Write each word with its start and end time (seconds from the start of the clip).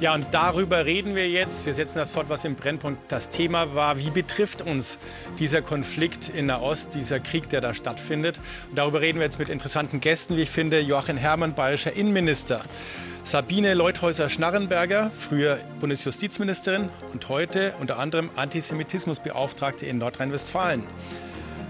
Ja, 0.00 0.14
und 0.14 0.28
darüber 0.30 0.86
reden 0.86 1.14
wir 1.14 1.28
jetzt. 1.28 1.66
Wir 1.66 1.74
setzen 1.74 1.98
das 1.98 2.10
fort, 2.10 2.30
was 2.30 2.46
im 2.46 2.54
Brennpunkt 2.54 3.12
das 3.12 3.28
Thema 3.28 3.74
war. 3.74 3.98
Wie 3.98 4.08
betrifft 4.08 4.62
uns 4.62 4.96
dieser 5.38 5.60
Konflikt 5.60 6.30
in 6.30 6.46
der 6.46 6.62
Ost, 6.62 6.94
dieser 6.94 7.20
Krieg, 7.20 7.50
der 7.50 7.60
da 7.60 7.74
stattfindet? 7.74 8.40
Und 8.70 8.78
darüber 8.78 9.02
reden 9.02 9.18
wir 9.18 9.26
jetzt 9.26 9.38
mit 9.38 9.50
interessanten 9.50 10.00
Gästen, 10.00 10.38
wie 10.38 10.42
ich 10.42 10.48
finde. 10.48 10.80
Joachim 10.80 11.18
Herrmann, 11.18 11.54
bayerischer 11.54 11.92
Innenminister. 11.92 12.62
Sabine 13.24 13.74
Leuthäuser-Schnarrenberger, 13.74 15.10
früher 15.14 15.58
Bundesjustizministerin 15.80 16.88
und 17.12 17.28
heute 17.28 17.74
unter 17.78 17.98
anderem 17.98 18.30
Antisemitismusbeauftragte 18.36 19.84
in 19.84 19.98
Nordrhein-Westfalen. 19.98 20.82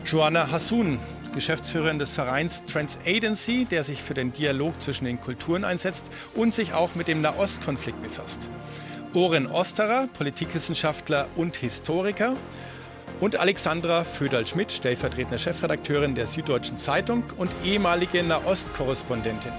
Joanna 0.06 0.52
Hassun, 0.52 1.00
Geschäftsführerin 1.32 1.98
des 1.98 2.12
Vereins 2.12 2.64
Trans 2.64 2.98
Agency, 3.06 3.64
der 3.64 3.82
sich 3.82 4.02
für 4.02 4.14
den 4.14 4.32
Dialog 4.32 4.80
zwischen 4.80 5.04
den 5.04 5.20
Kulturen 5.20 5.64
einsetzt 5.64 6.10
und 6.34 6.54
sich 6.54 6.72
auch 6.72 6.94
mit 6.94 7.08
dem 7.08 7.20
Nahostkonflikt 7.20 8.02
befasst. 8.02 8.48
Oren 9.14 9.46
Osterer, 9.46 10.06
Politikwissenschaftler 10.16 11.26
und 11.36 11.56
Historiker. 11.56 12.36
Und 13.20 13.36
Alexandra 13.36 14.04
Föderl-Schmidt, 14.04 14.72
stellvertretende 14.72 15.38
Chefredakteurin 15.38 16.14
der 16.14 16.26
Süddeutschen 16.26 16.78
Zeitung 16.78 17.24
und 17.36 17.50
ehemalige 17.64 18.22
Nahost-Korrespondentin. 18.22 19.52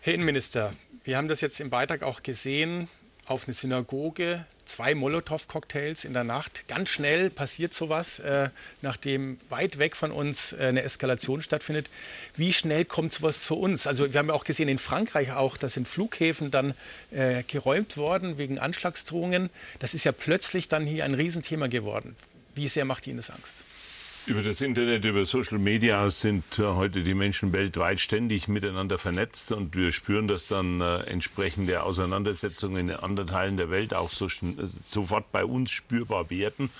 Herr 0.00 0.14
Innenminister, 0.14 0.72
wir 1.04 1.16
haben 1.16 1.28
das 1.28 1.40
jetzt 1.40 1.60
im 1.60 1.70
Beitrag 1.70 2.02
auch 2.02 2.22
gesehen, 2.22 2.88
auf 3.26 3.46
eine 3.46 3.54
Synagoge 3.54 4.44
zwei 4.66 4.94
Molotow-Cocktails 4.94 6.04
in 6.04 6.12
der 6.12 6.24
Nacht. 6.24 6.64
Ganz 6.68 6.90
schnell 6.90 7.30
passiert 7.30 7.72
sowas, 7.72 8.18
äh, 8.18 8.50
nachdem 8.82 9.38
weit 9.48 9.78
weg 9.78 9.96
von 9.96 10.10
uns 10.10 10.52
äh, 10.52 10.66
eine 10.66 10.82
Eskalation 10.82 11.40
stattfindet. 11.42 11.88
Wie 12.36 12.52
schnell 12.52 12.84
kommt 12.84 13.12
sowas 13.12 13.42
zu 13.42 13.56
uns? 13.56 13.86
Also 13.86 14.12
wir 14.12 14.18
haben 14.18 14.28
ja 14.28 14.34
auch 14.34 14.44
gesehen 14.44 14.68
in 14.68 14.78
Frankreich 14.78 15.32
auch, 15.32 15.56
dass 15.56 15.76
in 15.76 15.86
Flughäfen 15.86 16.50
dann 16.50 16.74
äh, 17.10 17.42
geräumt 17.44 17.96
worden 17.96 18.38
wegen 18.38 18.58
Anschlagsdrohungen. 18.58 19.50
Das 19.78 19.94
ist 19.94 20.04
ja 20.04 20.12
plötzlich 20.12 20.68
dann 20.68 20.84
hier 20.84 21.04
ein 21.04 21.14
Riesenthema 21.14 21.68
geworden. 21.68 22.16
Wie 22.54 22.68
sehr 22.68 22.84
macht 22.84 23.06
Ihnen 23.06 23.18
das 23.18 23.30
Angst? 23.30 23.65
Über 24.26 24.42
das 24.42 24.60
Internet, 24.60 25.04
über 25.04 25.24
Social 25.24 25.58
Media 25.58 26.10
sind 26.10 26.58
äh, 26.58 26.64
heute 26.64 27.04
die 27.04 27.14
Menschen 27.14 27.52
weltweit 27.52 28.00
ständig 28.00 28.48
miteinander 28.48 28.98
vernetzt 28.98 29.52
und 29.52 29.76
wir 29.76 29.92
spüren 29.92 30.26
das 30.26 30.48
dann 30.48 30.80
äh, 30.80 31.02
entsprechende 31.02 31.84
Auseinandersetzungen 31.84 32.88
in 32.88 32.96
anderen 32.96 33.28
Teilen 33.28 33.56
der 33.56 33.70
Welt 33.70 33.94
auch 33.94 34.10
so, 34.10 34.26
sofort 34.28 35.30
bei 35.30 35.44
uns 35.44 35.70
spürbar 35.70 36.28
werden. 36.28 36.70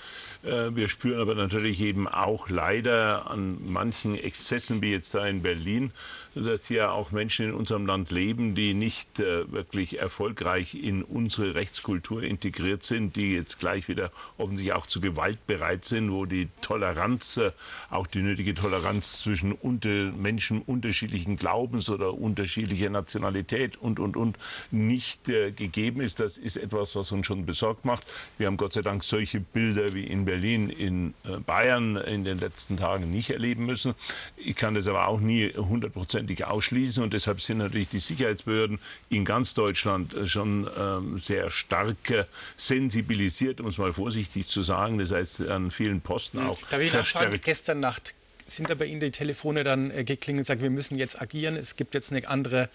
Äh, 0.43 0.75
wir 0.75 0.89
spüren 0.89 1.21
aber 1.21 1.35
natürlich 1.35 1.79
eben 1.81 2.07
auch 2.07 2.49
leider 2.49 3.31
an 3.31 3.57
manchen 3.65 4.15
Exzessen, 4.15 4.81
wie 4.81 4.91
jetzt 4.91 5.13
da 5.13 5.25
in 5.25 5.41
Berlin, 5.41 5.91
dass 6.35 6.67
hier 6.67 6.91
auch 6.91 7.11
Menschen 7.11 7.47
in 7.47 7.53
unserem 7.53 7.85
Land 7.85 8.11
leben, 8.11 8.55
die 8.55 8.73
nicht 8.73 9.19
äh, 9.19 9.51
wirklich 9.51 9.99
erfolgreich 9.99 10.75
in 10.75 11.03
unsere 11.03 11.55
Rechtskultur 11.55 12.23
integriert 12.23 12.83
sind, 12.83 13.15
die 13.15 13.33
jetzt 13.33 13.59
gleich 13.59 13.87
wieder 13.87 14.11
offensichtlich 14.37 14.73
auch 14.73 14.85
zu 14.85 15.01
Gewalt 15.01 15.47
bereit 15.47 15.85
sind, 15.85 16.11
wo 16.11 16.25
die 16.25 16.49
Toleranz, 16.61 17.36
äh, 17.37 17.51
auch 17.89 18.07
die 18.07 18.21
nötige 18.21 18.53
Toleranz 18.53 19.19
zwischen 19.19 19.51
unter 19.51 19.89
Menschen 19.89 20.61
unterschiedlichen 20.61 21.37
Glaubens 21.37 21.89
oder 21.89 22.13
unterschiedlicher 22.13 22.89
Nationalität 22.89 23.77
und, 23.77 23.99
und, 23.99 24.17
und 24.17 24.37
nicht 24.71 25.29
äh, 25.29 25.51
gegeben 25.51 26.01
ist. 26.01 26.19
Das 26.19 26.37
ist 26.37 26.57
etwas, 26.57 26.95
was 26.95 27.11
uns 27.11 27.25
schon 27.25 27.45
besorgt 27.45 27.85
macht. 27.85 28.05
Wir 28.37 28.47
haben 28.47 28.57
Gott 28.57 28.73
sei 28.73 28.81
Dank 28.81 29.03
solche 29.03 29.39
Bilder 29.39 29.93
wie 29.93 30.03
in 30.03 30.25
Berlin, 30.25 30.69
in 30.69 31.13
äh, 31.25 31.37
Bayern 31.45 31.95
in 31.97 32.23
den 32.23 32.39
letzten 32.39 32.77
Tagen 32.77 33.11
nicht 33.11 33.29
erleben 33.29 33.65
müssen. 33.65 33.93
Ich 34.37 34.55
kann 34.55 34.73
das 34.73 34.87
aber 34.87 35.07
auch 35.07 35.19
nie 35.19 35.53
hundertprozentig 35.55 36.45
ausschließen. 36.45 37.03
Und 37.03 37.13
deshalb 37.13 37.41
sind 37.41 37.59
natürlich 37.59 37.89
die 37.89 37.99
Sicherheitsbehörden 37.99 38.79
in 39.09 39.25
ganz 39.25 39.53
Deutschland 39.53 40.13
äh, 40.13 40.27
schon 40.27 40.67
ähm, 40.77 41.19
sehr 41.19 41.49
stark 41.51 42.09
äh, 42.09 42.25
sensibilisiert, 42.55 43.61
um 43.61 43.67
es 43.67 43.77
mal 43.77 43.93
vorsichtig 43.93 44.47
zu 44.47 44.61
sagen. 44.61 44.97
Das 44.97 45.11
heißt, 45.11 45.47
an 45.47 45.71
vielen 45.71 46.01
Posten 46.01 46.39
hm. 46.39 46.47
auch 46.47 46.59
Darf 46.69 47.26
verstärkt. 47.29 47.45
Gestern 47.45 47.79
Nacht 47.79 48.13
sind 48.47 48.69
da 48.69 48.75
bei 48.75 48.85
Ihnen 48.85 48.99
die 48.99 49.11
Telefone 49.11 49.63
dann 49.63 49.91
äh, 49.91 50.03
geklingelt 50.03 50.43
und 50.43 50.47
sagen, 50.47 50.61
wir 50.61 50.69
müssen 50.69 50.97
jetzt 50.97 51.21
agieren, 51.21 51.55
es 51.55 51.75
gibt 51.75 51.93
jetzt 51.93 52.11
eine 52.11 52.27
andere 52.27 52.69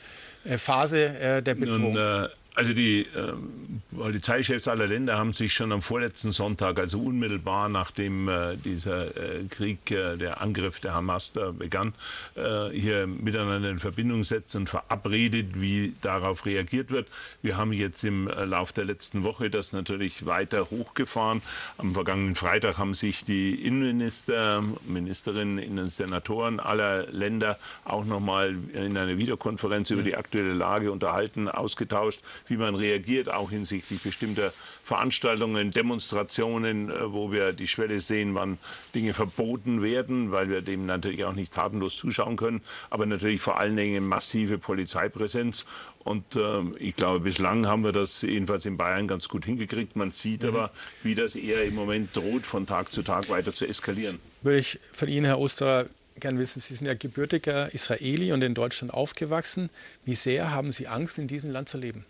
äh, 0.45 0.59
Phase 0.59 1.07
äh, 1.07 1.43
der 1.43 1.55
Bedrohung? 1.55 1.95
Nun, 1.95 2.25
äh, 2.25 2.29
also 2.55 2.75
die 2.75 3.07
ähm, 3.17 3.81
Polizeichefs 3.97 4.69
aller 4.69 4.87
Länder 4.87 5.17
haben 5.17 5.33
sich 5.33 5.55
schon 5.55 5.73
am 5.73 5.81
vorletzten 5.81 6.33
Sonntag, 6.33 6.79
also 6.79 6.99
unmittelbar 7.01 7.71
nachdem 7.71 8.29
äh, 8.29 8.57
dieser 8.57 9.17
äh, 9.17 9.45
Krieg, 9.49 9.91
äh, 9.91 10.17
der 10.17 10.43
Angriff 10.43 10.79
der 10.81 10.95
Hamas 10.95 11.33
da 11.33 11.53
begann, 11.53 11.95
äh, 12.35 12.69
hier 12.71 13.07
miteinander 13.07 13.71
in 13.71 13.79
Verbindung 13.79 14.25
setzen 14.25 14.63
und 14.63 14.69
verabredet, 14.69 15.61
wie 15.61 15.95
darauf 16.03 16.45
reagiert 16.45 16.91
wird. 16.91 17.09
Wir 17.41 17.57
haben 17.57 17.73
jetzt 17.73 18.05
im 18.05 18.29
äh, 18.29 18.45
Lauf 18.45 18.73
der 18.73 18.85
letzten 18.85 19.25
Woche 19.25 19.49
das 19.49 19.73
natürlich 19.73 20.27
weiter 20.27 20.71
hochgefahren. 20.71 21.41
Am 21.79 21.95
vergangenen 21.95 22.35
Freitag 22.35 22.77
haben 22.77 22.95
sich 22.95 23.25
die 23.25 23.55
Innenminister, 23.55 24.63
Ministerinnen, 24.85 25.89
Senatoren 25.89 26.61
aller 26.61 27.07
Länder 27.11 27.59
auch 27.85 28.05
nochmal 28.05 28.57
in 28.75 28.97
einer 28.97 29.17
Videokonferenz 29.17 29.91
über 29.91 30.03
die 30.03 30.17
aktuelle 30.17 30.53
Lage 30.53 30.93
unterhalten, 30.93 31.49
ausgetauscht 31.49 32.21
wie 32.47 32.57
man 32.57 32.75
reagiert, 32.75 33.33
auch 33.33 33.51
hinsichtlich 33.51 34.03
bestimmter 34.03 34.53
Veranstaltungen, 34.85 35.71
Demonstrationen, 35.71 36.91
äh, 36.91 37.13
wo 37.13 37.31
wir 37.31 37.53
die 37.53 37.69
Schwelle 37.69 38.01
sehen, 38.01 38.35
wann 38.35 38.59
Dinge 38.95 39.15
verboten 39.15 39.83
werden, 39.83 40.33
weil 40.33 40.49
wir 40.49 40.61
dem 40.61 40.87
natürlich 40.87 41.25
auch 41.25 41.35
nicht 41.35 41.53
tatenlos 41.53 41.97
zuschauen 41.97 42.37
können, 42.37 42.63
aber 42.91 43.07
natürlich 43.07 43.41
vor 43.41 43.59
allen 43.59 43.77
Dingen 43.77 44.07
massive 44.07 44.59
Polizeipräsenz. 44.59 45.67
Und 46.05 46.35
äh, 46.35 46.63
ich 46.79 46.97
glaube, 46.97 47.21
bislang 47.21 47.67
haben 47.67 47.85
wir 47.85 47.93
das 47.93 48.23
jedenfalls 48.23 48.67
in 48.67 48.77
Bayern 48.77 49.07
ganz 49.07 49.29
gut 49.29 49.45
hingekriegt. 49.45 49.95
Man 49.95 50.11
sieht 50.11 50.43
mhm. 50.43 50.49
aber, 50.49 50.71
wie 51.03 51.15
das 51.15 51.37
eher 51.37 51.65
im 51.65 51.75
Moment 51.75 52.15
droht, 52.17 52.45
von 52.45 52.67
Tag 52.67 52.93
zu 52.93 53.03
Tag 53.03 53.29
weiter 53.29 53.53
zu 53.53 53.67
eskalieren. 53.67 54.19
Würde 54.43 54.59
ich 54.59 54.81
von 54.93 55.09
Ihnen, 55.09 55.27
Herr 55.27 55.41
Osterer, 55.41 55.87
gerne 56.19 56.39
wissen, 56.39 56.61
Sie 56.61 56.75
sind 56.75 56.87
ja 56.87 56.95
gebürtiger 56.95 57.73
Israeli 57.73 58.33
und 58.33 58.43
in 58.43 58.55
Deutschland 58.55 58.93
aufgewachsen. 58.93 59.71
Wie 60.05 60.15
sehr 60.15 60.51
haben 60.51 60.73
Sie 60.73 60.89
Angst, 60.89 61.19
in 61.19 61.29
diesem 61.29 61.51
Land 61.51 61.69
zu 61.69 61.79
leben? 61.79 62.05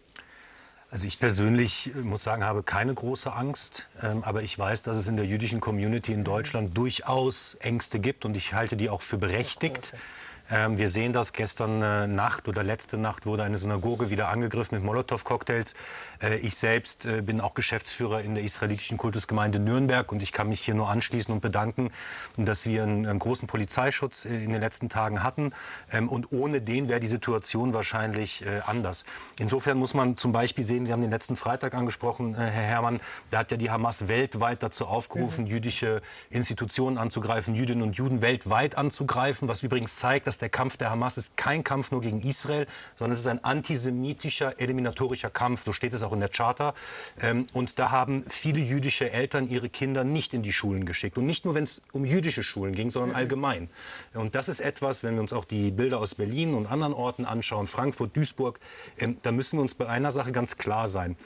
Also 0.93 1.07
ich 1.07 1.19
persönlich 1.19 1.91
äh, 1.97 2.01
muss 2.01 2.23
sagen, 2.23 2.45
habe 2.45 2.63
keine 2.63 2.93
große 2.93 3.33
Angst, 3.33 3.89
ähm, 4.03 4.23
aber 4.25 4.43
ich 4.43 4.59
weiß, 4.59 4.83
dass 4.83 4.99
es 4.99 5.09
in 5.09 5.17
der 5.17 5.25
jüdischen 5.25 5.59
Community 5.59 6.13
in 6.13 6.23
Deutschland 6.23 6.77
durchaus 6.77 7.55
Ängste 7.61 7.99
gibt 7.99 8.27
und 8.27 8.37
ich 8.37 8.53
halte 8.53 8.77
die 8.77 8.91
auch 8.91 9.01
für 9.01 9.17
berechtigt. 9.17 9.95
Ähm, 10.53 10.77
wir 10.77 10.89
sehen 10.89 11.15
das 11.15 11.33
gestern 11.33 11.81
äh, 11.81 12.07
Nacht 12.07 12.47
oder 12.47 12.63
letzte 12.63 12.99
Nacht 12.99 13.25
wurde 13.25 13.43
eine 13.43 13.57
Synagoge 13.57 14.11
wieder 14.11 14.29
angegriffen 14.29 14.75
mit 14.75 14.85
Molotow-Cocktails. 14.85 15.73
Äh, 16.23 16.37
ich 16.37 16.57
selbst 16.57 17.07
äh, 17.07 17.23
bin 17.23 17.41
auch 17.41 17.55
Geschäftsführer 17.55 18.21
in 18.21 18.35
der 18.35 18.45
israelitischen 18.45 18.99
Kultusgemeinde 18.99 19.59
Nürnberg 19.59 20.13
und 20.13 20.23
ich 20.23 20.31
kann 20.31 20.51
mich 20.51 20.61
hier 20.61 20.75
nur 20.75 20.91
anschließen 20.91 21.33
und 21.33 21.41
bedanken, 21.41 21.91
dass 22.37 22.67
wir 22.67 22.83
einen, 22.83 23.07
einen 23.07 23.19
großen 23.19 23.49
Polizeischutz 23.49 24.27
äh, 24.27 24.45
in 24.45 24.53
den 24.53 24.61
letzten 24.61 24.91
Tagen 24.91 25.23
hatten. 25.23 25.55
Ähm, 25.91 26.11
und 26.11 26.33
ohne 26.33 26.61
den 26.61 26.91
wäre 26.91 27.01
die 27.01 27.09
Situation 27.09 27.73
wahrscheinlich 27.73 28.45
äh, 28.45 28.61
anders. 28.67 29.07
Insofern 29.39 29.79
muss 29.79 29.95
man 29.95 30.19
zum 30.19 30.33
Beispiel 30.33 30.67
sehen, 30.67 30.85
Sie 30.85 30.93
haben 30.93 31.01
den 31.01 31.11
letzten 31.11 31.37
Freitag 31.37 31.73
angesprochen, 31.73 32.35
äh, 32.35 32.41
Herr 32.41 32.51
Herrmann, 32.51 33.01
da 33.31 33.39
hat 33.39 33.51
ja 33.53 33.57
die 33.57 33.71
Hamas 33.71 34.07
weltweit 34.07 34.63
dazu 34.63 34.85
aufgerufen, 34.85 35.45
mhm. 35.45 35.51
jüdische 35.51 36.03
Institutionen 36.29 36.99
anzugreifen, 36.99 37.55
Jüdinnen 37.55 37.83
und 37.83 37.97
Juden 37.97 38.21
weltweit 38.21 38.77
anzugreifen, 38.77 39.49
was 39.49 39.63
übrigens 39.63 39.97
zeigt, 39.97 40.27
dass 40.27 40.42
der 40.43 40.51
Kampf 40.51 40.77
der 40.77 40.91
Hamas 40.91 41.17
ist 41.17 41.37
kein 41.37 41.65
Kampf 41.65 41.91
nur 41.91 42.03
gegen 42.03 42.21
Israel, 42.21 42.67
sondern 42.97 43.13
es 43.13 43.21
ist 43.21 43.29
ein 43.29 43.43
antisemitischer, 43.43 44.61
eliminatorischer 44.61 45.31
Kampf. 45.31 45.65
So 45.65 45.73
steht 45.73 45.95
es 45.95 46.03
auch 46.03 46.13
in 46.13 46.21
der 46.21 46.29
Charta. 46.29 46.75
Ähm, 47.21 47.47
und 47.53 47.79
da 47.79 47.91
haben 47.91 48.25
viele 48.29 48.61
jüdische 48.61 49.11
Eltern 49.11 49.49
ihre 49.49 49.69
Kinder 49.69 50.05
nicht 50.05 50.35
in 50.35 50.43
die 50.43 50.53
Schulen 50.53 50.85
geschickt. 50.85 51.17
Und 51.17 51.27
nicht 51.27 51.45
nur, 51.45 51.55
wenn 51.55 51.65
es 51.65 51.81
um 51.93 52.05
jüdische 52.05 52.43
Schulen 52.43 52.75
ging, 52.75 52.91
sondern 52.91 53.17
allgemein. 53.17 53.71
Und 54.15 54.35
das 54.35 54.49
ist 54.49 54.61
etwas, 54.61 55.05
wenn 55.05 55.15
wir 55.15 55.23
uns 55.23 55.33
auch 55.33 55.45
die 55.45 55.71
Bilder 55.71 55.99
aus 55.99 56.15
Berlin 56.15 56.55
und 56.55 56.67
anderen 56.71 56.93
Orten 56.93 57.25
anschauen, 57.25 57.67
Frankfurt, 57.67 58.17
Duisburg, 58.17 58.59
ähm, 58.99 59.17
da 59.23 59.33
müssen 59.33 59.59
wir 59.59 59.63
uns 59.63 59.75
bei 59.75 59.89
einer 59.89 60.11
Sache 60.11 60.33
ganz 60.33 60.59
klar 60.59 60.89
sein. 60.89 61.17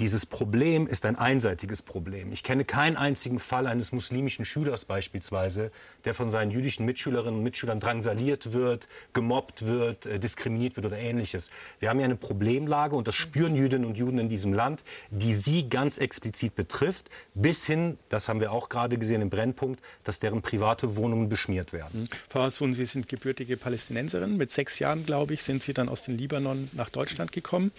Dieses 0.00 0.24
Problem 0.24 0.86
ist 0.86 1.04
ein 1.04 1.16
einseitiges 1.16 1.82
Problem. 1.82 2.32
Ich 2.32 2.42
kenne 2.42 2.64
keinen 2.64 2.96
einzigen 2.96 3.38
Fall 3.38 3.66
eines 3.66 3.92
muslimischen 3.92 4.46
Schülers 4.46 4.86
beispielsweise, 4.86 5.70
der 6.06 6.14
von 6.14 6.30
seinen 6.30 6.50
jüdischen 6.50 6.86
Mitschülerinnen 6.86 7.40
und 7.40 7.44
Mitschülern 7.44 7.80
drangsaliert 7.80 8.54
wird, 8.54 8.88
gemobbt 9.12 9.66
wird, 9.66 10.06
äh, 10.06 10.18
diskriminiert 10.18 10.76
wird 10.76 10.86
oder 10.86 10.96
ähnliches. 10.96 11.50
Wir 11.80 11.90
haben 11.90 11.98
hier 11.98 12.06
eine 12.06 12.16
Problemlage 12.16 12.96
und 12.96 13.08
das 13.08 13.14
spüren 13.14 13.54
Jüdinnen 13.54 13.84
und 13.84 13.98
Juden 13.98 14.18
in 14.18 14.30
diesem 14.30 14.54
Land, 14.54 14.84
die 15.10 15.34
sie 15.34 15.68
ganz 15.68 15.98
explizit 15.98 16.54
betrifft, 16.54 17.10
bis 17.34 17.66
hin, 17.66 17.98
das 18.08 18.30
haben 18.30 18.40
wir 18.40 18.52
auch 18.52 18.70
gerade 18.70 18.96
gesehen 18.96 19.20
im 19.20 19.28
Brennpunkt, 19.28 19.82
dass 20.04 20.18
deren 20.18 20.40
private 20.40 20.96
Wohnungen 20.96 21.28
beschmiert 21.28 21.74
werden. 21.74 22.08
Frau 22.30 22.40
Hassun, 22.40 22.72
Sie 22.72 22.86
sind 22.86 23.06
gebürtige 23.06 23.58
Palästinenserin. 23.58 24.38
Mit 24.38 24.50
sechs 24.50 24.78
Jahren, 24.78 25.04
glaube 25.04 25.34
ich, 25.34 25.42
sind 25.42 25.62
Sie 25.62 25.74
dann 25.74 25.90
aus 25.90 26.04
dem 26.04 26.16
Libanon 26.16 26.70
nach 26.72 26.88
Deutschland 26.88 27.32
gekommen. 27.32 27.70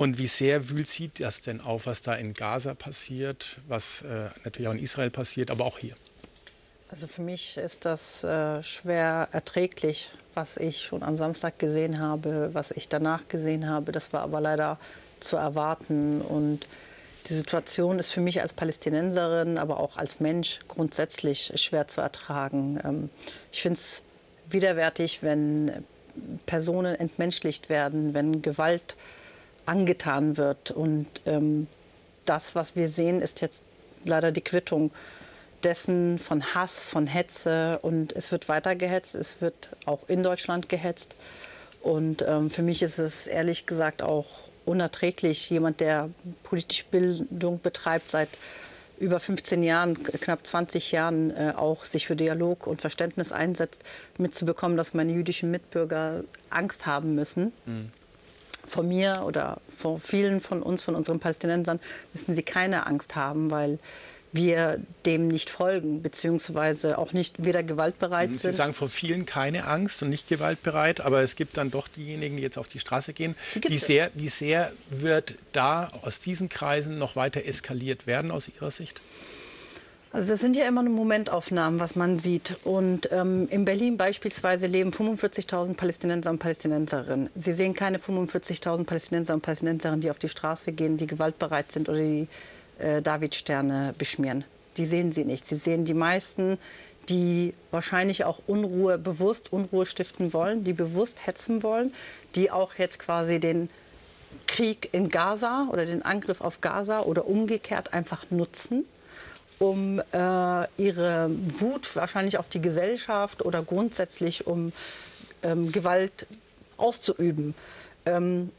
Und 0.00 0.16
wie 0.16 0.28
sehr 0.28 0.70
wühlt 0.70 0.88
Sie 0.88 1.10
das 1.18 1.42
denn 1.42 1.60
auf, 1.60 1.84
was 1.84 2.00
da 2.00 2.14
in 2.14 2.32
Gaza 2.32 2.72
passiert, 2.72 3.58
was 3.68 4.00
äh, 4.00 4.30
natürlich 4.44 4.66
auch 4.66 4.72
in 4.72 4.78
Israel 4.78 5.10
passiert, 5.10 5.50
aber 5.50 5.66
auch 5.66 5.78
hier? 5.78 5.94
Also 6.88 7.06
für 7.06 7.20
mich 7.20 7.58
ist 7.58 7.84
das 7.84 8.24
äh, 8.24 8.62
schwer 8.62 9.28
erträglich, 9.32 10.10
was 10.32 10.56
ich 10.56 10.84
schon 10.84 11.02
am 11.02 11.18
Samstag 11.18 11.58
gesehen 11.58 12.00
habe, 12.00 12.48
was 12.54 12.70
ich 12.70 12.88
danach 12.88 13.28
gesehen 13.28 13.68
habe. 13.68 13.92
Das 13.92 14.14
war 14.14 14.22
aber 14.22 14.40
leider 14.40 14.78
zu 15.20 15.36
erwarten. 15.36 16.22
Und 16.22 16.66
die 17.28 17.34
Situation 17.34 17.98
ist 17.98 18.10
für 18.10 18.22
mich 18.22 18.40
als 18.40 18.54
Palästinenserin, 18.54 19.58
aber 19.58 19.80
auch 19.80 19.98
als 19.98 20.18
Mensch 20.18 20.60
grundsätzlich 20.66 21.52
schwer 21.56 21.88
zu 21.88 22.00
ertragen. 22.00 22.80
Ähm, 22.82 23.10
ich 23.52 23.60
finde 23.60 23.78
es 23.78 24.02
widerwärtig, 24.48 25.22
wenn 25.22 25.84
Personen 26.46 26.94
entmenschlicht 26.94 27.68
werden, 27.68 28.14
wenn 28.14 28.40
Gewalt 28.40 28.96
angetan 29.66 30.36
wird. 30.36 30.70
Und 30.70 31.06
ähm, 31.26 31.66
das, 32.24 32.54
was 32.54 32.76
wir 32.76 32.88
sehen, 32.88 33.20
ist 33.20 33.40
jetzt 33.40 33.62
leider 34.04 34.32
die 34.32 34.40
Quittung 34.40 34.90
dessen 35.64 36.18
von 36.18 36.54
Hass, 36.54 36.84
von 36.84 37.06
Hetze 37.06 37.78
und 37.82 38.12
es 38.14 38.32
wird 38.32 38.48
weiter 38.48 38.74
gehetzt, 38.74 39.14
es 39.14 39.40
wird 39.40 39.70
auch 39.84 40.08
in 40.08 40.22
Deutschland 40.22 40.68
gehetzt. 40.68 41.16
Und 41.82 42.22
ähm, 42.26 42.50
für 42.50 42.62
mich 42.62 42.82
ist 42.82 42.98
es 42.98 43.26
ehrlich 43.26 43.66
gesagt 43.66 44.02
auch 44.02 44.38
unerträglich, 44.64 45.50
jemand, 45.50 45.80
der 45.80 46.10
politische 46.44 46.84
Bildung 46.90 47.60
betreibt 47.60 48.08
seit 48.08 48.28
über 48.98 49.18
15 49.18 49.62
Jahren, 49.62 50.02
knapp 50.02 50.46
20 50.46 50.92
Jahren 50.92 51.30
äh, 51.30 51.54
auch 51.56 51.86
sich 51.86 52.06
für 52.06 52.16
Dialog 52.16 52.66
und 52.66 52.82
Verständnis 52.82 53.32
einsetzt, 53.32 53.82
mitzubekommen, 54.18 54.76
dass 54.76 54.92
meine 54.92 55.12
jüdischen 55.12 55.50
Mitbürger 55.50 56.22
Angst 56.50 56.84
haben 56.84 57.14
müssen. 57.14 57.52
Mhm. 57.64 57.92
Vor 58.66 58.82
mir 58.82 59.22
oder 59.26 59.60
vor 59.74 59.98
vielen 59.98 60.40
von 60.40 60.62
uns, 60.62 60.82
von 60.82 60.94
unseren 60.94 61.20
Palästinensern, 61.20 61.80
müssen 62.12 62.34
sie 62.34 62.42
keine 62.42 62.86
Angst 62.86 63.16
haben, 63.16 63.50
weil 63.50 63.78
wir 64.32 64.80
dem 65.06 65.28
nicht 65.28 65.50
folgen, 65.50 66.02
beziehungsweise 66.02 66.98
auch 66.98 67.12
nicht 67.12 67.44
weder 67.44 67.62
gewaltbereit 67.62 68.30
Sie 68.30 68.36
sind. 68.36 68.52
Sie 68.52 68.58
sagen 68.58 68.72
vor 68.72 68.88
vielen 68.88 69.26
keine 69.26 69.66
Angst 69.66 70.02
und 70.02 70.10
nicht 70.10 70.28
gewaltbereit, 70.28 71.00
aber 71.00 71.22
es 71.22 71.36
gibt 71.36 71.56
dann 71.56 71.70
doch 71.70 71.88
diejenigen, 71.88 72.36
die 72.36 72.42
jetzt 72.42 72.58
auf 72.58 72.68
die 72.68 72.78
Straße 72.78 73.12
gehen. 73.12 73.34
Wie 73.66 73.78
sehr, 73.78 74.10
wie 74.14 74.28
sehr 74.28 74.72
wird 74.90 75.34
da 75.52 75.88
aus 76.02 76.20
diesen 76.20 76.48
Kreisen 76.48 76.98
noch 76.98 77.16
weiter 77.16 77.44
eskaliert 77.44 78.06
werden 78.06 78.30
aus 78.30 78.48
Ihrer 78.48 78.70
Sicht? 78.70 79.00
Also 80.12 80.32
das 80.32 80.40
sind 80.40 80.56
ja 80.56 80.66
immer 80.66 80.82
nur 80.82 80.92
Momentaufnahmen, 80.92 81.78
was 81.78 81.94
man 81.94 82.18
sieht. 82.18 82.56
Und 82.64 83.08
ähm, 83.12 83.46
in 83.48 83.64
Berlin 83.64 83.96
beispielsweise 83.96 84.66
leben 84.66 84.90
45.000 84.90 85.74
Palästinenser 85.74 86.30
und 86.30 86.40
Palästinenserinnen. 86.40 87.30
Sie 87.36 87.52
sehen 87.52 87.74
keine 87.74 87.98
45.000 87.98 88.84
Palästinenser 88.84 89.34
und 89.34 89.42
Palästinenserinnen, 89.42 90.00
die 90.00 90.10
auf 90.10 90.18
die 90.18 90.28
Straße 90.28 90.72
gehen, 90.72 90.96
die 90.96 91.06
gewaltbereit 91.06 91.70
sind 91.70 91.88
oder 91.88 91.98
die 91.98 92.26
äh, 92.78 93.00
Davidsterne 93.02 93.94
beschmieren. 93.96 94.44
Die 94.78 94.86
sehen 94.86 95.12
sie 95.12 95.24
nicht. 95.24 95.46
Sie 95.46 95.54
sehen 95.54 95.84
die 95.84 95.94
meisten, 95.94 96.58
die 97.08 97.52
wahrscheinlich 97.70 98.24
auch 98.24 98.40
Unruhe, 98.48 98.98
bewusst 98.98 99.52
Unruhe 99.52 99.86
stiften 99.86 100.32
wollen, 100.32 100.64
die 100.64 100.72
bewusst 100.72 101.24
hetzen 101.24 101.62
wollen, 101.62 101.92
die 102.34 102.50
auch 102.50 102.74
jetzt 102.78 102.98
quasi 102.98 103.38
den 103.38 103.70
Krieg 104.48 104.88
in 104.92 105.08
Gaza 105.08 105.68
oder 105.70 105.86
den 105.86 106.04
Angriff 106.04 106.40
auf 106.40 106.60
Gaza 106.60 107.02
oder 107.02 107.26
umgekehrt 107.26 107.94
einfach 107.94 108.26
nutzen, 108.30 108.84
um 109.60 110.00
äh, 110.00 110.82
ihre 110.82 111.30
Wut 111.60 111.94
wahrscheinlich 111.94 112.38
auf 112.38 112.48
die 112.48 112.62
Gesellschaft 112.62 113.42
oder 113.44 113.62
grundsätzlich 113.62 114.46
um 114.46 114.72
ähm, 115.42 115.70
Gewalt 115.70 116.26
auszuüben. 116.78 117.54
Ähm, 118.06 118.50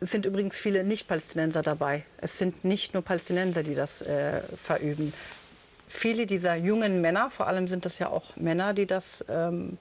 es 0.00 0.10
sind 0.10 0.26
übrigens 0.26 0.58
viele 0.58 0.82
Nicht-Palästinenser 0.82 1.62
dabei. 1.62 2.04
Es 2.20 2.38
sind 2.38 2.64
nicht 2.64 2.92
nur 2.92 3.02
Palästinenser, 3.04 3.62
die 3.62 3.74
das 3.74 4.02
äh, 4.02 4.40
verüben. 4.56 5.14
Viele 5.86 6.26
dieser 6.26 6.56
jungen 6.56 7.00
Männer, 7.00 7.30
vor 7.30 7.46
allem 7.46 7.68
sind 7.68 7.84
das 7.84 8.00
ja 8.00 8.08
auch 8.08 8.36
Männer, 8.36 8.74
die 8.74 8.86
das 8.86 9.24
ähm, 9.28 9.78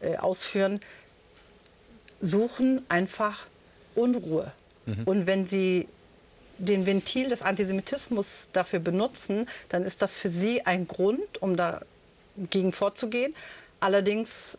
äh, 0.00 0.16
ausführen, 0.16 0.80
suchen 2.20 2.82
einfach 2.88 3.46
Unruhe. 3.96 4.52
Mhm. 4.86 5.02
Und 5.04 5.26
wenn 5.26 5.44
sie 5.44 5.88
den 6.58 6.86
Ventil 6.86 7.28
des 7.28 7.42
Antisemitismus 7.42 8.48
dafür 8.52 8.78
benutzen, 8.78 9.46
dann 9.68 9.84
ist 9.84 10.02
das 10.02 10.16
für 10.16 10.28
sie 10.28 10.64
ein 10.66 10.86
Grund, 10.86 11.42
um 11.42 11.56
dagegen 11.56 12.72
vorzugehen. 12.72 13.34
Allerdings 13.80 14.58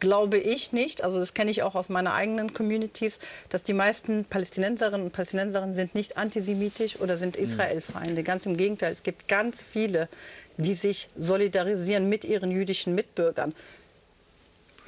glaube 0.00 0.38
ich 0.38 0.72
nicht, 0.72 1.04
also 1.04 1.18
das 1.20 1.34
kenne 1.34 1.50
ich 1.50 1.62
auch 1.62 1.74
aus 1.74 1.88
meiner 1.88 2.14
eigenen 2.14 2.52
Communities, 2.52 3.20
dass 3.48 3.62
die 3.62 3.72
meisten 3.72 4.24
Palästinenserinnen 4.24 5.02
und 5.02 5.12
Palästinenserinnen 5.12 5.74
sind 5.74 5.94
nicht 5.94 6.16
antisemitisch 6.16 6.98
oder 7.00 7.16
sind 7.16 7.38
mhm. 7.38 7.44
Israelfeinde. 7.44 8.22
Ganz 8.22 8.46
im 8.46 8.56
Gegenteil, 8.56 8.92
es 8.92 9.02
gibt 9.02 9.28
ganz 9.28 9.62
viele, 9.62 10.08
die 10.56 10.74
sich 10.74 11.08
solidarisieren 11.16 12.08
mit 12.08 12.24
ihren 12.24 12.50
jüdischen 12.50 12.94
Mitbürgern 12.94 13.54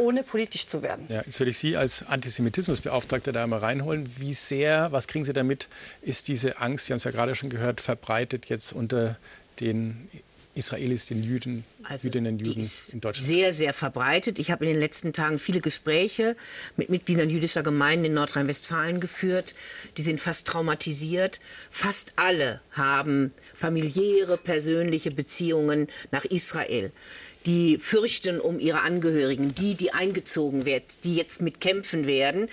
ohne 0.00 0.22
politisch 0.22 0.66
zu 0.66 0.82
werden. 0.82 1.04
Ja, 1.08 1.22
jetzt 1.24 1.38
würde 1.38 1.50
ich 1.50 1.58
Sie 1.58 1.76
als 1.76 2.06
Antisemitismusbeauftragter 2.06 3.32
da 3.32 3.46
mal 3.46 3.58
reinholen. 3.58 4.10
Wie 4.18 4.32
sehr, 4.32 4.90
was 4.92 5.06
kriegen 5.06 5.24
Sie 5.24 5.32
damit, 5.32 5.68
ist 6.02 6.28
diese 6.28 6.58
Angst, 6.58 6.86
Sie 6.86 6.92
haben 6.92 6.98
es 6.98 7.04
ja 7.04 7.10
gerade 7.10 7.34
schon 7.34 7.50
gehört, 7.50 7.80
verbreitet 7.80 8.46
jetzt 8.46 8.72
unter 8.72 9.16
den 9.60 10.08
Israelis, 10.54 11.06
den 11.06 11.22
Jüden, 11.22 11.64
also 11.84 12.08
Jüdinnen 12.08 12.34
und 12.34 12.46
Juden 12.46 12.68
in 12.92 13.00
Deutschland? 13.00 13.26
Sehr, 13.26 13.52
sehr 13.52 13.72
verbreitet. 13.72 14.38
Ich 14.38 14.50
habe 14.50 14.64
in 14.64 14.72
den 14.72 14.80
letzten 14.80 15.12
Tagen 15.12 15.38
viele 15.38 15.60
Gespräche 15.60 16.36
mit 16.76 16.90
Mitgliedern 16.90 17.30
jüdischer 17.30 17.62
Gemeinden 17.62 18.06
in 18.06 18.14
Nordrhein-Westfalen 18.14 19.00
geführt. 19.00 19.54
Die 19.96 20.02
sind 20.02 20.20
fast 20.20 20.46
traumatisiert. 20.48 21.40
Fast 21.70 22.14
alle 22.16 22.60
haben 22.72 23.32
familiäre, 23.54 24.36
persönliche 24.36 25.12
Beziehungen 25.12 25.86
nach 26.10 26.24
Israel 26.24 26.90
die 27.46 27.78
fürchten 27.78 28.40
um 28.40 28.60
ihre 28.60 28.82
Angehörigen, 28.82 29.54
die, 29.54 29.74
die 29.74 29.92
eingezogen 29.92 30.66
werden, 30.66 30.84
die 31.04 31.16
jetzt 31.16 31.40
mitkämpfen 31.40 32.06
werden. 32.06 32.48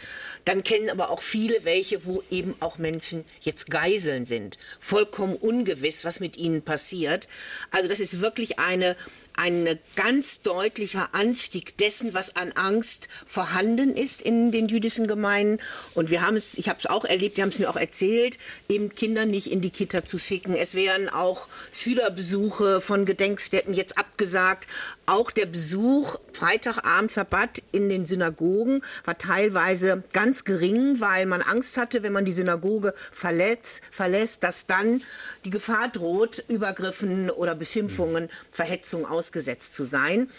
Dann 0.45 0.63
kennen 0.63 0.89
aber 0.89 1.10
auch 1.10 1.22
viele 1.22 1.66
welche, 1.66 2.06
wo 2.06 2.24
eben 2.30 2.56
auch 2.60 2.78
Menschen 2.78 3.25
jetzt 3.42 3.69
Geiseln 3.69 4.25
sind. 4.25 4.57
Vollkommen 4.80 5.36
ungewiss, 5.36 6.06
was 6.06 6.19
mit 6.19 6.38
ihnen 6.38 6.62
passiert. 6.62 7.28
Also 7.72 7.89
das 7.89 8.00
ist 8.00 8.22
wirklich 8.22 8.60
eine, 8.60 8.95
ein 9.34 9.78
ganz 9.95 10.42
deutlicher 10.42 11.13
Anstieg 11.13 11.78
dessen, 11.78 12.13
was 12.13 12.36
an 12.36 12.54
Angst 12.54 13.10
vorhanden 13.25 13.95
ist 13.95 14.22
in 14.22 14.51
den 14.51 14.69
jüdischen 14.69 15.07
Gemeinden. 15.07 15.62
Und 15.95 16.10
wir 16.10 16.22
haben 16.22 16.38
es, 16.38 16.54
ich 16.56 16.69
habe 16.69 16.80
es 16.80 16.86
auch 16.86 17.04
erlebt, 17.06 17.38
die 17.38 17.42
haben 17.42 17.50
es 17.50 17.60
mir 17.60 17.69
auch 17.69 17.75
erzählt, 17.75 18.38
eben 18.69 18.95
Kinder 18.95 19.25
nicht 19.25 19.51
in 19.51 19.62
die 19.62 19.69
Kita 19.69 20.06
zu 20.06 20.18
schicken. 20.18 20.56
Es 20.56 20.75
werden 20.75 21.10
auch 21.10 21.50
Schülerbesuche 21.72 22.80
von 22.80 23.06
Gedenkstätten 23.06 23.74
jetzt 23.74 23.98
abgesagt. 23.98 24.68
Auch 25.06 25.31
der 25.31 25.45
Besuch 25.45 26.18
Freitagabend 26.33 27.12
Sabbat 27.12 27.63
in 27.71 27.89
den 27.89 28.06
Synagogen 28.06 28.84
war 29.05 29.17
teilweise 29.17 30.03
ganz 30.13 30.43
gering, 30.43 31.00
weil 31.00 31.25
man 31.25 31.41
Angst 31.41 31.77
hatte, 31.77 32.03
wenn 32.03 32.13
man 32.13 32.25
die 32.25 32.34
Synagoge 32.34 32.93
verletzt, 33.12 33.81
verlässt, 33.89 34.43
dass 34.43 34.65
dann 34.65 35.01
die 35.46 35.50
Gefahr 35.50 35.88
droht, 35.88 36.43
Übergriffen 36.48 37.29
oder 37.29 37.55
Beschimpfungen, 37.55 38.29
Verhetzung 38.51 39.05
ausgesetzt 39.05 39.75
zu 39.75 39.86
sein. 39.86 40.29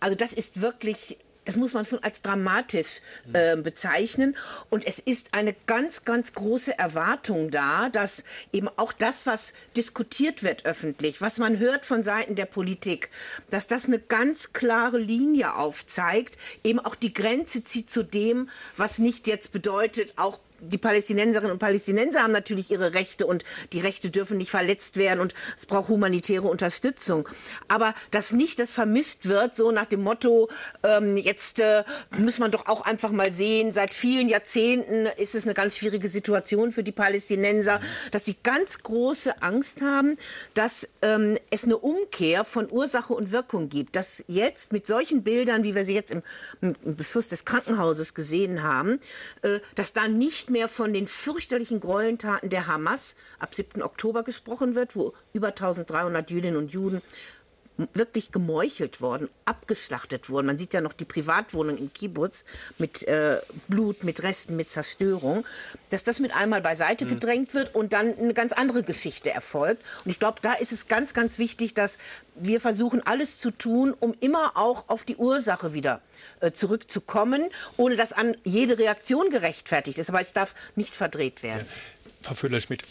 Also 0.00 0.16
das 0.16 0.32
ist 0.32 0.60
wirklich 0.60 1.18
das 1.48 1.56
muss 1.56 1.72
man 1.72 1.86
schon 1.86 2.02
als 2.02 2.20
dramatisch 2.20 3.00
äh, 3.32 3.56
bezeichnen. 3.56 4.36
Und 4.68 4.86
es 4.86 4.98
ist 4.98 5.32
eine 5.32 5.54
ganz, 5.64 6.04
ganz 6.04 6.34
große 6.34 6.78
Erwartung 6.78 7.50
da, 7.50 7.88
dass 7.88 8.24
eben 8.52 8.68
auch 8.76 8.92
das, 8.92 9.24
was 9.24 9.54
diskutiert 9.74 10.42
wird 10.42 10.66
öffentlich, 10.66 11.22
was 11.22 11.38
man 11.38 11.58
hört 11.58 11.86
von 11.86 12.02
Seiten 12.02 12.34
der 12.34 12.44
Politik, 12.44 13.08
dass 13.48 13.66
das 13.66 13.86
eine 13.86 13.98
ganz 13.98 14.52
klare 14.52 14.98
Linie 14.98 15.54
aufzeigt, 15.54 16.36
eben 16.64 16.80
auch 16.80 16.94
die 16.94 17.14
Grenze 17.14 17.64
zieht 17.64 17.90
zu 17.90 18.02
dem, 18.02 18.50
was 18.76 18.98
nicht 18.98 19.26
jetzt 19.26 19.50
bedeutet, 19.50 20.18
auch 20.18 20.40
die 20.60 20.78
Palästinenserinnen 20.78 21.52
und 21.52 21.58
Palästinenser 21.58 22.22
haben 22.22 22.32
natürlich 22.32 22.70
ihre 22.70 22.94
Rechte 22.94 23.26
und 23.26 23.44
die 23.72 23.80
Rechte 23.80 24.10
dürfen 24.10 24.38
nicht 24.38 24.50
verletzt 24.50 24.96
werden 24.96 25.20
und 25.20 25.34
es 25.56 25.66
braucht 25.66 25.88
humanitäre 25.88 26.48
Unterstützung. 26.48 27.28
Aber 27.68 27.94
dass 28.10 28.32
nicht 28.32 28.58
das 28.58 28.72
vermisst 28.72 29.28
wird, 29.28 29.54
so 29.54 29.70
nach 29.70 29.86
dem 29.86 30.02
Motto, 30.02 30.48
ähm, 30.82 31.16
jetzt 31.16 31.60
äh, 31.60 31.84
muss 32.16 32.38
man 32.38 32.50
doch 32.50 32.66
auch 32.66 32.82
einfach 32.82 33.10
mal 33.10 33.32
sehen, 33.32 33.72
seit 33.72 33.90
vielen 33.92 34.28
Jahrzehnten 34.28 35.06
ist 35.16 35.34
es 35.34 35.44
eine 35.44 35.54
ganz 35.54 35.76
schwierige 35.76 36.08
Situation 36.08 36.72
für 36.72 36.82
die 36.82 36.92
Palästinenser, 36.92 37.80
dass 38.10 38.24
sie 38.24 38.36
ganz 38.42 38.82
große 38.82 39.42
Angst 39.42 39.82
haben, 39.82 40.16
dass 40.54 40.88
ähm, 41.02 41.38
es 41.50 41.64
eine 41.64 41.78
Umkehr 41.78 42.44
von 42.44 42.70
Ursache 42.70 43.12
und 43.14 43.32
Wirkung 43.32 43.68
gibt. 43.68 43.96
Dass 43.96 44.24
jetzt 44.26 44.72
mit 44.72 44.86
solchen 44.86 45.22
Bildern, 45.22 45.62
wie 45.62 45.74
wir 45.74 45.84
sie 45.84 45.94
jetzt 45.94 46.10
im, 46.12 46.22
im 46.60 46.96
Beschuss 46.96 47.28
des 47.28 47.44
Krankenhauses 47.44 48.14
gesehen 48.14 48.62
haben, 48.62 49.00
äh, 49.42 49.60
dass 49.74 49.92
da 49.92 50.08
nicht 50.08 50.47
mehr 50.50 50.68
von 50.68 50.92
den 50.92 51.06
fürchterlichen 51.06 51.80
Gräueltaten 51.80 52.50
der 52.50 52.66
Hamas 52.66 53.16
ab 53.38 53.54
7. 53.54 53.82
Oktober 53.82 54.22
gesprochen 54.22 54.74
wird, 54.74 54.96
wo 54.96 55.14
über 55.32 55.48
1300 55.48 56.30
Jüdinnen 56.30 56.56
und 56.56 56.72
Juden 56.72 57.02
wirklich 57.94 58.32
gemeuchelt 58.32 59.00
worden, 59.00 59.28
abgeschlachtet 59.44 60.28
wurden. 60.28 60.46
Man 60.46 60.58
sieht 60.58 60.74
ja 60.74 60.80
noch 60.80 60.92
die 60.92 61.04
Privatwohnung 61.04 61.78
im 61.78 61.92
Kibbutz 61.92 62.44
mit 62.78 63.06
äh, 63.06 63.38
Blut, 63.68 64.02
mit 64.04 64.22
Resten, 64.22 64.56
mit 64.56 64.70
Zerstörung, 64.70 65.44
dass 65.90 66.04
das 66.04 66.18
mit 66.18 66.34
einmal 66.36 66.60
beiseite 66.60 67.04
mhm. 67.04 67.10
gedrängt 67.10 67.54
wird 67.54 67.74
und 67.74 67.92
dann 67.92 68.18
eine 68.18 68.34
ganz 68.34 68.52
andere 68.52 68.82
Geschichte 68.82 69.30
erfolgt. 69.30 69.82
Und 70.04 70.10
ich 70.10 70.18
glaube, 70.18 70.40
da 70.42 70.54
ist 70.54 70.72
es 70.72 70.88
ganz, 70.88 71.14
ganz 71.14 71.38
wichtig, 71.38 71.74
dass 71.74 71.98
wir 72.34 72.60
versuchen, 72.60 73.00
alles 73.06 73.38
zu 73.38 73.50
tun, 73.50 73.94
um 73.98 74.14
immer 74.20 74.56
auch 74.56 74.88
auf 74.88 75.04
die 75.04 75.16
Ursache 75.16 75.72
wieder 75.72 76.00
äh, 76.40 76.50
zurückzukommen, 76.50 77.48
ohne 77.76 77.96
dass 77.96 78.12
an 78.12 78.36
jede 78.44 78.78
Reaktion 78.78 79.30
gerechtfertigt 79.30 79.98
ist. 79.98 80.10
Aber 80.10 80.20
es 80.20 80.32
darf 80.32 80.54
nicht 80.74 80.96
verdreht 80.96 81.42
werden. 81.42 81.66
Ja. 81.66 82.08
Frau 82.20 82.34
Föhler-Schmidt, 82.34 82.82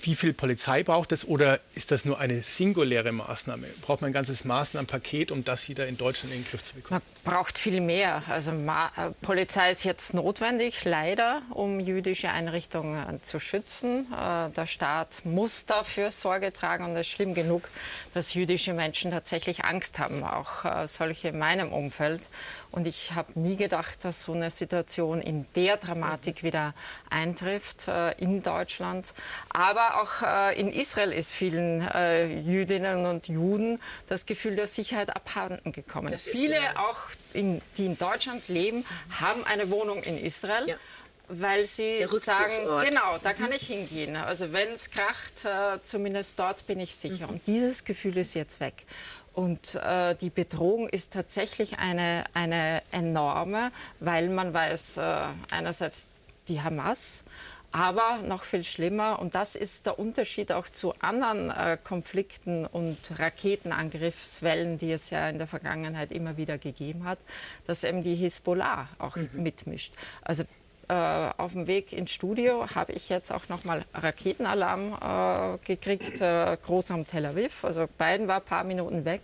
wie 0.00 0.14
viel 0.14 0.32
Polizei 0.32 0.82
braucht 0.82 1.12
es 1.12 1.26
oder 1.26 1.60
ist 1.74 1.90
das 1.90 2.04
nur 2.04 2.18
eine 2.18 2.42
singuläre 2.42 3.12
Maßnahme? 3.12 3.66
Braucht 3.82 4.00
man 4.00 4.10
ein 4.10 4.12
ganzes 4.12 4.44
Maßnahmenpaket, 4.44 5.30
um 5.30 5.44
das 5.44 5.68
wieder 5.68 5.86
in 5.86 5.96
Deutschland 5.96 6.34
in 6.34 6.42
den 6.42 6.48
Griff 6.48 6.64
zu 6.64 6.74
bekommen? 6.74 7.00
Man 7.24 7.32
braucht 7.34 7.58
viel 7.58 7.80
mehr. 7.80 8.22
Also 8.28 8.52
Ma 8.52 8.86
äh, 8.96 9.10
Polizei 9.22 9.70
ist 9.70 9.84
jetzt 9.84 10.14
notwendig, 10.14 10.84
leider, 10.84 11.42
um 11.50 11.80
jüdische 11.80 12.30
Einrichtungen 12.30 13.22
zu 13.22 13.40
schützen. 13.40 14.06
Äh, 14.12 14.50
der 14.50 14.66
Staat 14.66 15.22
muss 15.24 15.66
dafür 15.66 16.10
Sorge 16.10 16.52
tragen 16.52 16.84
und 16.84 16.92
es 16.92 17.06
ist 17.06 17.12
schlimm 17.12 17.34
genug, 17.34 17.68
dass 18.14 18.34
jüdische 18.34 18.72
Menschen 18.72 19.10
tatsächlich 19.10 19.64
Angst 19.64 19.98
haben, 19.98 20.24
auch 20.24 20.64
äh, 20.64 20.86
solche 20.86 21.28
in 21.28 21.38
meinem 21.38 21.72
Umfeld. 21.72 22.22
Und 22.76 22.86
ich 22.86 23.14
habe 23.14 23.40
nie 23.40 23.56
gedacht, 23.56 24.04
dass 24.04 24.24
so 24.24 24.34
eine 24.34 24.50
Situation 24.50 25.22
in 25.22 25.46
der 25.54 25.78
Dramatik 25.78 26.42
wieder 26.42 26.74
eintrifft 27.08 27.88
äh, 27.88 28.12
in 28.18 28.42
Deutschland. 28.42 29.14
Aber 29.48 30.02
auch 30.02 30.20
äh, 30.20 30.60
in 30.60 30.70
Israel 30.70 31.10
ist 31.10 31.32
vielen 31.32 31.80
äh, 31.80 32.26
Jüdinnen 32.26 33.06
und 33.06 33.28
Juden 33.28 33.80
das 34.08 34.26
Gefühl 34.26 34.56
der 34.56 34.66
Sicherheit 34.66 35.16
abhanden 35.16 35.72
gekommen. 35.72 36.12
Viele 36.18 36.58
auch, 36.76 37.00
in, 37.32 37.62
die 37.78 37.86
in 37.86 37.96
Deutschland 37.96 38.46
leben, 38.48 38.84
haben 39.20 39.42
eine 39.46 39.70
Wohnung 39.70 40.02
in 40.02 40.18
Israel. 40.18 40.68
Ja 40.68 40.76
weil 41.28 41.66
sie 41.66 42.06
sagen, 42.22 42.54
genau, 42.88 43.18
da 43.22 43.32
kann 43.32 43.50
ich 43.52 43.66
hingehen. 43.66 44.16
Also 44.16 44.52
wenn 44.52 44.68
es 44.68 44.90
kracht, 44.90 45.44
äh, 45.44 45.82
zumindest 45.82 46.38
dort 46.38 46.66
bin 46.66 46.78
ich 46.78 46.94
sicher. 46.94 47.26
Mhm. 47.26 47.34
Und 47.34 47.46
dieses 47.46 47.84
Gefühl 47.84 48.16
ist 48.16 48.34
jetzt 48.34 48.60
weg. 48.60 48.84
Und 49.36 49.74
äh, 49.74 50.14
die 50.14 50.30
Bedrohung 50.30 50.88
ist 50.88 51.12
tatsächlich 51.12 51.78
eine, 51.78 52.24
eine 52.32 52.82
enorme, 52.90 53.70
weil 54.00 54.30
man 54.30 54.54
weiß, 54.54 54.96
äh, 54.96 55.24
einerseits 55.50 56.08
die 56.48 56.62
Hamas, 56.62 57.22
aber 57.70 58.20
noch 58.26 58.44
viel 58.44 58.64
schlimmer, 58.64 59.18
und 59.18 59.34
das 59.34 59.54
ist 59.54 59.84
der 59.84 59.98
Unterschied 59.98 60.52
auch 60.52 60.66
zu 60.70 60.94
anderen 61.00 61.50
äh, 61.50 61.76
Konflikten 61.84 62.64
und 62.64 62.96
Raketenangriffswellen, 63.18 64.78
die 64.78 64.92
es 64.92 65.10
ja 65.10 65.28
in 65.28 65.36
der 65.36 65.46
Vergangenheit 65.46 66.12
immer 66.12 66.38
wieder 66.38 66.56
gegeben 66.56 67.04
hat, 67.04 67.18
dass 67.66 67.84
eben 67.84 68.02
die 68.02 68.14
Hisbollah 68.14 68.88
auch 68.98 69.16
mhm. 69.16 69.28
mitmischt. 69.34 69.92
Also 70.22 70.44
äh, 70.88 70.94
auf 71.36 71.52
dem 71.52 71.66
Weg 71.66 71.92
ins 71.92 72.12
Studio 72.12 72.66
habe 72.74 72.92
ich 72.92 73.08
jetzt 73.08 73.32
auch 73.32 73.48
nochmal 73.48 73.84
Raketenalarm 73.94 75.56
äh, 75.56 75.58
gekriegt, 75.66 76.20
äh, 76.20 76.56
Großraum 76.64 77.06
Tel 77.06 77.26
Aviv. 77.26 77.64
Also 77.64 77.86
beiden 77.98 78.28
war 78.28 78.36
ein 78.36 78.44
paar 78.44 78.64
Minuten 78.64 79.04
weg. 79.04 79.22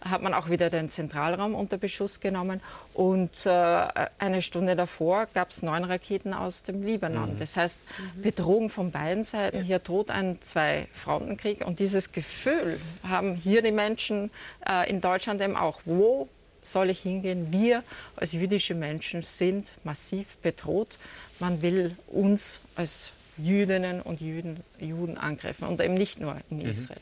Hat 0.00 0.22
man 0.22 0.32
auch 0.34 0.48
wieder 0.48 0.70
den 0.70 0.90
Zentralraum 0.90 1.54
unter 1.54 1.76
Beschuss 1.76 2.20
genommen. 2.20 2.60
Und 2.94 3.46
äh, 3.46 3.86
eine 4.18 4.42
Stunde 4.42 4.76
davor 4.76 5.26
gab 5.34 5.50
es 5.50 5.62
neun 5.62 5.84
Raketen 5.84 6.34
aus 6.34 6.62
dem 6.62 6.82
Libanon. 6.82 7.34
Mhm. 7.34 7.38
Das 7.38 7.56
heißt, 7.56 7.78
Bedrohung 8.22 8.68
von 8.68 8.90
beiden 8.90 9.24
Seiten. 9.24 9.62
Hier 9.62 9.78
droht 9.78 10.10
ein 10.10 10.40
Zwei-Frontenkrieg. 10.40 11.66
Und 11.66 11.80
dieses 11.80 12.12
Gefühl 12.12 12.78
haben 13.02 13.34
hier 13.34 13.62
die 13.62 13.72
Menschen 13.72 14.30
äh, 14.68 14.88
in 14.88 15.00
Deutschland 15.00 15.40
eben 15.40 15.56
auch. 15.56 15.80
Wo 15.84 16.28
soll 16.72 16.90
ich 16.90 17.00
hingehen? 17.00 17.52
Wir 17.52 17.82
als 18.16 18.32
jüdische 18.32 18.74
Menschen 18.74 19.22
sind 19.22 19.72
massiv 19.84 20.36
bedroht. 20.38 20.98
Man 21.38 21.62
will 21.62 21.94
uns 22.08 22.60
als 22.74 23.12
Jüdinnen 23.36 24.02
und 24.02 24.20
Juden, 24.20 24.60
Juden 24.78 25.16
angreifen 25.16 25.66
und 25.68 25.80
eben 25.80 25.94
nicht 25.94 26.20
nur 26.20 26.36
in 26.50 26.58
mhm. 26.58 26.70
Israel. 26.70 26.98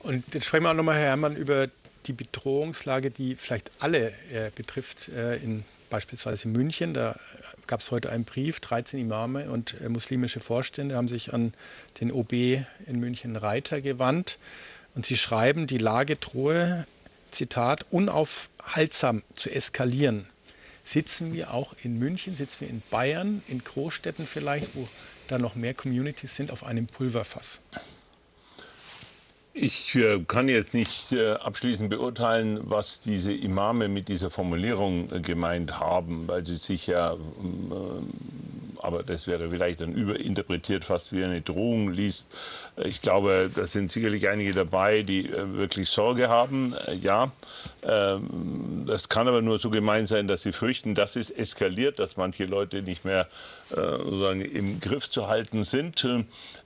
Und 0.00 0.24
jetzt 0.32 0.46
sprechen 0.46 0.64
wir 0.64 0.70
auch 0.70 0.74
nochmal, 0.74 0.96
Herr 0.96 1.08
Herrmann, 1.08 1.36
über 1.36 1.68
die 2.06 2.12
Bedrohungslage, 2.12 3.10
die 3.10 3.36
vielleicht 3.36 3.70
alle 3.78 4.08
äh, 4.32 4.50
betrifft, 4.54 5.08
äh, 5.08 5.36
in 5.36 5.64
beispielsweise 5.90 6.48
München. 6.48 6.94
Da 6.94 7.16
gab 7.66 7.80
es 7.80 7.90
heute 7.90 8.10
einen 8.10 8.24
Brief, 8.24 8.60
13 8.60 9.00
Imame 9.00 9.50
und 9.50 9.78
äh, 9.80 9.88
muslimische 9.88 10.40
Vorstände 10.40 10.96
haben 10.96 11.08
sich 11.08 11.34
an 11.34 11.52
den 12.00 12.12
OB 12.12 12.32
in 12.32 12.64
München 13.00 13.36
Reiter 13.36 13.80
gewandt. 13.80 14.38
Und 14.94 15.04
sie 15.04 15.16
schreiben, 15.16 15.66
die 15.66 15.78
Lage 15.78 16.16
drohe 16.16 16.86
Zitat, 17.30 17.86
unaufhaltsam 17.90 19.22
zu 19.34 19.50
eskalieren, 19.50 20.26
sitzen 20.84 21.32
wir 21.32 21.54
auch 21.54 21.74
in 21.82 21.98
München, 21.98 22.34
sitzen 22.34 22.62
wir 22.62 22.68
in 22.68 22.82
Bayern, 22.90 23.42
in 23.46 23.62
Großstädten 23.62 24.26
vielleicht, 24.26 24.74
wo 24.74 24.88
da 25.28 25.38
noch 25.38 25.54
mehr 25.54 25.74
Communities 25.74 26.34
sind, 26.36 26.50
auf 26.50 26.64
einem 26.64 26.86
Pulverfass? 26.86 27.60
Ich 29.52 29.96
äh, 29.96 30.20
kann 30.28 30.48
jetzt 30.48 30.74
nicht 30.74 31.10
äh, 31.10 31.32
abschließend 31.32 31.90
beurteilen, 31.90 32.60
was 32.62 33.00
diese 33.00 33.32
Imame 33.32 33.88
mit 33.88 34.06
dieser 34.06 34.30
Formulierung 34.30 35.10
äh, 35.10 35.20
gemeint 35.20 35.80
haben, 35.80 36.28
weil 36.28 36.46
sie 36.46 36.56
sich 36.56 36.86
ja 36.86 37.14
ähm, 37.14 37.72
aber 38.82 39.02
das 39.02 39.26
wäre 39.26 39.50
vielleicht 39.50 39.82
dann 39.82 39.92
überinterpretiert, 39.92 40.84
fast 40.84 41.12
wie 41.12 41.22
eine 41.22 41.42
Drohung 41.42 41.90
liest. 41.92 42.32
Ich 42.82 43.02
glaube, 43.02 43.50
da 43.54 43.66
sind 43.66 43.92
sicherlich 43.92 44.26
einige 44.26 44.52
dabei, 44.52 45.02
die 45.02 45.30
wirklich 45.30 45.90
Sorge 45.90 46.30
haben. 46.30 46.74
Ja, 47.02 47.30
ähm, 47.82 48.84
das 48.86 49.10
kann 49.10 49.28
aber 49.28 49.42
nur 49.42 49.58
so 49.58 49.68
gemeint 49.68 50.08
sein, 50.08 50.28
dass 50.28 50.40
sie 50.42 50.52
fürchten, 50.52 50.94
dass 50.94 51.16
es 51.16 51.30
eskaliert, 51.30 51.98
dass 51.98 52.16
manche 52.16 52.46
Leute 52.46 52.80
nicht 52.82 53.04
mehr 53.04 53.28
sozusagen 53.70 54.40
im 54.40 54.80
Griff 54.80 55.08
zu 55.08 55.28
halten 55.28 55.62
sind. 55.62 56.04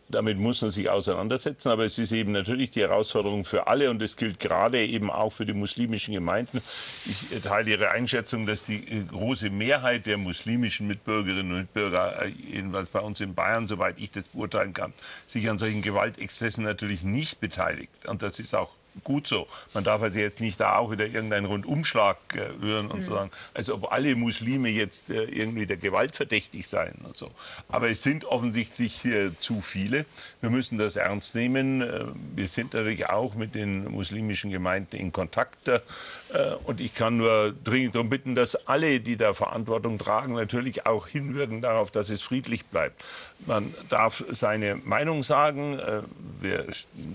Damit 0.09 0.39
muss 0.39 0.61
man 0.63 0.71
sich 0.71 0.91
auseinandersetzen. 0.91 1.71
Aber 1.71 1.85
es 1.85 1.99
ist 1.99 2.13
eben 2.13 2.33
natürlich 2.33 2.71
die 2.71 2.81
Herausforderung 2.81 3.45
für 3.45 3.67
alle 3.67 3.91
und 3.91 4.03
es 4.03 4.17
gilt 4.17 4.39
gerade 4.39 4.85
eben 4.85 5.11
auch 5.11 5.33
für 5.33 5.47
die 5.47 5.55
muslimischen 5.55 6.15
Gemeinden. 6.15 6.61
Ich 7.07 7.43
teile 7.43 7.71
Ihre 7.71 7.91
Einschätzung, 7.91 8.47
dass 8.47 8.65
die 8.65 8.77
äh, 8.77 9.05
große 9.05 9.51
Mehrheit 9.51 10.07
der 10.07 10.19
muslimischen 10.19 10.87
Mitbürgerinnen 10.87 11.53
und 11.53 11.59
Mitbürger, 11.59 12.23
äh, 12.23 12.29
jedenfalls 12.29 12.89
bei 12.89 13.01
uns 13.01 13.21
in 13.21 13.35
Bayern, 13.35 13.67
soweit 13.67 13.99
ich 13.99 14.11
das 14.11 14.25
beurteilen 14.25 14.75
kann, 14.75 14.93
sich 15.27 15.49
an 15.49 15.59
solchen 15.59 15.83
Gewaltexzessen 15.83 16.65
natürlich 16.65 17.03
nicht 17.03 17.41
beteiligt. 17.41 18.07
Und 18.07 18.23
das 18.23 18.39
ist 18.39 18.55
auch 18.55 18.71
gut 19.03 19.27
so. 19.27 19.47
Man 19.73 19.85
darf 19.85 20.03
also 20.03 20.19
jetzt 20.19 20.41
nicht 20.41 20.61
da 20.61 20.77
auch 20.77 20.91
wieder 20.91 21.07
irgendeinen 21.07 21.47
Rundumschlag 21.47 22.17
äh, 22.35 22.63
hören 22.63 22.91
und 22.91 23.01
mhm. 23.01 23.05
sagen, 23.05 23.31
als 23.55 23.71
ob 23.71 23.93
alle 23.93 24.15
Muslime 24.15 24.69
jetzt 24.69 25.11
äh, 25.11 25.25
irgendwie 25.25 25.67
der 25.67 25.77
Gewalt 25.77 26.15
verdächtig 26.15 26.69
seien 26.69 26.97
und 27.05 27.17
so. 27.17 27.31
Aber 27.69 27.91
es 27.91 28.03
sind 28.03 28.25
offensichtlich 28.25 29.05
äh, 29.05 29.31
zu 29.39 29.61
viele. 29.61 30.07
Wir 30.41 30.51
müssen 30.51 30.79
das 30.79 30.97
ernst 30.97 31.35
nehmen. 31.35 31.83
Äh, 31.83 32.05
wir 32.35 32.49
sind 32.49 32.75
natürlich 32.75 33.09
auch 33.09 33.35
mit 33.35 33.55
den 33.55 33.91
muslimischen 33.91 34.51
Gemeinden 34.51 34.97
in 34.97 35.11
Kontakt. 35.13 35.69
Äh, 35.69 35.81
und 36.65 36.81
ich 36.81 36.95
kann 36.95 37.17
nur 37.17 37.55
dringend 37.65 37.95
darum 37.95 38.11
bitten, 38.11 38.35
dass 38.35 38.67
alle, 38.67 39.01
die 39.01 39.17
da 39.17 39.35
Verantwortung 39.35 39.99
tragen, 39.99 40.35
natürlich 40.35 40.87
auch 40.87 41.07
hinwirken 41.07 41.63
darauf, 41.63 41.91
dass 41.91 42.11
es 42.11 42.23
friedlich 42.23 42.65
bleibt. 42.67 43.03
Man 43.47 43.75
darf 43.89 44.25
seine 44.31 44.77
Meinung 44.77 45.23
sagen. 45.23 45.79
Äh, 45.79 46.01
wir 46.41 46.67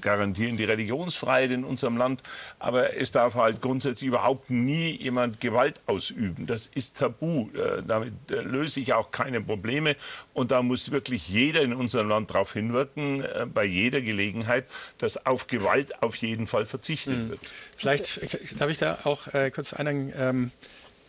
garantieren 0.02 0.58
die 0.58 0.64
Religionsfreiheit 0.64 1.52
in 1.52 1.64
unserem 1.64 1.98
Land. 1.98 2.22
Aber 2.60 2.96
es 2.98 3.12
darf 3.12 3.36
halt 3.36 3.62
grundsätzlich 3.62 4.08
überhaupt 4.08 4.50
nie 4.50 4.92
jemand 4.92 5.42
Gewalt 5.42 5.82
ausüben. 5.86 6.46
Das 6.46 6.68
ist 6.68 6.98
tabu. 6.98 7.50
Äh, 7.54 7.84
damit 7.86 8.14
äh, 8.30 8.36
löse 8.42 8.80
ich 8.80 8.94
auch 8.94 9.12
keine 9.12 9.42
Probleme. 9.42 9.96
Und 10.34 10.52
da 10.52 10.62
muss 10.62 10.92
wirklich 10.92 11.28
jeder 11.30 11.62
in 11.62 11.74
unserem 11.74 12.10
Land 12.10 12.30
darauf 12.30 12.54
hinwirken, 12.54 13.26
bei 13.54 13.66
jeder 13.66 14.02
Gelegenheit, 14.02 14.66
dass 14.98 15.26
auf 15.26 15.48
Gewalt 15.48 16.02
auf 16.02 16.16
jeden 16.16 16.48
Fall 16.48 16.66
verzichtet 16.66 17.18
mhm. 17.18 17.30
wird. 17.32 17.42
Vielleicht 17.76 18.60
darf 18.60 18.70
ich 18.70 18.78
da 18.78 19.00
auch 19.04 19.28
äh, 19.34 19.52
kurz 19.52 19.74
einhaken. 19.74 20.14
Ähm, 20.16 20.52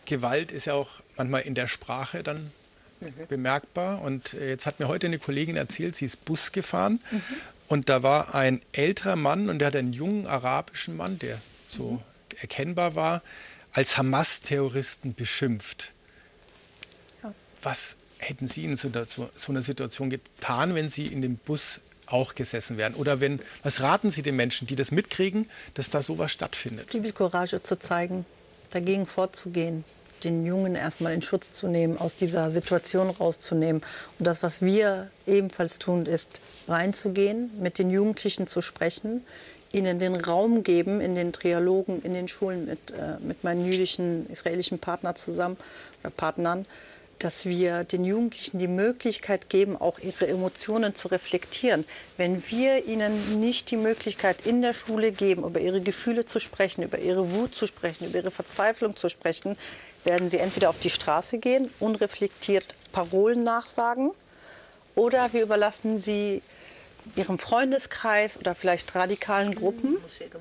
Gewalt 0.05 0.51
ist 0.51 0.65
ja 0.65 0.73
auch 0.73 0.89
manchmal 1.15 1.41
in 1.41 1.55
der 1.55 1.67
Sprache 1.67 2.23
dann 2.23 2.51
mhm. 3.01 3.27
bemerkbar. 3.27 4.01
Und 4.01 4.33
äh, 4.33 4.49
jetzt 4.49 4.65
hat 4.65 4.79
mir 4.79 4.87
heute 4.87 5.07
eine 5.07 5.19
Kollegin 5.19 5.57
erzählt, 5.57 5.95
sie 5.95 6.05
ist 6.05 6.23
Bus 6.25 6.51
gefahren 6.51 6.99
mhm. 7.11 7.21
und 7.67 7.89
da 7.89 8.03
war 8.03 8.35
ein 8.35 8.61
älterer 8.71 9.15
Mann 9.15 9.49
und 9.49 9.59
der 9.59 9.67
hat 9.67 9.75
einen 9.75 9.93
jungen 9.93 10.27
arabischen 10.27 10.95
Mann, 10.95 11.19
der 11.19 11.37
so 11.67 11.91
mhm. 11.91 11.99
erkennbar 12.39 12.95
war, 12.95 13.21
als 13.73 13.97
Hamas-Terroristen 13.97 15.13
beschimpft. 15.13 15.91
Ja. 17.23 17.33
Was 17.61 17.97
hätten 18.17 18.47
Sie 18.47 18.65
in 18.65 18.75
so, 18.75 18.89
so, 19.07 19.29
so 19.35 19.51
einer 19.51 19.61
Situation 19.61 20.09
getan, 20.09 20.75
wenn 20.75 20.89
Sie 20.89 21.07
in 21.07 21.21
dem 21.21 21.37
Bus 21.37 21.79
auch 22.05 22.35
gesessen 22.35 22.77
wären? 22.77 22.93
Oder 22.95 23.19
wenn, 23.19 23.39
was 23.63 23.81
raten 23.81 24.11
Sie 24.11 24.21
den 24.21 24.35
Menschen, 24.35 24.67
die 24.67 24.75
das 24.75 24.91
mitkriegen, 24.91 25.49
dass 25.73 25.89
da 25.89 26.01
sowas 26.01 26.31
stattfindet? 26.31 26.91
Zivilcourage 26.91 27.63
zu 27.63 27.79
zeigen, 27.79 28.25
dagegen 28.69 29.05
vorzugehen 29.05 29.85
den 30.23 30.45
Jungen 30.45 30.75
erstmal 30.75 31.13
in 31.13 31.21
Schutz 31.21 31.53
zu 31.53 31.67
nehmen, 31.67 31.97
aus 31.97 32.15
dieser 32.15 32.49
Situation 32.49 33.09
rauszunehmen. 33.09 33.81
Und 34.19 34.27
das, 34.27 34.43
was 34.43 34.61
wir 34.61 35.09
ebenfalls 35.25 35.79
tun, 35.79 36.05
ist 36.05 36.41
reinzugehen, 36.67 37.51
mit 37.59 37.79
den 37.79 37.89
Jugendlichen 37.89 38.47
zu 38.47 38.61
sprechen, 38.61 39.25
ihnen 39.71 39.99
den 39.99 40.15
Raum 40.15 40.63
geben 40.63 41.01
in 41.01 41.15
den 41.15 41.31
Trialogen, 41.31 42.01
in 42.01 42.13
den 42.13 42.27
Schulen 42.27 42.65
mit, 42.65 42.91
äh, 42.91 43.17
mit 43.21 43.43
meinen 43.43 43.65
jüdischen, 43.65 44.27
israelischen 44.27 44.79
Partnern 44.79 45.15
zusammen 45.15 45.57
oder 46.01 46.11
Partnern, 46.11 46.65
dass 47.23 47.45
wir 47.45 47.83
den 47.83 48.03
Jugendlichen 48.03 48.57
die 48.57 48.67
Möglichkeit 48.67 49.49
geben, 49.49 49.79
auch 49.79 49.99
ihre 49.99 50.27
Emotionen 50.27 50.95
zu 50.95 51.07
reflektieren. 51.07 51.85
Wenn 52.17 52.43
wir 52.49 52.85
ihnen 52.85 53.39
nicht 53.39 53.69
die 53.69 53.77
Möglichkeit 53.77 54.45
in 54.45 54.61
der 54.61 54.73
Schule 54.73 55.11
geben, 55.11 55.43
über 55.43 55.59
ihre 55.59 55.81
Gefühle 55.81 56.25
zu 56.25 56.39
sprechen, 56.39 56.83
über 56.83 56.97
ihre 56.97 57.31
Wut 57.31 57.53
zu 57.53 57.67
sprechen, 57.67 58.07
über 58.07 58.17
ihre 58.17 58.31
Verzweiflung 58.31 58.95
zu 58.95 59.07
sprechen, 59.07 59.55
werden 60.03 60.29
sie 60.29 60.39
entweder 60.39 60.69
auf 60.69 60.79
die 60.79 60.89
Straße 60.89 61.37
gehen, 61.37 61.69
unreflektiert 61.79 62.65
Parolen 62.91 63.43
nachsagen, 63.43 64.11
oder 64.95 65.31
wir 65.31 65.43
überlassen 65.43 65.99
sie 65.99 66.41
ihrem 67.15 67.39
Freundeskreis 67.39 68.37
oder 68.37 68.55
vielleicht 68.55 68.93
radikalen 68.95 69.55
Gruppen, 69.55 69.97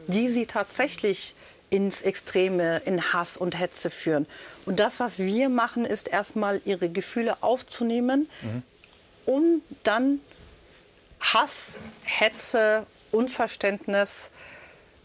die 0.08 0.28
sie 0.28 0.46
tatsächlich 0.46 1.34
ins 1.71 2.03
Extreme, 2.03 2.79
in 2.85 3.12
Hass 3.12 3.37
und 3.37 3.59
Hetze 3.59 3.91
führen. 3.91 4.27
Und 4.67 4.81
das, 4.81 5.00
was 5.00 5.19
wir 5.19 5.49
machen, 5.49 5.85
ist 5.85 6.09
erstmal 6.09 6.61
ihre 6.65 6.89
Gefühle 6.89 7.43
aufzunehmen, 7.43 8.29
mhm. 8.43 8.62
um 9.25 9.62
dann 9.85 10.21
Hass, 11.21 11.79
Hetze, 12.03 12.87
Unverständnis 13.12 14.33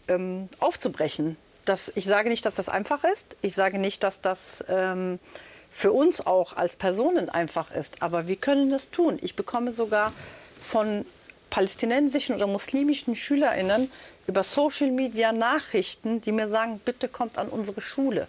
ähm, 0.08 0.48
aufzubrechen. 0.58 1.36
Das, 1.64 1.92
ich 1.94 2.06
sage 2.06 2.28
nicht, 2.28 2.44
dass 2.44 2.54
das 2.54 2.68
einfach 2.68 3.04
ist. 3.04 3.36
Ich 3.42 3.54
sage 3.54 3.78
nicht, 3.78 4.02
dass 4.02 4.20
das 4.20 4.64
ähm, 4.68 5.18
für 5.70 5.92
uns 5.92 6.26
auch 6.26 6.56
als 6.56 6.76
Personen 6.76 7.28
einfach 7.28 7.70
ist. 7.70 8.02
Aber 8.02 8.28
wir 8.28 8.36
können 8.36 8.70
das 8.70 8.90
tun. 8.90 9.18
Ich 9.20 9.36
bekomme 9.36 9.72
sogar 9.72 10.12
von 10.60 11.04
palästinensischen 11.56 12.34
oder 12.34 12.46
muslimischen 12.46 13.14
SchülerInnen 13.14 13.90
über 14.26 14.44
Social 14.44 14.90
Media 14.90 15.32
Nachrichten, 15.32 16.20
die 16.20 16.30
mir 16.30 16.48
sagen, 16.48 16.82
bitte 16.84 17.08
kommt 17.08 17.38
an 17.38 17.48
unsere 17.48 17.80
Schule. 17.80 18.28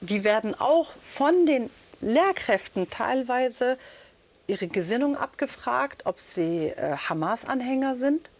Die 0.00 0.24
werden 0.24 0.58
auch 0.58 0.92
von 1.00 1.46
den 1.46 1.70
Lehrkräften 2.00 2.90
teilweise 2.90 3.78
ihre 4.48 4.66
Gesinnung 4.66 5.16
abgefragt, 5.16 6.04
ob 6.04 6.18
sie 6.18 6.70
äh, 6.70 6.96
Hamas-Anhänger 6.96 7.94
sind 7.94 8.32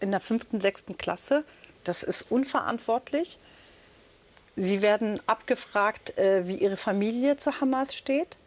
in 0.00 0.10
der 0.10 0.20
fünften, 0.20 0.58
sechsten 0.62 0.96
Klasse. 0.96 1.44
Das 1.84 2.02
ist 2.02 2.22
unverantwortlich. 2.30 3.38
Sie 4.56 4.80
werden 4.80 5.20
abgefragt, 5.26 6.16
äh, 6.16 6.48
wie 6.48 6.56
ihre 6.56 6.78
Familie 6.78 7.36
zu 7.36 7.60
Hamas 7.60 7.94
steht. 7.94 8.38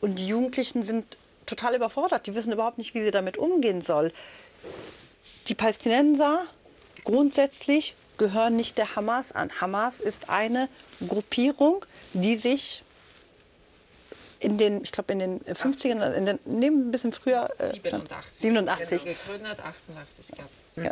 Und 0.00 0.18
die 0.18 0.26
Jugendlichen 0.26 0.82
sind 0.82 1.18
total 1.46 1.74
überfordert. 1.74 2.26
Die 2.26 2.34
wissen 2.34 2.52
überhaupt 2.52 2.78
nicht, 2.78 2.94
wie 2.94 3.02
sie 3.02 3.10
damit 3.10 3.36
umgehen 3.36 3.80
soll. 3.80 4.12
Die 5.48 5.54
Palästinenser 5.54 6.46
grundsätzlich 7.04 7.94
gehören 8.16 8.56
nicht 8.56 8.78
der 8.78 8.96
Hamas 8.96 9.32
an. 9.32 9.50
Hamas 9.60 10.00
ist 10.00 10.30
eine 10.30 10.68
Gruppierung, 11.06 11.84
die 12.12 12.36
sich 12.36 12.82
in 14.38 14.58
den, 14.58 14.82
ich 14.82 14.92
glaube 14.92 15.12
in 15.12 15.18
den 15.18 15.40
50ern, 15.40 16.12
in 16.12 16.26
den, 16.26 16.38
nee, 16.44 16.66
ein 16.66 16.90
bisschen 16.90 17.12
früher. 17.12 17.50
Äh, 17.58 17.72
87. 17.72 18.40
87. 18.40 19.04
Genau, 19.04 19.16
gegründet, 19.16 19.60
88 19.60 20.36
gab 20.36 20.46
ja. 20.76 20.90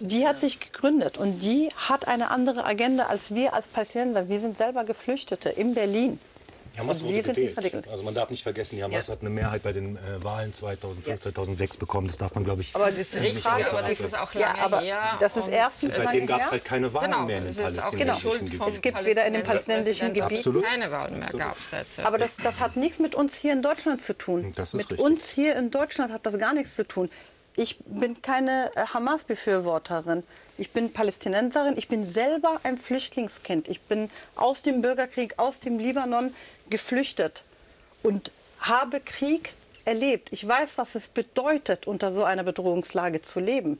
die, 0.00 0.06
die 0.06 0.26
hat 0.26 0.38
sich 0.38 0.58
gegründet 0.60 1.18
und 1.18 1.40
die 1.40 1.68
hat 1.76 2.08
eine 2.08 2.30
andere 2.30 2.64
Agenda 2.64 3.06
als 3.06 3.34
wir 3.34 3.54
als 3.54 3.68
Palästinenser. 3.68 4.28
Wir 4.28 4.40
sind 4.40 4.56
selber 4.56 4.84
Geflüchtete 4.84 5.48
in 5.50 5.74
Berlin. 5.74 6.18
Hamas 6.76 7.02
wurde 7.02 7.22
gewählt. 7.22 7.88
Also 7.88 8.04
man 8.04 8.14
darf 8.14 8.30
nicht 8.30 8.42
vergessen, 8.42 8.76
die 8.76 8.82
Hamas 8.82 9.06
ja. 9.06 9.14
hat 9.14 9.20
eine 9.20 9.30
Mehrheit 9.30 9.62
bei 9.62 9.72
den 9.72 9.96
äh, 9.96 10.22
Wahlen 10.22 10.52
2005, 10.52 11.06
ja. 11.06 11.20
2006 11.20 11.76
bekommen. 11.76 12.06
Das 12.06 12.18
darf 12.18 12.34
man, 12.34 12.44
glaube 12.44 12.62
ich, 12.62 12.74
aber 12.74 12.86
das 12.86 12.98
ist 12.98 13.20
nicht 13.20 13.38
Frage, 13.38 13.68
aber 13.70 13.82
das 13.82 14.00
ist 14.00 14.18
auch 14.18 14.34
lange 14.34 14.58
ja, 14.58 14.64
aber 14.64 14.80
her. 14.80 15.16
Das 15.20 15.36
ist 15.36 15.48
erstens 15.48 15.96
seitdem 15.96 16.26
gab 16.26 16.40
es 16.40 16.50
halt 16.50 16.64
keine 16.64 16.92
Wahlen 16.92 17.10
genau, 17.10 17.24
mehr 17.24 17.38
in 17.38 17.44
den 17.44 17.54
palästinensischen 17.54 18.44
Gebieten. 18.46 18.64
Es 18.68 18.80
gibt 18.80 19.04
weder 19.04 19.26
in 19.26 19.32
den 19.34 19.42
palästinensischen 19.42 20.12
Gebieten 20.12 20.62
keine 20.62 20.90
Wahlen 20.90 21.18
mehr 21.18 21.28
gab 21.28 21.56
Aber 22.04 22.18
das, 22.18 22.36
das 22.36 22.60
hat 22.60 22.76
nichts 22.76 22.98
mit 22.98 23.14
uns 23.14 23.36
hier 23.36 23.52
in 23.52 23.62
Deutschland 23.62 24.02
zu 24.02 24.16
tun. 24.16 24.52
mit 24.56 24.58
richtig. 24.74 24.98
uns 24.98 25.30
hier 25.30 25.56
in 25.56 25.70
Deutschland 25.70 26.12
hat 26.12 26.26
das 26.26 26.38
gar 26.38 26.54
nichts 26.54 26.74
zu 26.74 26.86
tun. 26.86 27.10
Ich 27.56 27.78
bin 27.86 28.22
keine 28.22 28.70
äh, 28.76 28.86
Hamas-Befürworterin. 28.86 30.22
Ich 30.58 30.72
bin 30.72 30.92
Palästinenserin. 30.92 31.76
Ich 31.76 31.88
bin 31.88 32.04
selber 32.04 32.60
ein 32.64 32.78
Flüchtlingskind. 32.78 33.68
Ich 33.68 33.80
bin 33.82 34.10
aus 34.34 34.62
dem 34.62 34.82
Bürgerkrieg, 34.82 35.38
aus 35.38 35.60
dem 35.60 35.78
Libanon 35.78 36.34
geflüchtet 36.68 37.44
und 38.02 38.32
habe 38.58 39.00
Krieg 39.00 39.52
erlebt. 39.84 40.28
Ich 40.32 40.46
weiß, 40.46 40.76
was 40.76 40.96
es 40.96 41.08
bedeutet, 41.08 41.86
unter 41.86 42.12
so 42.12 42.24
einer 42.24 42.42
Bedrohungslage 42.42 43.22
zu 43.22 43.38
leben. 43.38 43.78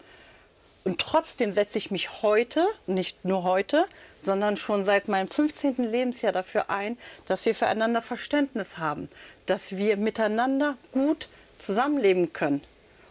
Und 0.85 1.01
trotzdem 1.01 1.53
setze 1.53 1.77
ich 1.77 1.91
mich 1.91 2.23
heute, 2.23 2.67
nicht 2.87 3.25
nur 3.25 3.43
heute, 3.43 3.85
sondern 4.19 4.57
schon 4.57 4.85
seit 4.85 5.09
meinem 5.09 5.29
15. 5.29 5.77
Lebensjahr 5.79 6.33
dafür 6.33 6.71
ein, 6.71 6.97
dass 7.27 7.45
wir 7.45 7.55
füreinander 7.55 8.01
Verständnis 8.01 8.79
haben, 8.79 9.09
dass 9.47 9.77
wir 9.77 9.97
miteinander 9.97 10.79
gut 10.93 11.29
zusammenleben 11.59 12.33
können 12.33 12.63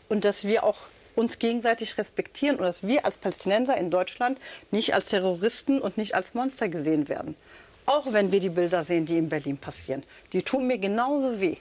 und 0.10 0.26
dass 0.26 0.46
wir 0.46 0.63
auch 0.63 0.78
uns 1.17 1.39
gegenseitig 1.39 1.97
respektieren 1.97 2.58
und 2.58 2.63
dass 2.63 2.86
wir 2.86 3.03
als 3.06 3.17
Palästinenser 3.17 3.75
in 3.77 3.89
Deutschland 3.89 4.39
nicht 4.71 4.93
als 4.93 5.10
Terroristen 5.10 5.82
und 5.82 5.97
nicht 5.97 6.15
als 6.15 6.34
Monster 6.34 6.69
gesehen 6.69 7.10
werden. 7.10 7.36
Auch 7.86 8.13
wenn 8.13 8.32
wir 8.32 8.39
die 8.39 8.49
Bilder 8.49 8.84
sehen, 8.84 9.06
die 9.06 9.17
in 9.17 9.30
Berlin 9.30 9.58
passieren. 9.58 10.03
Die 10.34 10.43
tun 10.43 10.67
mir 10.67 10.77
genauso 10.77 11.41
weh. 11.41 11.58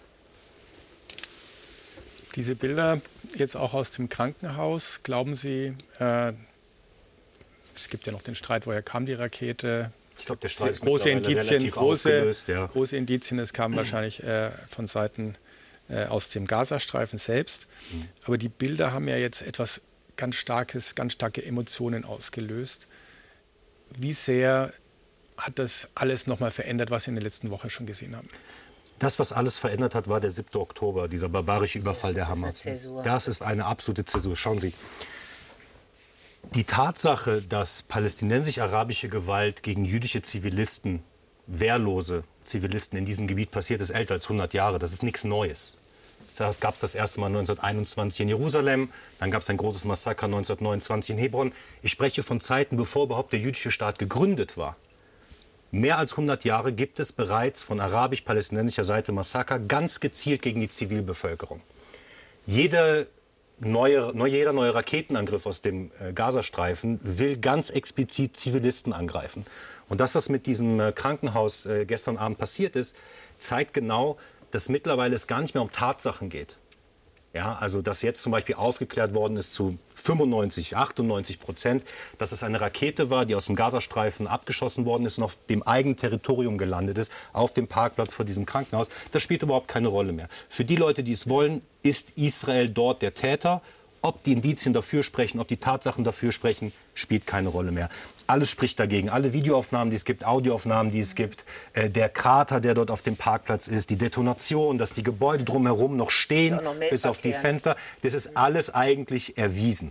Diese 2.34 2.54
Bilder 2.54 3.00
jetzt 3.34 3.56
auch 3.56 3.72
aus 3.72 3.90
dem 3.92 4.08
Krankenhaus, 4.08 5.00
glauben 5.02 5.34
Sie, 5.34 5.74
äh, 5.98 6.32
es 7.74 7.88
gibt 7.88 8.06
ja 8.06 8.12
noch 8.12 8.22
den 8.22 8.34
Streit, 8.34 8.66
woher 8.66 8.82
kam 8.82 9.06
die 9.06 9.14
Rakete? 9.14 9.90
Ich 10.18 10.26
glaube, 10.26 10.40
der 10.40 10.48
Streit 10.48 10.72
ist 10.72 10.82
große 10.82 11.10
Indizien, 11.10 11.70
große, 11.70 12.34
ja. 12.48 12.66
große 12.66 12.96
Indizien, 12.96 13.38
es 13.38 13.52
kam 13.52 13.74
wahrscheinlich 13.76 14.22
äh, 14.22 14.50
von 14.68 14.86
Seiten 14.86 15.36
äh, 15.88 16.06
aus 16.06 16.30
dem 16.30 16.46
Gazastreifen 16.46 17.18
selbst. 17.18 17.66
Mhm. 17.92 18.08
Aber 18.24 18.38
die 18.38 18.48
Bilder 18.48 18.92
haben 18.92 19.08
ja 19.08 19.16
jetzt 19.16 19.42
etwas 19.42 19.80
ganz 20.16 20.36
Starkes, 20.36 20.94
ganz 20.94 21.12
starke 21.12 21.44
Emotionen 21.44 22.04
ausgelöst. 22.04 22.86
Wie 23.90 24.12
sehr 24.12 24.72
hat 25.36 25.58
das 25.58 25.88
alles 25.94 26.26
nochmal 26.26 26.50
verändert, 26.50 26.90
was 26.90 27.04
Sie 27.04 27.10
in 27.10 27.16
der 27.16 27.24
letzten 27.24 27.50
Woche 27.50 27.70
schon 27.70 27.86
gesehen 27.86 28.16
haben? 28.16 28.28
Das, 28.98 29.18
was 29.18 29.32
alles 29.32 29.58
verändert 29.58 29.94
hat, 29.94 30.08
war 30.08 30.20
der 30.20 30.30
7. 30.30 30.56
Oktober, 30.58 31.08
dieser 31.08 31.28
barbarische 31.28 31.78
Überfall 31.78 32.12
ja, 32.12 32.16
der 32.16 32.28
Hamas. 32.28 32.66
Das 33.04 33.28
ist 33.28 33.42
eine 33.42 33.66
absolute 33.66 34.06
Zäsur. 34.06 34.34
Schauen 34.36 34.58
Sie, 34.58 34.72
die 36.54 36.64
Tatsache, 36.64 37.42
dass 37.42 37.82
palästinensisch-arabische 37.82 39.08
Gewalt 39.08 39.62
gegen 39.62 39.84
jüdische 39.84 40.22
Zivilisten 40.22 41.02
wehrlose 41.46 42.24
Zivilisten 42.42 42.98
in 42.98 43.04
diesem 43.04 43.26
Gebiet 43.26 43.50
passiert, 43.50 43.80
ist 43.80 43.90
älter 43.90 44.14
als 44.14 44.24
100 44.24 44.54
Jahre. 44.54 44.78
Das 44.78 44.92
ist 44.92 45.02
nichts 45.02 45.24
Neues. 45.24 45.78
Das 46.36 46.60
gab 46.60 46.74
es 46.74 46.80
das 46.80 46.94
erste 46.94 47.20
Mal 47.20 47.28
1921 47.28 48.20
in 48.20 48.28
Jerusalem, 48.28 48.90
dann 49.18 49.30
gab 49.30 49.40
es 49.40 49.48
ein 49.48 49.56
großes 49.56 49.86
Massaker 49.86 50.26
1929 50.26 51.10
in 51.10 51.18
Hebron. 51.18 51.52
Ich 51.82 51.90
spreche 51.90 52.22
von 52.22 52.40
Zeiten, 52.40 52.76
bevor 52.76 53.04
überhaupt 53.04 53.32
der 53.32 53.40
jüdische 53.40 53.70
Staat 53.70 53.98
gegründet 53.98 54.56
war. 54.56 54.76
Mehr 55.70 55.98
als 55.98 56.12
100 56.12 56.44
Jahre 56.44 56.72
gibt 56.72 57.00
es 57.00 57.12
bereits 57.12 57.62
von 57.62 57.80
arabisch-palästinensischer 57.80 58.84
Seite 58.84 59.12
Massaker 59.12 59.58
ganz 59.58 60.00
gezielt 60.00 60.42
gegen 60.42 60.60
die 60.60 60.68
Zivilbevölkerung. 60.68 61.60
Jede 62.46 63.08
neue, 63.58 64.12
jeder 64.28 64.52
neue 64.52 64.74
Raketenangriff 64.74 65.46
aus 65.46 65.60
dem 65.60 65.90
äh, 66.00 66.12
Gazastreifen 66.12 67.00
will 67.02 67.38
ganz 67.38 67.70
explizit 67.70 68.36
Zivilisten 68.36 68.92
angreifen. 68.92 69.46
Und 69.88 70.00
das, 70.00 70.14
was 70.14 70.28
mit 70.28 70.46
diesem 70.46 70.80
äh, 70.80 70.92
Krankenhaus 70.92 71.66
äh, 71.66 71.86
gestern 71.86 72.16
Abend 72.16 72.38
passiert 72.38 72.76
ist, 72.76 72.96
zeigt 73.38 73.72
genau, 73.72 74.18
dass 74.50 74.68
mittlerweile 74.68 75.14
es 75.14 75.26
gar 75.26 75.40
nicht 75.40 75.54
mehr 75.54 75.62
um 75.62 75.72
Tatsachen 75.72 76.28
geht. 76.28 76.58
Ja, 77.32 77.56
also 77.56 77.82
dass 77.82 78.02
jetzt 78.02 78.22
zum 78.22 78.32
Beispiel 78.32 78.54
aufgeklärt 78.54 79.14
worden 79.14 79.36
ist 79.36 79.52
zu 79.52 79.78
95, 80.06 80.76
98 80.76 81.40
Prozent, 81.40 81.84
dass 82.18 82.32
es 82.32 82.42
eine 82.42 82.60
Rakete 82.60 83.10
war, 83.10 83.26
die 83.26 83.34
aus 83.34 83.46
dem 83.46 83.56
Gazastreifen 83.56 84.26
abgeschossen 84.26 84.84
worden 84.84 85.04
ist 85.04 85.18
und 85.18 85.24
auf 85.24 85.36
dem 85.48 85.62
eigenen 85.64 85.96
Territorium 85.96 86.58
gelandet 86.58 86.98
ist, 86.98 87.12
auf 87.32 87.54
dem 87.54 87.66
Parkplatz 87.66 88.14
vor 88.14 88.24
diesem 88.24 88.46
Krankenhaus. 88.46 88.88
Das 89.10 89.22
spielt 89.22 89.42
überhaupt 89.42 89.68
keine 89.68 89.88
Rolle 89.88 90.12
mehr. 90.12 90.28
Für 90.48 90.64
die 90.64 90.76
Leute, 90.76 91.02
die 91.02 91.12
es 91.12 91.28
wollen, 91.28 91.62
ist 91.82 92.10
Israel 92.16 92.68
dort 92.68 93.02
der 93.02 93.14
Täter 93.14 93.62
ob 94.06 94.22
die 94.22 94.32
Indizien 94.32 94.72
dafür 94.72 95.02
sprechen, 95.02 95.40
ob 95.40 95.48
die 95.48 95.56
Tatsachen 95.56 96.04
dafür 96.04 96.30
sprechen, 96.30 96.72
spielt 96.94 97.26
keine 97.26 97.48
Rolle 97.48 97.72
mehr. 97.72 97.88
Alles 98.28 98.50
spricht 98.50 98.78
dagegen. 98.78 99.10
Alle 99.10 99.32
Videoaufnahmen, 99.32 99.90
die 99.90 99.96
es 99.96 100.04
gibt, 100.04 100.24
Audioaufnahmen, 100.24 100.92
die 100.92 101.00
es 101.00 101.16
gibt, 101.16 101.44
äh, 101.72 101.90
der 101.90 102.08
Krater, 102.08 102.60
der 102.60 102.74
dort 102.74 102.92
auf 102.92 103.02
dem 103.02 103.16
Parkplatz 103.16 103.66
ist, 103.66 103.90
die 103.90 103.96
Detonation, 103.96 104.78
dass 104.78 104.92
die 104.92 105.02
Gebäude 105.02 105.42
drumherum 105.42 105.96
noch 105.96 106.10
stehen, 106.10 106.56
noch 106.62 106.74
bis 106.90 107.04
auf 107.04 107.18
die 107.18 107.32
Fenster, 107.32 107.76
das 108.02 108.14
ist 108.14 108.36
alles 108.36 108.72
eigentlich 108.72 109.36
erwiesen. 109.38 109.90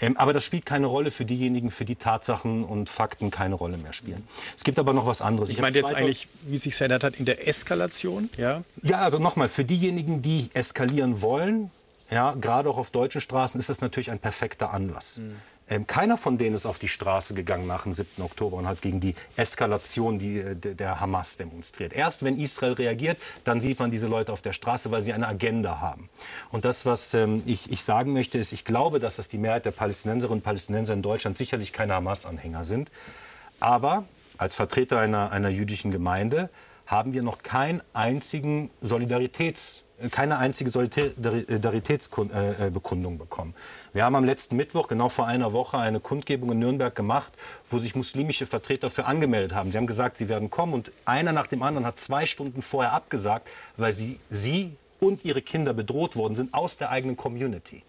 Ähm, 0.00 0.16
aber 0.16 0.32
das 0.32 0.44
spielt 0.44 0.66
keine 0.66 0.86
Rolle 0.86 1.10
für 1.10 1.24
diejenigen, 1.24 1.70
für 1.70 1.84
die 1.84 1.96
Tatsachen 1.96 2.64
und 2.64 2.90
Fakten 2.90 3.30
keine 3.30 3.54
Rolle 3.54 3.78
mehr 3.78 3.92
spielen. 3.92 4.26
Es 4.56 4.64
gibt 4.64 4.78
aber 4.78 4.92
noch 4.92 5.06
was 5.06 5.22
anderes. 5.22 5.48
Ich, 5.48 5.56
ich 5.56 5.62
meine 5.62 5.74
jetzt 5.74 5.94
eigentlich, 5.94 6.28
wie 6.42 6.58
sich 6.58 6.74
verändert 6.74 7.02
hat 7.04 7.16
in 7.16 7.24
der 7.24 7.48
Eskalation. 7.48 8.28
Ja, 8.36 8.62
ja 8.82 8.98
also 8.98 9.18
nochmal, 9.18 9.48
für 9.48 9.64
diejenigen, 9.64 10.22
die 10.22 10.48
eskalieren 10.54 11.22
wollen, 11.22 11.70
ja, 12.10 12.34
gerade 12.40 12.70
auch 12.70 12.78
auf 12.78 12.90
deutschen 12.90 13.20
Straßen 13.20 13.58
ist 13.58 13.68
das 13.68 13.80
natürlich 13.80 14.10
ein 14.10 14.18
perfekter 14.18 14.72
Anlass. 14.72 15.18
Mhm. 15.18 15.36
Ähm, 15.70 15.86
keiner 15.86 16.16
von 16.16 16.38
denen 16.38 16.56
ist 16.56 16.64
auf 16.64 16.78
die 16.78 16.88
Straße 16.88 17.34
gegangen 17.34 17.66
nach 17.66 17.82
dem 17.82 17.92
7. 17.92 18.22
Oktober 18.22 18.56
und 18.56 18.66
hat 18.66 18.80
gegen 18.80 19.00
die 19.00 19.14
Eskalation 19.36 20.18
die, 20.18 20.38
äh, 20.38 20.54
der 20.56 21.00
Hamas 21.00 21.36
demonstriert. 21.36 21.92
Erst 21.92 22.24
wenn 22.24 22.38
Israel 22.38 22.72
reagiert, 22.72 23.18
dann 23.44 23.60
sieht 23.60 23.78
man 23.78 23.90
diese 23.90 24.06
Leute 24.06 24.32
auf 24.32 24.40
der 24.40 24.52
Straße, 24.54 24.90
weil 24.90 25.02
sie 25.02 25.12
eine 25.12 25.28
Agenda 25.28 25.80
haben. 25.80 26.08
Und 26.50 26.64
das, 26.64 26.86
was 26.86 27.12
ähm, 27.14 27.42
ich, 27.44 27.70
ich 27.70 27.82
sagen 27.82 28.12
möchte, 28.14 28.38
ist, 28.38 28.52
ich 28.52 28.64
glaube, 28.64 28.98
dass 28.98 29.16
das 29.16 29.28
die 29.28 29.38
Mehrheit 29.38 29.66
der 29.66 29.72
Palästinenserinnen 29.72 30.38
und 30.38 30.44
Palästinenser 30.44 30.94
in 30.94 31.02
Deutschland 31.02 31.36
sicherlich 31.36 31.72
keine 31.72 31.94
Hamas-Anhänger 31.94 32.64
sind. 32.64 32.90
Aber 33.60 34.04
als 34.38 34.54
Vertreter 34.54 34.98
einer, 35.00 35.32
einer 35.32 35.50
jüdischen 35.50 35.90
Gemeinde 35.90 36.48
haben 36.86 37.12
wir 37.12 37.22
noch 37.22 37.42
keinen 37.42 37.82
einzigen 37.92 38.70
Solidaritäts 38.80 39.84
keine 40.10 40.38
einzige 40.38 40.70
Solidaritätsbekundung 40.70 43.14
äh, 43.14 43.18
bekommen. 43.18 43.54
Wir 43.92 44.04
haben 44.04 44.14
am 44.14 44.24
letzten 44.24 44.56
Mittwoch, 44.56 44.88
genau 44.88 45.08
vor 45.08 45.26
einer 45.26 45.52
Woche, 45.52 45.78
eine 45.78 45.98
Kundgebung 46.00 46.52
in 46.52 46.60
Nürnberg 46.60 46.94
gemacht, 46.94 47.32
wo 47.68 47.78
sich 47.78 47.96
muslimische 47.96 48.46
Vertreter 48.46 48.88
für 48.90 49.06
angemeldet 49.06 49.54
haben. 49.54 49.72
Sie 49.72 49.78
haben 49.78 49.86
gesagt, 49.86 50.16
sie 50.16 50.28
werden 50.28 50.50
kommen 50.50 50.74
und 50.74 50.92
einer 51.04 51.32
nach 51.32 51.48
dem 51.48 51.62
anderen 51.62 51.86
hat 51.86 51.98
zwei 51.98 52.26
Stunden 52.26 52.60
vorher 52.62 52.92
abgesagt, 52.92 53.48
weil 53.76 53.92
sie, 53.92 54.20
sie 54.30 54.76
und 55.00 55.24
ihre 55.24 55.42
Kinder 55.42 55.74
bedroht 55.74 56.16
worden 56.16 56.34
sind 56.34 56.54
aus 56.54 56.76
der 56.76 56.90
eigenen 56.90 57.16
Community. 57.16 57.84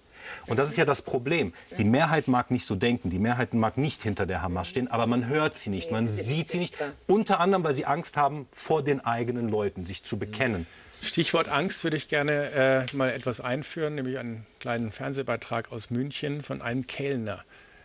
Und 0.48 0.60
das 0.60 0.70
ist 0.70 0.78
ja 0.78 0.86
das 0.86 1.02
Problem. 1.02 1.54
Die 1.78 1.84
Mehrheit 1.84 2.28
mag 2.28 2.52
nicht 2.52 2.66
so 2.66 2.76
denken, 2.76 3.10
die 3.10 3.20
Mehrheit 3.20 3.54
mag 3.54 3.78
nicht 3.78 4.04
hinter 4.04 4.26
der 4.26 4.42
Hamas 4.42 4.68
stehen, 4.68 4.90
aber 4.90 5.08
man 5.08 5.28
hört 5.28 5.58
sie 5.58 5.70
nicht, 5.70 5.92
man 5.92 6.08
sieht 6.08 6.52
sie 6.52 6.60
nicht. 6.60 6.76
Unter 7.08 7.40
anderem, 7.40 7.64
weil 7.64 7.74
sie 7.74 7.86
Angst 7.86 8.18
haben, 8.18 8.48
vor 8.52 8.84
den 8.84 9.06
eigenen 9.06 9.50
Leuten 9.50 9.86
sich 9.86 10.04
zu 10.04 10.18
bekennen. 10.18 10.68
Stichwort 11.02 11.50
Angst 11.50 11.84
würde 11.84 11.98
ich 11.98 12.10
gerne 12.10 12.86
äh, 12.92 12.96
mal 12.96 13.10
etwas 13.10 13.40
einführen, 13.42 13.96
nämlich 13.96 14.18
einen 14.18 14.46
kleinen 14.60 14.92
Fernsehbeitrag 14.92 15.72
aus 15.72 15.90
München 15.90 16.42
von 16.42 16.62
einem 16.62 16.88
Kellner, 16.88 17.44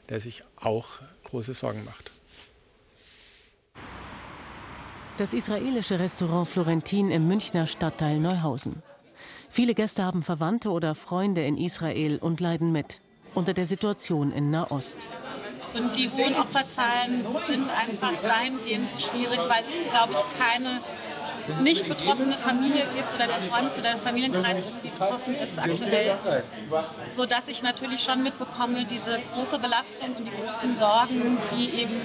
der 0.09 0.20
sich 0.20 0.42
auch 0.57 0.98
große 1.24 1.55
Sorgen 1.55 1.85
macht. 1.85 2.11
Das 5.16 5.33
israelische 5.33 6.00
Restaurant 6.00 6.48
Florentin 6.48 7.12
im 7.12 7.29
Münchner 7.29 7.68
Stadtteil 7.68 8.18
Neuhausen. 8.18 8.83
Viele 9.48 9.74
Gäste 9.74 10.03
haben 10.03 10.24
Verwandte 10.24 10.70
oder 10.70 10.96
Freunde 10.96 11.44
in 11.44 11.57
Israel 11.57 12.18
und 12.18 12.40
leiden 12.40 12.72
mit 12.72 13.00
unter 13.35 13.55
der 13.55 13.66
Situation 13.66 14.33
in 14.33 14.50
Nahost. 14.50 15.07
Und 15.74 15.94
die 15.96 16.09
hohen 16.09 16.35
Opferzahlen 16.35 17.24
sind 17.46 17.68
einfach 17.70 18.12
dahingehend 18.22 18.90
so 18.90 18.98
schwierig, 18.98 19.38
weil 19.38 19.62
es, 19.68 19.90
glaube 19.90 20.14
ich, 20.14 20.38
keine 20.38 20.81
nicht 21.62 21.88
betroffene 21.88 22.33
Familie 22.33 22.85
gibt 22.94 23.14
oder 23.14 23.26
der 23.26 23.40
Freundes- 23.40 23.74
oder 23.74 23.90
der 23.90 23.98
Familienkreis 23.98 24.59
irgendwie 24.59 24.88
betroffen 24.88 25.35
ist 25.35 25.59
aktuell, 25.59 26.16
sodass 27.11 27.48
ich 27.48 27.62
natürlich 27.62 28.02
schon 28.02 28.22
mitbekomme, 28.22 28.85
diese 28.85 29.18
große 29.35 29.59
Belastung 29.59 30.14
und 30.16 30.24
die 30.26 30.30
großen 30.30 30.76
Sorgen, 30.76 31.38
die 31.52 31.80
eben 31.80 32.00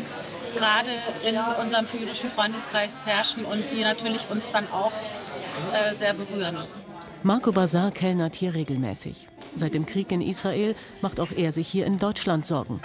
gerade 0.56 0.90
in 1.28 1.38
unserem 1.62 1.86
jüdischen 1.86 2.30
Freundeskreis 2.30 3.06
herrschen 3.06 3.46
und 3.46 3.72
die 3.72 3.82
natürlich 3.82 4.30
uns 4.30 4.52
dann 4.52 4.68
auch 4.72 4.92
äh, 5.74 5.94
sehr 5.94 6.14
berühren. 6.14 6.58
Marco 7.24 7.52
Bazar 7.52 7.92
kellnert 7.92 8.36
hier 8.36 8.56
regelmäßig. 8.56 9.28
Seit 9.56 9.74
dem 9.74 9.86
Krieg 9.86 10.12
in 10.12 10.22
Israel 10.22 10.76
macht 11.02 11.20
auch 11.20 11.32
er 11.36 11.52
sich 11.52 11.68
hier 11.68 11.86
in 11.86 12.00
Deutschland 12.00 12.46
Sorgen. 12.46 12.82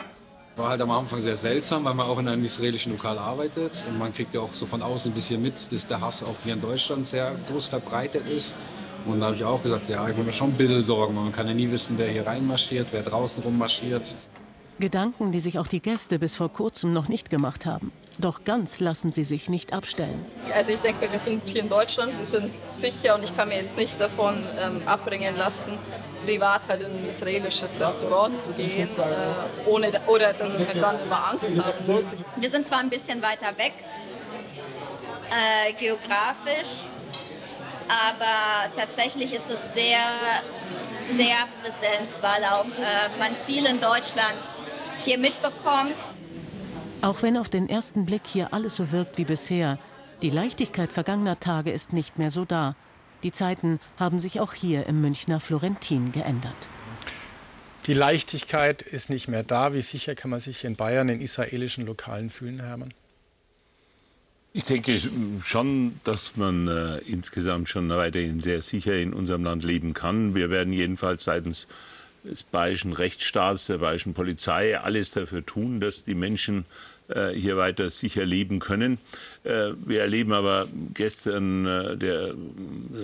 War 0.56 0.68
halt 0.68 0.80
am 0.82 0.90
Anfang 0.92 1.20
sehr 1.20 1.36
seltsam, 1.36 1.84
weil 1.84 1.94
man 1.94 2.06
auch 2.06 2.18
in 2.20 2.28
einem 2.28 2.44
israelischen 2.44 2.92
Lokal 2.92 3.18
arbeitet 3.18 3.82
und 3.88 3.98
man 3.98 4.12
kriegt 4.12 4.34
ja 4.34 4.40
auch 4.40 4.54
so 4.54 4.66
von 4.66 4.82
außen 4.82 5.10
ein 5.10 5.14
bisschen 5.14 5.42
mit, 5.42 5.54
dass 5.72 5.86
der 5.88 6.00
Hass 6.00 6.22
auch 6.22 6.36
hier 6.44 6.54
in 6.54 6.60
Deutschland 6.60 7.08
sehr 7.08 7.34
groß 7.50 7.66
verbreitet 7.66 8.28
ist. 8.28 8.56
Und 9.04 9.18
da 9.18 9.26
habe 9.26 9.36
ich 9.36 9.44
auch 9.44 9.60
gesagt, 9.60 9.88
ja, 9.88 10.08
ich 10.08 10.16
mache 10.16 10.26
mir 10.26 10.32
schon 10.32 10.50
ein 10.50 10.56
bisschen 10.56 10.82
Sorgen, 10.82 11.14
man 11.14 11.32
kann 11.32 11.48
ja 11.48 11.54
nie 11.54 11.68
wissen, 11.70 11.98
wer 11.98 12.06
hier 12.06 12.24
reinmarschiert, 12.24 12.86
wer 12.92 13.02
draußen 13.02 13.42
rummarschiert. 13.42 14.14
Gedanken, 14.78 15.32
die 15.32 15.40
sich 15.40 15.58
auch 15.58 15.66
die 15.66 15.80
Gäste 15.80 16.20
bis 16.20 16.36
vor 16.36 16.52
kurzem 16.52 16.92
noch 16.92 17.08
nicht 17.08 17.30
gemacht 17.30 17.66
haben. 17.66 17.90
Doch 18.18 18.44
ganz 18.44 18.78
lassen 18.78 19.12
sie 19.12 19.24
sich 19.24 19.50
nicht 19.50 19.72
abstellen. 19.72 20.24
Also 20.54 20.72
ich 20.72 20.78
denke, 20.78 21.10
wir 21.10 21.18
sind 21.18 21.42
hier 21.46 21.62
in 21.62 21.68
Deutschland, 21.68 22.12
wir 22.16 22.26
sind 22.26 22.52
sicher 22.70 23.16
und 23.16 23.24
ich 23.24 23.36
kann 23.36 23.48
mir 23.48 23.56
jetzt 23.56 23.76
nicht 23.76 24.00
davon 24.00 24.42
ähm, 24.60 24.82
abbringen 24.86 25.36
lassen, 25.36 25.78
privat 26.24 26.68
halt 26.68 26.82
in 26.82 26.92
ein 26.92 27.08
israelisches 27.10 27.78
Restaurant 27.78 28.38
zu 28.38 28.50
gehen, 28.50 28.88
äh, 28.88 29.68
ohne, 29.68 29.92
oder 30.06 30.32
dass 30.32 30.54
ich 30.54 30.66
halt 30.66 30.82
dann 30.82 31.00
immer 31.02 31.30
Angst 31.30 31.52
haben 31.56 31.87
muss. 31.87 32.16
Wir 32.37 32.50
sind 32.50 32.66
zwar 32.66 32.78
ein 32.78 32.90
bisschen 32.90 33.22
weiter 33.22 33.56
weg, 33.56 33.74
äh, 35.30 35.72
geografisch, 35.74 36.87
aber 37.88 38.72
tatsächlich 38.74 39.32
ist 39.34 39.50
es 39.50 39.74
sehr, 39.74 40.04
sehr 41.02 41.46
präsent, 41.62 42.10
weil 42.20 42.44
auch 42.44 42.64
äh, 42.64 43.18
man 43.18 43.34
viel 43.44 43.66
in 43.66 43.80
Deutschland 43.80 44.38
hier 44.98 45.18
mitbekommt. 45.18 45.96
Auch 47.02 47.22
wenn 47.22 47.37
auf 47.37 47.50
den 47.50 47.68
ersten 47.68 48.06
Blick 48.06 48.22
hier 48.26 48.52
alles 48.52 48.76
so 48.76 48.90
wirkt 48.90 49.18
wie 49.18 49.24
bisher, 49.24 49.78
die 50.22 50.30
Leichtigkeit 50.30 50.92
vergangener 50.92 51.38
Tage 51.38 51.70
ist 51.70 51.92
nicht 51.92 52.18
mehr 52.18 52.30
so 52.30 52.44
da. 52.46 52.76
Die 53.24 53.32
Zeiten 53.32 53.80
haben 53.98 54.20
sich 54.20 54.38
auch 54.38 54.52
hier 54.52 54.87
im 54.87 55.00
Münchner 55.00 55.40
Florentin 55.40 56.12
geändert. 56.12 56.68
Die 57.87 57.94
Leichtigkeit 57.94 58.82
ist 58.82 59.08
nicht 59.08 59.28
mehr 59.28 59.42
da. 59.42 59.72
Wie 59.72 59.82
sicher 59.82 60.14
kann 60.14 60.30
man 60.30 60.40
sich 60.40 60.62
in 60.64 60.76
Bayern 60.76 61.08
in 61.08 61.20
israelischen 61.20 61.87
Lokalen 61.87 62.28
fühlen, 62.28 62.60
Hermann? 62.60 62.92
Ich 64.52 64.66
denke 64.66 65.00
schon, 65.42 66.00
dass 66.04 66.37
man 66.37 66.68
äh, 66.68 66.98
insgesamt 66.98 67.68
schon 67.68 67.88
weiterhin 67.88 68.40
sehr 68.40 68.62
sicher 68.62 68.94
in 68.94 69.12
unserem 69.12 69.42
Land 69.42 69.64
leben 69.64 69.94
kann. 69.94 70.34
Wir 70.34 70.50
werden 70.50 70.72
jedenfalls 70.72 71.24
seitens 71.24 71.66
des 72.24 72.42
bayerischen 72.42 72.92
Rechtsstaats, 72.92 73.66
der 73.66 73.78
bayerischen 73.78 74.14
Polizei 74.14 74.78
alles 74.78 75.10
dafür 75.10 75.44
tun, 75.44 75.80
dass 75.80 76.04
die 76.04 76.14
Menschen 76.14 76.66
äh, 77.08 77.30
hier 77.30 77.56
weiter 77.56 77.90
sicher 77.90 78.24
leben 78.24 78.60
können. 78.60 78.98
Äh, 79.44 79.72
wir 79.85 80.00
erleben 80.00 80.33
aber 80.33 80.66
gestern, 80.94 81.66
äh, 81.66 81.96
der, 81.96 82.35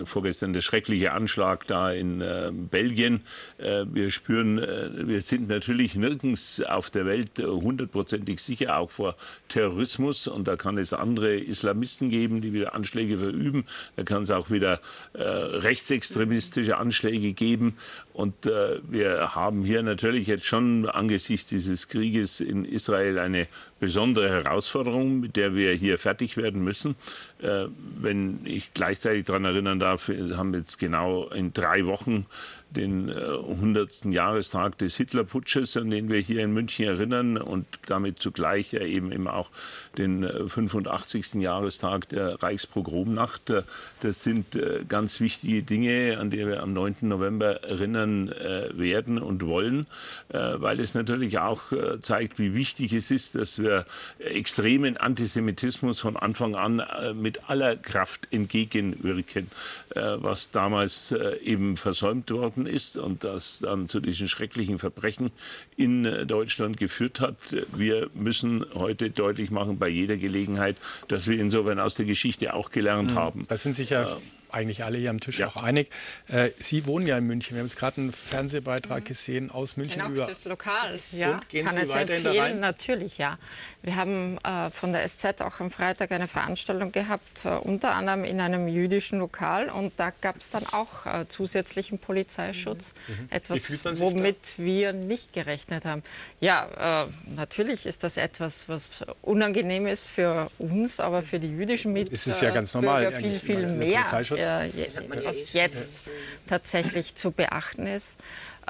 vorgestern 0.05 0.55
der 0.55 0.63
schreckliche 0.63 1.13
Anschlag 1.13 1.67
da 1.67 1.93
in 1.93 2.23
Belgien. 2.71 3.23
Wir 3.59 4.11
spüren, 4.11 4.59
wir 4.59 5.21
sind 5.21 5.49
natürlich 5.49 5.95
nirgends 5.97 6.63
auf 6.63 6.91
der 6.91 7.07
Welt 7.07 7.39
hundertprozentig 7.39 8.41
sicher, 8.41 8.79
auch 8.79 8.91
vor 8.91 9.17
Terrorismus. 9.49 10.29
Und 10.29 10.49
da 10.49 10.57
kann 10.57 10.79
es 10.79 10.93
andere 10.93 11.37
Islamisten 11.37 12.09
geben, 12.11 12.41
die 12.41 12.53
wieder 12.53 12.75
Anschläge 12.75 13.19
verüben. 13.19 13.65
Da 13.97 14.05
kann 14.05 14.23
es 14.23 14.31
auch 14.31 14.51
wieder 14.51 14.81
rechtsextremistische 15.15 16.79
Anschläge 16.79 17.33
geben. 17.33 17.77
Und 18.21 18.45
wir 18.45 19.35
haben 19.35 19.65
hier 19.65 19.83
natürlich 19.83 20.27
jetzt 20.27 20.45
schon 20.45 20.87
angesichts 20.87 21.49
dieses 21.49 21.89
Krieges 21.89 22.41
in 22.41 22.67
Israel 22.67 23.19
eine 23.19 23.47
besondere 23.79 24.29
Herausforderung, 24.29 25.21
mit 25.21 25.37
der 25.37 25.55
wir 25.55 25.73
hier 25.73 25.97
fertig 25.97 26.37
werden 26.37 26.63
müssen. 26.63 26.97
Äh, 27.41 27.65
wenn 27.99 28.41
ich 28.45 28.75
gleichzeitig 28.75 29.25
daran 29.25 29.47
erinnern 29.47 29.81
darf, 29.81 30.09
wir 30.09 30.37
haben 30.37 30.53
jetzt 30.53 30.79
genau 30.79 31.29
in 31.29 31.55
drei 31.55 31.87
Wochen 31.87 32.27
den 32.71 33.09
äh, 33.09 33.13
100. 33.13 34.05
Jahrestag 34.05 34.79
des 34.79 34.97
Hitlerputsches, 34.97 35.77
an 35.77 35.91
den 35.91 36.11
wir 36.11 36.21
hier 36.21 36.45
in 36.45 36.53
München 36.53 36.85
erinnern 36.85 37.39
und 37.39 37.67
damit 37.87 38.19
zugleich 38.19 38.73
ja 38.73 38.83
eben, 38.83 39.13
eben 39.13 39.29
auch 39.29 39.51
den 39.99 40.25
85. 40.49 41.35
Äh, 41.35 41.39
Jahrestag 41.41 42.09
der 42.09 42.43
Reichspogromnacht. 42.43 43.51
Äh, 43.51 43.63
das 44.01 44.23
sind 44.23 44.57
äh, 44.57 44.85
ganz 44.89 45.21
wichtige 45.21 45.63
Dinge, 45.63 46.19
an 46.19 46.31
die 46.31 46.47
wir 46.47 46.63
am 46.63 46.73
9. 46.73 46.97
November 47.03 47.63
erinnern 47.63 48.31
werden 48.73 49.19
und 49.19 49.45
wollen, 49.47 49.87
weil 50.29 50.81
es 50.81 50.95
natürlich 50.95 51.39
auch 51.39 51.73
zeigt, 52.01 52.39
wie 52.39 52.55
wichtig 52.55 52.93
es 52.93 53.11
ist, 53.11 53.35
dass 53.35 53.59
wir 53.59 53.85
extremen 54.19 54.97
Antisemitismus 54.97 56.01
von 56.01 56.17
Anfang 56.17 56.55
an 56.55 56.83
mit 57.15 57.49
aller 57.49 57.77
Kraft 57.77 58.29
entgegenwirken, 58.31 59.51
was 59.95 60.51
damals 60.51 61.15
eben 61.43 61.77
versäumt 61.77 62.31
worden 62.31 62.67
ist 62.67 62.97
und 62.97 63.25
das 63.25 63.61
dann 63.61 63.89
zu 63.89 64.01
diesen 64.01 64.29
schrecklichen 64.29 64.79
Verbrechen 64.79 65.31
in 65.81 66.27
Deutschland 66.27 66.77
geführt 66.77 67.21
hat. 67.21 67.37
Wir 67.75 68.11
müssen 68.15 68.65
heute 68.75 69.11
deutlich 69.11 69.51
machen 69.51 69.79
bei 69.79 69.89
jeder 69.89 70.17
Gelegenheit, 70.17 70.77
dass 71.09 71.27
wir 71.27 71.39
insofern 71.39 71.81
aus 71.81 71.95
der 71.95 72.05
Geschichte 72.05 72.53
auch 72.55 72.71
gelernt 72.71 73.13
mhm. 73.13 73.17
haben. 73.17 73.45
Das 73.49 73.63
sind 73.63 73.75
sicher 73.75 74.03
äh, 74.03 74.40
eigentlich 74.53 74.85
alle 74.85 74.99
hier 74.99 75.11
am 75.11 75.21
Tisch 75.21 75.39
ja. 75.39 75.49
auch 75.49 75.57
einig. 75.57 75.91
Äh, 76.29 76.51
Sie 76.59 76.87
wohnen 76.87 77.07
ja 77.07 77.19
in 77.19 77.27
München. 77.27 77.55
Wir 77.55 77.61
haben 77.61 77.69
jetzt 77.69 77.79
gerade 77.79 78.01
einen 78.01 78.13
Fernsehbeitrag 78.13 79.01
mhm. 79.01 79.05
gesehen 79.05 79.51
aus 79.51 79.77
München 79.77 80.03
genau, 80.03 80.15
über. 80.15 80.27
das 80.27 80.45
Lokal. 80.45 80.99
Ja, 81.13 81.33
Und 81.33 81.49
gehen 81.49 81.67
kann 81.67 81.75
Sie 81.75 81.83
es 81.83 81.89
weiterhin 81.91 82.27
empfehlen? 82.27 82.61
Natürlich, 82.61 83.19
ja. 83.19 83.39
Wir 83.83 83.97
haben 83.97 84.39
äh, 84.39 84.71
von 84.71 84.93
der 84.93 85.07
SZ 85.09 85.41
auch 85.41 85.61
am 85.61 85.71
Freitag 85.71 86.13
eine 86.13 86.29
Veranstaltung 86.29 86.93
gehabt, 86.93 87.45
äh, 87.45 87.49
unter 87.49 87.95
anderem 87.95 88.25
in 88.25 88.41
einem 88.41 88.69
jüdischen 88.69 89.19
Lokal. 89.19 89.69
Und 89.69 89.93
da 89.97 90.11
gab 90.21 90.37
es 90.37 90.51
dann 90.51 90.67
auch 90.67 91.07
äh, 91.07 91.27
zusätzlichen 91.29 91.99
Polizeischutz. 91.99 92.95
Mhm. 93.09 93.15
mhm. 93.15 93.29
Etwas, 93.31 94.01
womit 94.01 94.37
da? 94.59 94.65
wir 94.65 94.93
nicht 94.93 95.33
gerechnet 95.33 95.85
haben. 95.85 96.03
Ja, 96.41 97.05
äh, 97.05 97.07
natürlich 97.35 97.87
ist 97.87 98.05
das 98.05 98.17
etwas, 98.17 98.69
was 98.69 99.05
unangenehm 99.23 99.87
ist 99.87 100.09
für 100.09 100.51
uns, 100.59 101.01
aber 101.01 101.23
für 101.23 101.39
die 101.39 101.49
jüdischen 101.49 101.93
Mitbürger 101.93 102.15
ist 102.15 102.43
ja 102.43 102.51
ganz 102.51 102.75
normal, 102.75 103.13
viel, 103.13 103.35
viel 103.35 103.67
mehr. 103.69 104.05
Äh, 104.41 105.25
was 105.25 105.53
jetzt 105.53 106.03
tatsächlich 106.47 107.15
zu 107.15 107.31
beachten 107.31 107.87
ist. 107.87 108.19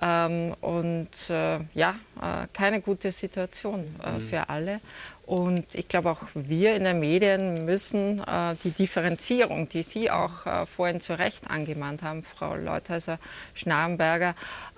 Ähm, 0.02 0.54
und 0.61 1.09
äh, 1.28 1.59
ja, 1.74 1.96
äh, 2.20 2.46
keine 2.52 2.80
gute 2.80 3.12
Situation 3.12 3.94
äh, 4.02 4.12
mhm. 4.12 4.20
für 4.28 4.48
alle. 4.48 4.80
Und 5.26 5.74
ich 5.74 5.87
glaube, 5.87 6.11
auch 6.11 6.22
wir 6.35 6.74
in 6.74 6.83
den 6.83 6.98
Medien 6.98 7.64
müssen 7.64 8.18
äh, 8.20 8.56
die 8.64 8.70
Differenzierung, 8.70 9.68
die 9.68 9.85
Sie 9.85 10.11
auch 10.11 10.44
äh, 10.44 10.66
vorhin 10.66 11.00
zu 11.00 11.18
Recht 11.18 11.48
angemahnt 11.48 12.02
haben, 12.02 12.24
Frau 12.24 12.56
Leuthäuser-Schnarrenberger, 12.56 14.35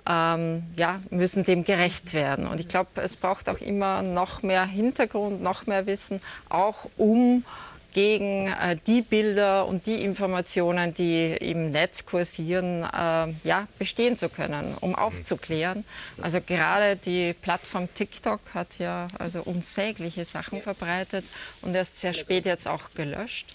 ähm, 0.07 0.63
ja, 0.75 0.99
müssen 1.09 1.43
dem 1.43 1.63
gerecht 1.63 2.13
werden. 2.13 2.45
Und 2.45 2.59
ich 2.59 2.67
glaube, 2.67 3.01
es 3.01 3.15
braucht 3.15 3.49
auch 3.49 3.59
immer 3.59 4.03
noch 4.03 4.43
mehr 4.43 4.65
Hintergrund, 4.65 5.41
noch 5.41 5.65
mehr 5.65 5.87
Wissen, 5.87 6.21
auch 6.49 6.87
um 6.97 7.45
gegen 7.93 8.47
äh, 8.47 8.77
die 8.87 9.01
Bilder 9.01 9.67
und 9.67 9.85
die 9.85 10.03
Informationen, 10.03 10.93
die 10.93 11.33
im 11.33 11.69
Netz 11.69 12.05
kursieren, 12.05 12.83
äh, 12.83 13.33
ja, 13.43 13.67
bestehen 13.79 14.17
zu 14.17 14.29
können, 14.29 14.75
um 14.81 14.95
aufzuklären. 14.95 15.85
Also 16.21 16.41
gerade 16.41 16.95
die 16.95 17.33
Plattform 17.33 17.87
TikTok 17.93 18.41
hat 18.53 18.79
ja 18.79 19.07
also 19.19 19.41
unsägliche 19.43 20.25
Sachen 20.25 20.61
verbreitet 20.61 21.25
und 21.61 21.75
erst 21.75 21.99
sehr 21.99 22.13
spät 22.13 22.45
jetzt 22.45 22.67
auch 22.67 22.91
gelöscht. 22.95 23.53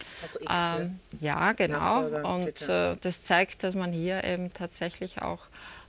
Ähm, 0.48 1.00
ja, 1.20 1.52
genau. 1.52 2.04
Und 2.36 2.62
äh, 2.68 2.96
das 3.00 3.22
zeigt, 3.22 3.64
dass 3.64 3.74
man 3.74 3.92
hier 3.92 4.24
eben 4.24 4.52
tatsächlich 4.54 5.20
auch 5.20 5.40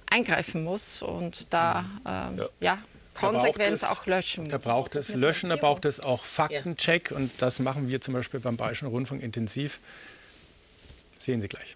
eingreifen 0.10 0.64
muss 0.64 1.02
und 1.02 1.54
da 1.54 1.86
ähm, 2.06 2.38
ja. 2.38 2.48
ja 2.60 2.78
konsequent 3.20 3.84
auch 3.84 4.06
löschen. 4.06 4.50
Da 4.50 4.58
braucht 4.58 4.96
es 4.96 5.14
Löschen, 5.14 5.50
da 5.50 5.56
braucht 5.56 5.86
es 5.86 6.00
auch 6.00 6.24
Faktencheck 6.24 7.12
und 7.12 7.32
das 7.40 7.60
machen 7.60 7.90
wir 7.90 8.02
zum 8.02 8.14
Beispiel 8.14 8.40
beim 8.40 8.58
Bayerischen 8.58 8.88
Rundfunk 8.88 9.22
intensiv. 9.22 9.80
Sehen 11.20 11.42
Sie 11.42 11.48
gleich. 11.48 11.76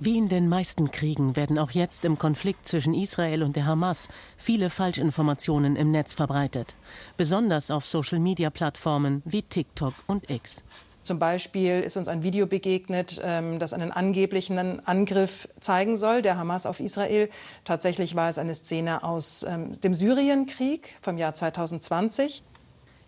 Wie 0.00 0.16
in 0.16 0.28
den 0.28 0.48
meisten 0.48 0.92
Kriegen 0.92 1.34
werden 1.34 1.58
auch 1.58 1.72
jetzt 1.72 2.04
im 2.04 2.18
Konflikt 2.18 2.68
zwischen 2.68 2.94
Israel 2.94 3.42
und 3.42 3.56
der 3.56 3.66
Hamas 3.66 4.08
viele 4.36 4.70
Falschinformationen 4.70 5.74
im 5.74 5.90
Netz 5.90 6.14
verbreitet, 6.14 6.76
besonders 7.16 7.72
auf 7.72 7.84
Social-Media-Plattformen 7.84 9.22
wie 9.24 9.42
TikTok 9.42 9.94
und 10.06 10.30
X. 10.30 10.62
Zum 11.08 11.18
Beispiel 11.18 11.80
ist 11.80 11.96
uns 11.96 12.06
ein 12.06 12.22
Video 12.22 12.46
begegnet, 12.46 13.18
ähm, 13.24 13.58
das 13.58 13.72
einen 13.72 13.92
angeblichen 13.92 14.58
Angriff 14.80 15.48
zeigen 15.58 15.96
soll, 15.96 16.20
der 16.20 16.36
Hamas 16.36 16.66
auf 16.66 16.80
Israel. 16.80 17.30
Tatsächlich 17.64 18.14
war 18.14 18.28
es 18.28 18.36
eine 18.36 18.54
Szene 18.54 19.02
aus 19.02 19.42
ähm, 19.48 19.72
dem 19.80 19.94
Syrienkrieg 19.94 20.98
vom 21.00 21.16
Jahr 21.16 21.34
2020. 21.34 22.42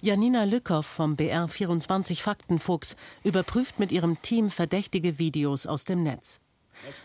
Janina 0.00 0.44
Lückhoff 0.44 0.86
vom 0.86 1.12
BR24 1.12 2.22
Faktenfuchs 2.22 2.96
überprüft 3.22 3.78
mit 3.78 3.92
ihrem 3.92 4.22
Team 4.22 4.48
verdächtige 4.48 5.18
Videos 5.18 5.66
aus 5.66 5.84
dem 5.84 6.02
Netz. 6.02 6.40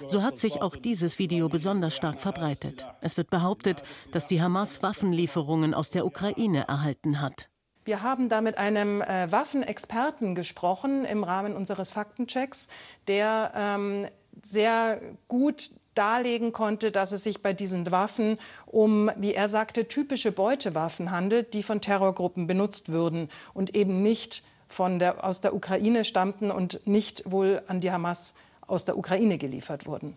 So 0.07 0.23
hat 0.23 0.37
sich 0.37 0.61
auch 0.61 0.77
dieses 0.77 1.19
Video 1.19 1.49
besonders 1.49 1.93
stark 1.93 2.21
verbreitet. 2.21 2.85
Es 3.01 3.17
wird 3.17 3.29
behauptet, 3.29 3.83
dass 4.13 4.27
die 4.27 4.41
Hamas 4.41 4.81
Waffenlieferungen 4.81 5.73
aus 5.73 5.89
der 5.89 6.05
Ukraine 6.05 6.69
erhalten 6.69 7.19
hat. 7.19 7.49
Wir 7.85 8.01
haben 8.01 8.29
da 8.29 8.41
mit 8.41 8.57
einem 8.57 9.01
äh, 9.03 9.31
Waffenexperten 9.31 10.33
gesprochen 10.33 11.05
im 11.05 11.23
Rahmen 11.23 11.55
unseres 11.55 11.91
Faktenchecks, 11.91 12.67
der 13.07 13.51
ähm, 13.55 14.07
sehr 14.41 14.99
gut 15.27 15.69
darlegen 15.93 16.51
konnte, 16.51 16.91
dass 16.91 17.11
es 17.11 17.23
sich 17.23 17.43
bei 17.43 17.53
diesen 17.53 17.89
Waffen 17.91 18.39
um, 18.65 19.11
wie 19.17 19.35
er 19.35 19.47
sagte, 19.47 19.87
typische 19.87 20.31
Beutewaffen 20.31 21.11
handelt, 21.11 21.53
die 21.53 21.61
von 21.61 21.79
Terrorgruppen 21.79 22.47
benutzt 22.47 22.89
würden 22.89 23.29
und 23.53 23.75
eben 23.75 24.01
nicht 24.01 24.43
von 24.67 24.97
der, 24.97 25.23
aus 25.23 25.41
der 25.41 25.53
Ukraine 25.53 26.03
stammten 26.05 26.49
und 26.49 26.85
nicht 26.85 27.23
wohl 27.31 27.61
an 27.67 27.81
die 27.81 27.91
Hamas 27.91 28.33
aus 28.65 28.85
der 28.85 28.97
Ukraine 28.97 29.37
geliefert 29.37 29.85
wurden. 29.85 30.15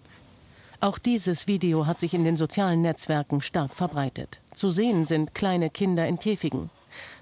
Auch 0.80 0.98
dieses 0.98 1.46
Video 1.46 1.86
hat 1.86 2.00
sich 2.00 2.14
in 2.14 2.24
den 2.24 2.38
sozialen 2.38 2.80
Netzwerken 2.80 3.42
stark 3.42 3.74
verbreitet. 3.74 4.40
Zu 4.54 4.70
sehen 4.70 5.04
sind 5.04 5.34
kleine 5.34 5.68
Kinder 5.70 6.06
in 6.08 6.18
Käfigen. 6.18 6.70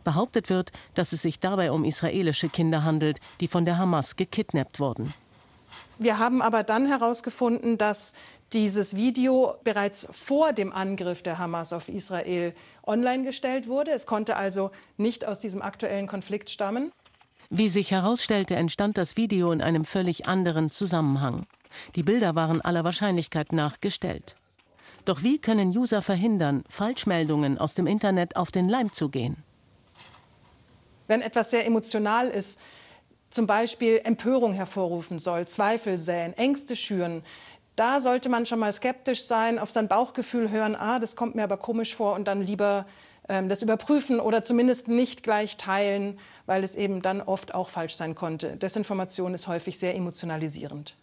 Behauptet 0.06 0.50
wird, 0.50 0.70
dass 0.94 1.12
es 1.12 1.22
sich 1.22 1.40
dabei 1.40 1.72
um 1.72 1.82
israelische 1.82 2.48
Kinder 2.48 2.84
handelt, 2.84 3.18
die 3.40 3.48
von 3.48 3.64
der 3.64 3.76
Hamas 3.76 4.14
gekidnappt 4.14 4.78
wurden. 4.78 5.12
Wir 5.98 6.20
haben 6.20 6.42
aber 6.42 6.62
dann 6.62 6.86
herausgefunden, 6.86 7.76
dass 7.76 8.12
dieses 8.52 8.94
Video 8.94 9.56
bereits 9.64 10.06
vor 10.12 10.52
dem 10.52 10.72
Angriff 10.72 11.24
der 11.24 11.38
Hamas 11.38 11.72
auf 11.72 11.88
Israel 11.88 12.54
online 12.86 13.24
gestellt 13.24 13.66
wurde. 13.66 13.90
Es 13.90 14.06
konnte 14.06 14.36
also 14.36 14.70
nicht 14.96 15.24
aus 15.24 15.40
diesem 15.40 15.60
aktuellen 15.60 16.06
Konflikt 16.06 16.50
stammen. 16.50 16.92
Wie 17.50 17.68
sich 17.68 17.90
herausstellte, 17.90 18.54
entstand 18.54 18.98
das 18.98 19.16
Video 19.16 19.50
in 19.50 19.60
einem 19.60 19.84
völlig 19.84 20.28
anderen 20.28 20.70
Zusammenhang. 20.70 21.46
Die 21.96 22.04
Bilder 22.04 22.36
waren 22.36 22.60
aller 22.60 22.84
Wahrscheinlichkeit 22.84 23.50
nach 23.50 23.80
gestellt. 23.80 24.36
Doch 25.04 25.24
wie 25.24 25.40
können 25.40 25.76
User 25.76 26.00
verhindern, 26.00 26.62
Falschmeldungen 26.68 27.58
aus 27.58 27.74
dem 27.74 27.88
Internet 27.88 28.36
auf 28.36 28.52
den 28.52 28.68
Leim 28.68 28.92
zu 28.92 29.08
gehen? 29.08 29.42
Wenn 31.06 31.22
etwas 31.22 31.50
sehr 31.50 31.66
emotional 31.66 32.28
ist, 32.28 32.58
zum 33.30 33.46
Beispiel 33.46 34.00
Empörung 34.04 34.52
hervorrufen 34.52 35.18
soll, 35.18 35.46
Zweifel 35.46 35.98
säen, 35.98 36.32
Ängste 36.34 36.76
schüren, 36.76 37.22
da 37.74 38.00
sollte 38.00 38.28
man 38.28 38.46
schon 38.46 38.58
mal 38.58 38.72
skeptisch 38.72 39.24
sein, 39.24 39.58
auf 39.58 39.70
sein 39.70 39.88
Bauchgefühl 39.88 40.50
hören, 40.50 40.74
ah, 40.74 40.98
das 40.98 41.16
kommt 41.16 41.34
mir 41.34 41.44
aber 41.44 41.58
komisch 41.58 41.94
vor 41.94 42.14
und 42.14 42.26
dann 42.26 42.40
lieber 42.40 42.86
ähm, 43.28 43.48
das 43.48 43.62
überprüfen 43.62 44.20
oder 44.20 44.44
zumindest 44.44 44.88
nicht 44.88 45.22
gleich 45.22 45.56
teilen, 45.56 46.18
weil 46.46 46.64
es 46.64 46.74
eben 46.74 47.02
dann 47.02 47.20
oft 47.20 47.54
auch 47.54 47.68
falsch 47.68 47.96
sein 47.96 48.14
konnte. 48.14 48.56
Desinformation 48.56 49.34
ist 49.34 49.46
häufig 49.48 49.78
sehr 49.78 49.94
emotionalisierend. 49.94 50.94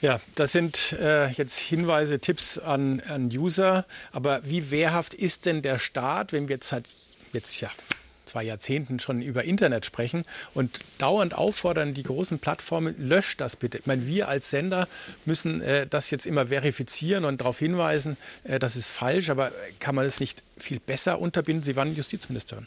Ja, 0.00 0.20
das 0.34 0.50
sind 0.50 0.94
äh, 0.94 1.28
jetzt 1.28 1.60
Hinweise, 1.60 2.18
Tipps 2.18 2.58
an, 2.58 3.00
an 3.08 3.26
User. 3.26 3.86
Aber 4.10 4.40
wie 4.42 4.72
wehrhaft 4.72 5.14
ist 5.14 5.46
denn 5.46 5.62
der 5.62 5.78
Staat, 5.78 6.32
wenn 6.32 6.48
wir 6.48 6.56
jetzt 6.56 6.72
halt 6.72 6.88
jetzt 7.32 7.60
ja 7.60 7.70
zwei 8.32 8.44
Jahrzehnten 8.44 8.98
schon 8.98 9.20
über 9.20 9.44
Internet 9.44 9.84
sprechen 9.84 10.24
und 10.54 10.80
dauernd 10.96 11.34
auffordern, 11.34 11.92
die 11.92 12.02
großen 12.02 12.38
Plattformen, 12.38 12.94
löscht 12.98 13.42
das 13.42 13.56
bitte. 13.56 13.76
Ich 13.76 13.86
meine, 13.86 14.06
wir 14.06 14.28
als 14.28 14.48
Sender 14.48 14.88
müssen 15.26 15.60
äh, 15.60 15.86
das 15.86 16.10
jetzt 16.10 16.24
immer 16.24 16.46
verifizieren 16.46 17.26
und 17.26 17.42
darauf 17.42 17.58
hinweisen, 17.58 18.16
äh, 18.44 18.58
das 18.58 18.76
ist 18.76 18.88
falsch, 18.88 19.28
aber 19.28 19.52
kann 19.80 19.94
man 19.94 20.06
es 20.06 20.18
nicht 20.18 20.42
viel 20.56 20.80
besser 20.80 21.20
unterbinden? 21.20 21.62
Sie 21.62 21.76
waren 21.76 21.94
Justizministerin. 21.94 22.66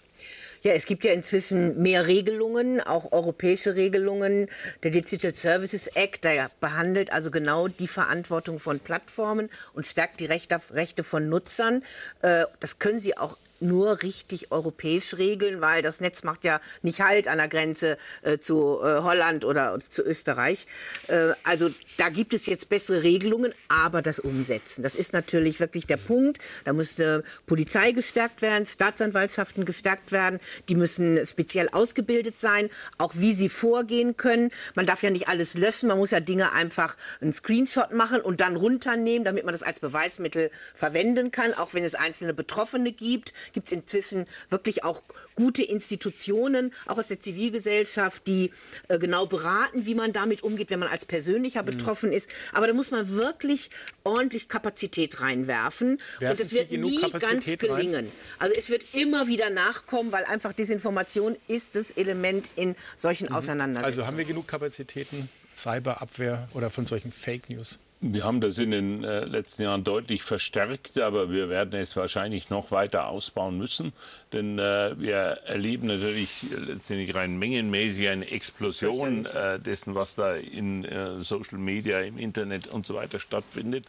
Ja, 0.62 0.74
es 0.74 0.86
gibt 0.86 1.04
ja 1.04 1.12
inzwischen 1.14 1.82
mehr 1.82 2.06
Regelungen, 2.06 2.82
auch 2.82 3.12
europäische 3.12 3.76
Regelungen. 3.76 4.48
Der 4.84 4.92
Digital 4.92 5.34
Services 5.34 5.88
Act, 5.88 6.24
der 6.24 6.50
behandelt 6.60 7.12
also 7.12 7.32
genau 7.32 7.68
die 7.68 7.88
Verantwortung 7.88 8.60
von 8.60 8.80
Plattformen 8.80 9.50
und 9.74 9.86
stärkt 9.88 10.20
die 10.20 10.26
Rechte, 10.26 10.60
Rechte 10.72 11.04
von 11.04 11.28
Nutzern. 11.28 11.84
Äh, 12.22 12.46
das 12.60 12.78
können 12.78 13.00
Sie 13.00 13.18
auch 13.18 13.38
nur 13.66 14.02
richtig 14.02 14.52
europäisch 14.52 15.18
regeln, 15.18 15.62
weil 15.62 15.82
das 15.82 16.02
Netz 16.02 16.24
macht 16.24 16.44
ja 16.44 16.62
nicht 16.82 17.02
Halt 17.02 17.28
an 17.28 17.38
der 17.38 17.48
Grenze 17.48 17.98
äh, 18.22 18.40
zu 18.40 18.80
äh, 18.82 19.02
Holland 19.02 19.46
oder 19.46 19.78
zu 19.90 20.02
Österreich. 20.02 20.68
Äh, 21.08 21.34
also 21.44 21.70
da 21.98 22.10
gibt 22.10 22.34
es 22.34 22.46
jetzt 22.46 22.70
bessere 22.70 23.04
Regelungen, 23.04 23.54
aber 23.68 24.02
das 24.02 24.20
Umsetzen, 24.20 24.82
das 24.82 24.96
ist 24.96 25.14
natürlich 25.14 25.60
wirklich 25.60 25.88
der 25.88 25.98
Punkt. 25.98 26.40
Da 26.64 26.74
müsste 26.74 27.24
Polizei 27.46 27.92
gestärkt 27.92 28.42
werden, 28.42 28.66
Staatsanwaltschaften 28.66 29.66
gestärkt 29.66 30.12
werden. 30.12 30.40
Die 30.70 30.76
müssen 30.76 31.26
speziell 31.28 31.70
ausgebildet 31.70 32.40
sein, 32.40 32.70
auch 32.98 33.14
wie 33.16 33.34
sie 33.34 33.50
vorgehen 33.50 34.18
können. 34.18 34.52
Man 34.76 34.86
darf 34.86 35.04
ja 35.04 35.10
nicht 35.10 35.28
alles 35.28 35.56
löschen, 35.56 35.90
man 35.90 35.98
muss 35.98 36.12
ja 36.12 36.20
Dinge 36.20 36.54
einfach 36.54 36.96
einen 37.22 37.34
Screenshot 37.34 37.92
machen 37.92 38.22
und 38.22 38.42
dann 38.42 38.56
runternehmen, 38.56 39.26
damit 39.26 39.46
man 39.46 39.54
das 39.54 39.64
als 39.64 39.80
Beweismittel 39.80 40.52
verwenden 40.74 41.32
kann, 41.32 41.54
auch 41.54 41.74
wenn 41.74 41.84
es 41.84 41.96
einzelne 41.96 42.34
Betroffene 42.34 42.92
gibt 42.92 43.34
gibt 43.56 43.68
es 43.68 43.72
inzwischen 43.72 44.26
wirklich 44.50 44.84
auch 44.84 45.02
gute 45.34 45.64
Institutionen, 45.64 46.72
auch 46.86 47.00
aus 47.00 47.08
der 47.08 47.20
Zivilgesellschaft, 47.20 48.28
die 48.28 48.52
äh, 48.88 49.00
genau 49.00 49.26
beraten, 49.26 49.88
wie 49.88 49.96
man 49.96 50.14
damit 50.14 50.44
umgeht, 50.44 50.70
wenn 50.70 50.80
man 50.80 50.90
als 50.90 51.08
persönlicher 51.08 51.64
mhm. 51.64 51.68
betroffen 51.68 52.12
ist. 52.14 52.30
Aber 52.54 52.68
da 52.68 52.74
muss 52.74 52.92
man 52.92 53.10
wirklich 53.10 53.72
ordentlich 54.04 54.48
Kapazität 54.48 55.22
reinwerfen. 55.22 55.56
Werfen 55.56 56.00
und 56.22 56.40
es 56.40 56.54
wird 56.54 56.72
nie 56.72 57.02
ganz 57.12 57.58
gelingen. 57.58 58.06
Rein? 58.06 58.12
Also 58.40 58.54
es 58.58 58.70
wird 58.70 58.94
immer 58.94 59.28
wieder 59.28 59.50
nachkommen, 59.50 60.12
weil 60.12 60.26
einfach 60.26 60.54
Desinformation 60.54 61.36
ist 61.48 61.76
das 61.76 61.92
Element 61.92 62.50
in 62.56 62.76
solchen 62.98 63.30
mhm. 63.30 63.36
Auseinandersetzungen. 63.36 64.00
Also 64.00 64.08
haben 64.08 64.18
wir 64.18 64.26
genug 64.26 64.48
Kapazitäten, 64.48 65.30
Cyberabwehr 65.56 66.48
oder 66.54 66.70
von 66.70 66.86
solchen 66.86 67.12
Fake 67.12 67.50
News? 67.50 67.78
Wir 68.08 68.24
haben 68.24 68.40
das 68.40 68.60
in 68.60 68.70
den 68.70 69.04
äh, 69.04 69.26
letzten 69.26 69.64
Jahren 69.64 69.84
deutlich 69.84 70.22
verstärkt, 70.22 71.00
aber 71.00 71.32
wir 71.32 71.50
werden 71.50 71.74
es 71.74 71.96
wahrscheinlich 71.96 72.52
noch 72.52 72.70
weiter 72.70 73.08
ausbauen 73.08 73.58
müssen, 73.58 73.94
denn 74.32 74.60
äh, 74.60 74.94
wir 75.00 75.16
erleben 75.48 75.88
natürlich 75.88 76.46
letztendlich 76.56 77.16
rein 77.16 77.40
mengenmäßig 77.40 78.08
eine 78.10 78.30
Explosion 78.30 79.26
äh, 79.26 79.60
dessen, 79.60 79.96
was 79.96 80.14
da 80.14 80.36
in 80.36 80.86
äh, 80.86 81.24
Social 81.24 81.58
Media, 81.58 82.00
im 82.02 82.20
Internet 82.20 82.68
und 82.68 82.86
so 82.86 82.94
weiter 82.94 83.18
stattfindet. 83.18 83.86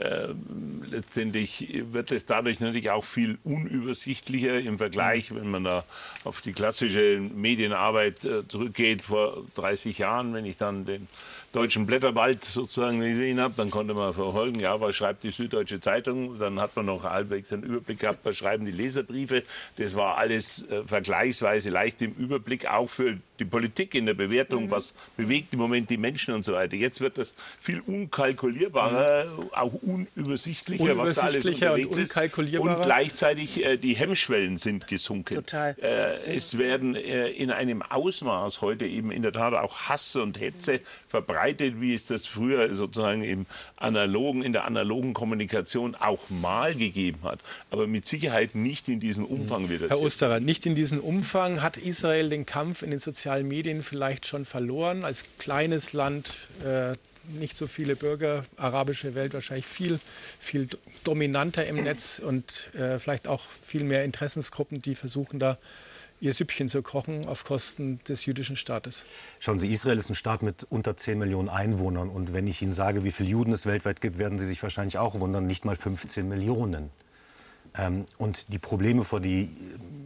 Äh, 0.00 0.30
letztendlich 0.90 1.84
wird 1.92 2.10
es 2.10 2.26
dadurch 2.26 2.58
natürlich 2.58 2.90
auch 2.90 3.04
viel 3.04 3.38
unübersichtlicher 3.44 4.58
im 4.58 4.78
Vergleich, 4.78 5.32
wenn 5.32 5.48
man 5.48 5.62
da 5.62 5.84
auf 6.24 6.40
die 6.40 6.54
klassische 6.54 7.20
Medienarbeit 7.20 8.24
äh, 8.24 8.48
zurückgeht 8.48 9.02
vor 9.02 9.44
30 9.54 9.98
Jahren, 9.98 10.34
wenn 10.34 10.44
ich 10.44 10.56
dann 10.56 10.86
den 10.86 11.06
deutschen 11.52 11.84
Blätterwald 11.84 12.44
sozusagen 12.44 13.00
gesehen 13.00 13.40
habe, 13.40 13.54
dann 13.56 13.70
konnte 13.70 13.92
man 13.92 14.14
verfolgen, 14.14 14.60
ja, 14.60 14.80
was 14.80 14.94
schreibt 14.94 15.24
die 15.24 15.30
Süddeutsche 15.30 15.80
Zeitung, 15.80 16.38
dann 16.38 16.60
hat 16.60 16.76
man 16.76 16.86
noch 16.86 17.02
halbwegs 17.02 17.52
einen 17.52 17.64
Überblick 17.64 17.98
gehabt, 17.98 18.20
was 18.22 18.36
schreiben 18.36 18.66
die 18.66 18.72
Leserbriefe. 18.72 19.42
Das 19.76 19.96
war 19.96 20.16
alles 20.16 20.64
äh, 20.68 20.84
vergleichsweise 20.86 21.70
leicht 21.70 22.02
im 22.02 22.12
Überblick, 22.12 22.66
auch 22.66 22.88
für 22.88 23.18
die 23.40 23.44
Politik 23.44 23.96
in 23.96 24.06
der 24.06 24.14
Bewertung, 24.14 24.66
mhm. 24.66 24.70
was 24.70 24.94
bewegt 25.16 25.52
im 25.52 25.58
Moment 25.58 25.90
die 25.90 25.96
Menschen 25.96 26.34
und 26.34 26.44
so 26.44 26.52
weiter. 26.52 26.76
Jetzt 26.76 27.00
wird 27.00 27.18
das 27.18 27.34
viel 27.58 27.80
unkalkulierbarer, 27.80 29.24
mhm. 29.24 29.50
auch 29.52 29.72
unübersichtlicher, 29.72 30.96
was 30.96 31.16
da 31.16 31.22
alles 31.22 31.44
unterwegs 31.44 31.96
und 31.96 32.02
ist. 32.02 32.58
Und 32.60 32.82
gleichzeitig 32.82 33.64
äh, 33.64 33.76
die 33.76 33.94
Hemmschwellen 33.94 34.56
sind 34.56 34.86
gesunken. 34.86 35.34
Total. 35.34 35.74
Äh, 35.82 36.36
es 36.36 36.58
werden 36.58 36.94
äh, 36.94 37.28
in 37.30 37.50
einem 37.50 37.82
Ausmaß 37.82 38.60
heute 38.60 38.86
eben 38.86 39.10
in 39.10 39.22
der 39.22 39.32
Tat 39.32 39.54
auch 39.54 39.88
Hass 39.88 40.14
und 40.14 40.38
Hetze 40.38 40.80
verbreitet, 41.08 41.39
wie 41.80 41.94
es 41.94 42.06
das 42.06 42.26
früher 42.26 42.74
sozusagen 42.74 43.22
im 43.22 43.46
analogen, 43.76 44.42
in 44.42 44.52
der 44.52 44.64
analogen 44.64 45.14
Kommunikation 45.14 45.94
auch 45.94 46.28
mal 46.28 46.74
gegeben 46.74 47.20
hat. 47.22 47.40
Aber 47.70 47.86
mit 47.86 48.06
Sicherheit 48.06 48.54
nicht 48.54 48.88
in 48.88 49.00
diesem 49.00 49.24
Umfang 49.24 49.70
wie 49.70 49.78
das 49.78 49.90
Herr 49.90 50.00
Osterer, 50.00 50.40
nicht 50.40 50.66
in 50.66 50.74
diesem 50.74 51.00
Umfang 51.00 51.62
hat 51.62 51.76
Israel 51.76 52.28
den 52.28 52.46
Kampf 52.46 52.82
in 52.82 52.90
den 52.90 53.00
sozialen 53.00 53.30
sozialen 53.30 53.48
Medien 53.48 53.82
vielleicht 53.82 54.26
schon 54.26 54.44
verloren. 54.44 55.04
Als 55.04 55.24
kleines 55.38 55.92
Land, 55.92 56.36
äh, 56.64 56.94
nicht 57.38 57.56
so 57.56 57.66
viele 57.66 57.96
Bürger, 57.96 58.44
arabische 58.56 59.14
Welt 59.14 59.34
wahrscheinlich 59.34 59.66
viel, 59.66 60.00
viel 60.38 60.68
dominanter 61.04 61.66
im 61.66 61.76
Netz 61.76 62.20
und 62.24 62.74
äh, 62.74 62.98
vielleicht 62.98 63.28
auch 63.28 63.42
viel 63.62 63.84
mehr 63.84 64.04
Interessensgruppen, 64.04 64.80
die 64.80 64.94
versuchen 64.94 65.38
da 65.38 65.58
ihr 66.20 66.34
Süppchen 66.34 66.68
zu 66.68 66.82
kochen 66.82 67.26
auf 67.26 67.44
Kosten 67.44 68.00
des 68.04 68.26
jüdischen 68.26 68.56
Staates. 68.56 69.04
Schauen 69.38 69.58
Sie, 69.58 69.70
Israel 69.70 69.98
ist 69.98 70.10
ein 70.10 70.14
Staat 70.14 70.42
mit 70.42 70.66
unter 70.68 70.96
10 70.96 71.18
Millionen 71.18 71.48
Einwohnern. 71.48 72.08
Und 72.10 72.32
wenn 72.32 72.46
ich 72.46 72.62
Ihnen 72.62 72.72
sage, 72.72 73.04
wie 73.04 73.10
viele 73.10 73.30
Juden 73.30 73.52
es 73.52 73.66
weltweit 73.66 74.00
gibt, 74.00 74.18
werden 74.18 74.38
Sie 74.38 74.46
sich 74.46 74.62
wahrscheinlich 74.62 74.98
auch 74.98 75.18
wundern, 75.18 75.46
nicht 75.46 75.64
mal 75.64 75.76
15 75.76 76.28
Millionen. 76.28 76.90
Ähm, 77.74 78.04
und 78.18 78.52
die 78.52 78.58
Probleme, 78.58 79.04
vor, 79.04 79.20
die, 79.20 79.48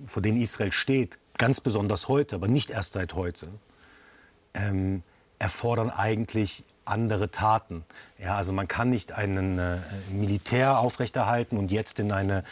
vor 0.06 0.22
denen 0.22 0.40
Israel 0.40 0.72
steht, 0.72 1.18
ganz 1.36 1.60
besonders 1.60 2.08
heute, 2.08 2.36
aber 2.36 2.48
nicht 2.48 2.70
erst 2.70 2.92
seit 2.92 3.14
heute, 3.14 3.48
ähm, 4.54 5.02
erfordern 5.38 5.90
eigentlich 5.90 6.64
andere 6.84 7.30
Taten. 7.30 7.84
Ja, 8.18 8.36
also 8.36 8.52
man 8.52 8.68
kann 8.68 8.88
nicht 8.88 9.12
einen 9.12 9.58
äh, 9.58 9.78
Militär 10.12 10.78
aufrechterhalten 10.78 11.56
und 11.56 11.72
jetzt 11.72 11.98
in 11.98 12.12
eine 12.12 12.44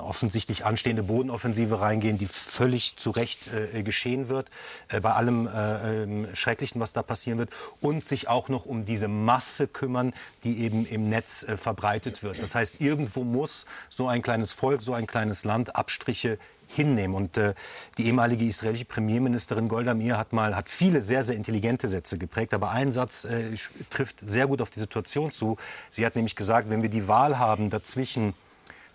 offensichtlich 0.00 0.64
anstehende 0.64 1.02
Bodenoffensive 1.02 1.80
reingehen, 1.80 2.18
die 2.18 2.26
völlig 2.26 2.96
zu 2.96 3.10
Recht 3.10 3.50
äh, 3.52 3.82
geschehen 3.82 4.28
wird, 4.28 4.50
äh, 4.88 5.00
bei 5.00 5.12
allem 5.12 5.46
äh, 5.46 6.02
ähm, 6.02 6.28
Schrecklichen, 6.34 6.80
was 6.80 6.92
da 6.92 7.02
passieren 7.02 7.38
wird, 7.38 7.50
und 7.80 8.04
sich 8.04 8.28
auch 8.28 8.48
noch 8.48 8.66
um 8.66 8.84
diese 8.84 9.08
Masse 9.08 9.68
kümmern, 9.68 10.14
die 10.44 10.60
eben 10.60 10.86
im 10.86 11.08
Netz 11.08 11.42
äh, 11.42 11.56
verbreitet 11.56 12.22
wird. 12.22 12.42
Das 12.42 12.54
heißt, 12.54 12.80
irgendwo 12.80 13.24
muss 13.24 13.66
so 13.88 14.08
ein 14.08 14.22
kleines 14.22 14.52
Volk, 14.52 14.82
so 14.82 14.94
ein 14.94 15.06
kleines 15.06 15.44
Land 15.44 15.76
Abstriche 15.76 16.38
hinnehmen. 16.68 17.14
Und 17.14 17.36
äh, 17.36 17.54
die 17.98 18.06
ehemalige 18.06 18.44
israelische 18.44 18.84
Premierministerin 18.84 19.68
Golda 19.68 19.94
Meir 19.94 20.18
hat 20.18 20.32
mal 20.32 20.56
hat 20.56 20.68
viele 20.68 21.02
sehr 21.02 21.22
sehr 21.22 21.36
intelligente 21.36 21.88
Sätze 21.88 22.18
geprägt, 22.18 22.54
aber 22.54 22.70
ein 22.70 22.92
Satz 22.92 23.24
äh, 23.24 23.54
trifft 23.90 24.20
sehr 24.20 24.46
gut 24.46 24.60
auf 24.60 24.70
die 24.70 24.80
Situation 24.80 25.30
zu. 25.32 25.56
Sie 25.90 26.04
hat 26.04 26.16
nämlich 26.16 26.36
gesagt, 26.36 26.68
wenn 26.70 26.82
wir 26.82 26.88
die 26.88 27.08
Wahl 27.08 27.38
haben 27.38 27.70
dazwischen 27.70 28.34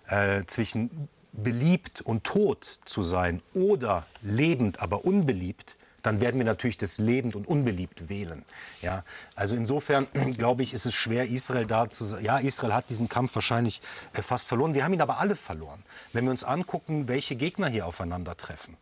äh, 0.07 0.43
zwischen 0.45 1.09
beliebt 1.33 2.01
und 2.01 2.23
tot 2.23 2.79
zu 2.85 3.01
sein 3.01 3.41
oder 3.53 4.05
lebend, 4.21 4.81
aber 4.81 5.05
unbeliebt, 5.05 5.75
dann 6.01 6.19
werden 6.19 6.37
wir 6.39 6.45
natürlich 6.45 6.77
das 6.77 6.97
lebend 6.97 7.35
und 7.35 7.47
unbeliebt 7.47 8.09
wählen. 8.09 8.43
Ja, 8.81 9.03
also 9.35 9.55
insofern 9.55 10.07
glaube 10.37 10.63
ich, 10.63 10.73
ist 10.73 10.85
es 10.85 10.93
schwer, 10.93 11.27
Israel 11.29 11.65
da 11.65 11.89
zu 11.89 12.03
sagen. 12.03 12.25
Ja, 12.25 12.39
Israel 12.39 12.73
hat 12.73 12.89
diesen 12.89 13.07
Kampf 13.07 13.35
wahrscheinlich 13.35 13.81
äh, 14.13 14.21
fast 14.21 14.47
verloren. 14.47 14.73
Wir 14.73 14.83
haben 14.83 14.93
ihn 14.93 15.01
aber 15.01 15.19
alle 15.19 15.35
verloren. 15.35 15.83
Wenn 16.13 16.25
wir 16.25 16.31
uns 16.31 16.43
angucken, 16.43 17.07
welche 17.07 17.35
Gegner 17.35 17.67
hier 17.67 17.85
aufeinandertreffen, 17.85 18.77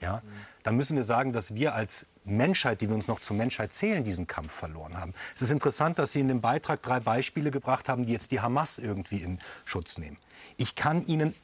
ja, 0.00 0.22
dann 0.62 0.76
müssen 0.76 0.96
wir 0.96 1.02
sagen, 1.02 1.32
dass 1.32 1.54
wir 1.54 1.74
als 1.74 2.06
Menschheit, 2.24 2.80
die 2.80 2.88
wir 2.88 2.94
uns 2.94 3.08
noch 3.08 3.20
zur 3.20 3.36
Menschheit 3.36 3.72
zählen, 3.72 4.04
diesen 4.04 4.26
Kampf 4.26 4.52
verloren 4.52 4.96
haben. 4.98 5.14
Es 5.34 5.42
ist 5.42 5.50
interessant, 5.50 5.98
dass 5.98 6.12
Sie 6.12 6.20
in 6.20 6.28
dem 6.28 6.40
Beitrag 6.40 6.82
drei 6.82 7.00
Beispiele 7.00 7.50
gebracht 7.50 7.88
haben, 7.88 8.06
die 8.06 8.12
jetzt 8.12 8.30
die 8.30 8.40
Hamas 8.40 8.78
irgendwie 8.78 9.18
in 9.18 9.38
Schutz 9.64 9.98
nehmen. 9.98 10.18
Ich 10.56 10.74
kann 10.74 11.04
Ihnen 11.06 11.34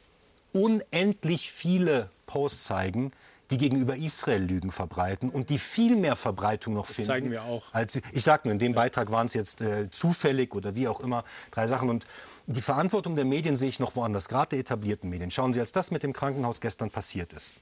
unendlich 0.53 1.51
viele 1.51 2.11
Posts 2.27 2.64
zeigen, 2.64 3.12
die 3.51 3.59
gegenüber 3.59 3.97
Israel 3.97 4.42
Lügen 4.42 4.71
verbreiten 4.71 5.31
und 5.31 5.51
die 5.51 5.59
viel 5.59 5.97
mehr 5.97 6.16
Verbreitung 6.16 6.75
noch 6.75 6.87
das 6.87 6.97
finden. 6.97 7.07
zeigen 7.07 7.31
wir 7.31 7.45
auch. 7.45 7.73
Als, 7.73 8.01
ich 8.12 8.23
sage 8.25 8.42
nur, 8.45 8.53
in 8.53 8.59
dem 8.59 8.75
Beitrag 8.75 9.12
waren 9.12 9.27
es 9.27 9.35
jetzt 9.35 9.61
äh, 9.61 9.88
zufällig 9.90 10.55
oder 10.55 10.75
wie 10.75 10.88
auch 10.88 11.01
immer 11.01 11.25
drei 11.53 11.66
Sachen. 11.66 11.88
Und 11.88 12.07
die 12.47 12.61
Verantwortung 12.61 13.14
der 13.14 13.25
Medien 13.25 13.57
sehe 13.57 13.69
ich 13.69 13.79
noch 13.79 13.95
woanders, 13.95 14.29
gerade 14.29 14.51
der 14.51 14.59
etablierten 14.61 15.09
Medien. 15.09 15.31
Schauen 15.31 15.53
Sie, 15.53 15.61
als 15.61 15.73
das 15.73 15.90
mit 15.90 16.03
dem 16.03 16.12
Krankenhaus 16.12 16.61
gestern 16.61 16.90
passiert 16.90 17.33
ist. 17.33 17.53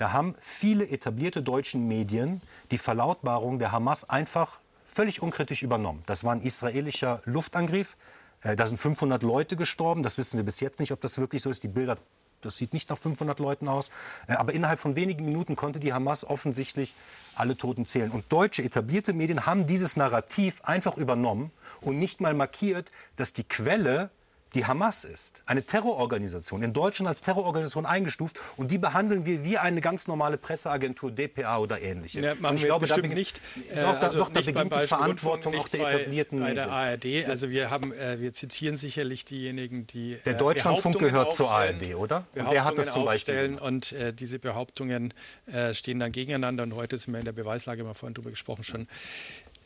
Da 0.00 0.12
haben 0.12 0.34
viele 0.40 0.88
etablierte 0.88 1.42
deutsche 1.42 1.76
Medien 1.76 2.40
die 2.70 2.78
Verlautbarung 2.78 3.58
der 3.58 3.70
Hamas 3.70 4.08
einfach 4.08 4.60
völlig 4.82 5.20
unkritisch 5.20 5.62
übernommen. 5.62 6.02
Das 6.06 6.24
war 6.24 6.32
ein 6.32 6.40
israelischer 6.40 7.20
Luftangriff. 7.26 7.98
Äh, 8.40 8.56
da 8.56 8.64
sind 8.64 8.78
500 8.78 9.22
Leute 9.22 9.56
gestorben. 9.56 10.02
Das 10.02 10.16
wissen 10.16 10.38
wir 10.38 10.44
bis 10.44 10.60
jetzt 10.60 10.80
nicht, 10.80 10.92
ob 10.92 11.02
das 11.02 11.18
wirklich 11.18 11.42
so 11.42 11.50
ist. 11.50 11.64
Die 11.64 11.68
Bilder, 11.68 11.98
das 12.40 12.56
sieht 12.56 12.72
nicht 12.72 12.88
nach 12.88 12.96
500 12.96 13.40
Leuten 13.40 13.68
aus. 13.68 13.90
Äh, 14.26 14.36
aber 14.36 14.54
innerhalb 14.54 14.80
von 14.80 14.96
wenigen 14.96 15.26
Minuten 15.26 15.54
konnte 15.54 15.80
die 15.80 15.92
Hamas 15.92 16.24
offensichtlich 16.24 16.94
alle 17.34 17.54
Toten 17.54 17.84
zählen. 17.84 18.10
Und 18.10 18.24
deutsche 18.32 18.62
etablierte 18.62 19.12
Medien 19.12 19.44
haben 19.44 19.66
dieses 19.66 19.98
Narrativ 19.98 20.62
einfach 20.62 20.96
übernommen 20.96 21.50
und 21.82 21.98
nicht 21.98 22.22
mal 22.22 22.32
markiert, 22.32 22.90
dass 23.16 23.34
die 23.34 23.44
Quelle 23.44 24.08
die 24.54 24.66
Hamas 24.66 25.04
ist. 25.04 25.42
Eine 25.46 25.62
Terrororganisation, 25.62 26.62
in 26.62 26.72
Deutschland 26.72 27.08
als 27.08 27.22
Terrororganisation 27.22 27.86
eingestuft. 27.86 28.38
Und 28.56 28.70
die 28.70 28.78
behandeln 28.78 29.26
wir 29.26 29.44
wie 29.44 29.58
eine 29.58 29.80
ganz 29.80 30.08
normale 30.08 30.38
Presseagentur, 30.38 31.10
DPA 31.10 31.58
oder 31.58 31.80
ähnliche. 31.80 32.20
Ja, 32.20 32.34
machen 32.38 32.56
ich 32.56 32.64
glaube, 32.64 32.86
da 32.86 32.96
beginnt, 32.96 33.14
nicht. 33.14 33.40
Äh, 33.72 33.82
doch, 33.82 34.00
also 34.00 34.18
doch, 34.18 34.28
da 34.28 34.40
beginnt 34.40 34.74
die 34.74 34.86
Verantwortung 34.86 35.56
auch 35.56 35.68
der 35.68 35.88
etablierten 35.88 36.40
bei, 36.40 36.48
bei 36.48 36.54
der 36.54 36.70
ARD. 36.70 37.28
Also 37.28 37.50
wir, 37.50 37.70
haben, 37.70 37.92
äh, 37.92 38.20
wir 38.20 38.32
zitieren 38.32 38.76
sicherlich 38.76 39.24
diejenigen, 39.24 39.86
die 39.86 40.18
Der 40.24 40.34
äh, 40.34 40.36
Deutschlandfunk 40.36 40.98
gehört 40.98 41.32
zur 41.32 41.50
ARD, 41.50 41.94
oder? 41.94 42.24
Und 42.34 42.50
der 42.50 42.64
hat 42.64 42.78
das 42.78 42.92
zum 42.92 43.04
Beispiel. 43.04 43.58
Und 43.60 43.92
äh, 43.92 44.12
diese 44.12 44.38
Behauptungen 44.38 45.14
äh, 45.46 45.74
stehen 45.74 46.00
dann 46.00 46.12
gegeneinander. 46.12 46.64
Und 46.64 46.74
heute 46.74 46.98
sind 46.98 47.12
wir 47.12 47.18
in 47.20 47.24
der 47.24 47.32
Beweislage, 47.32 47.82
wir 47.82 47.88
haben 47.88 47.94
vorhin 47.94 48.14
darüber 48.14 48.30
gesprochen, 48.30 48.64
schon 48.64 48.88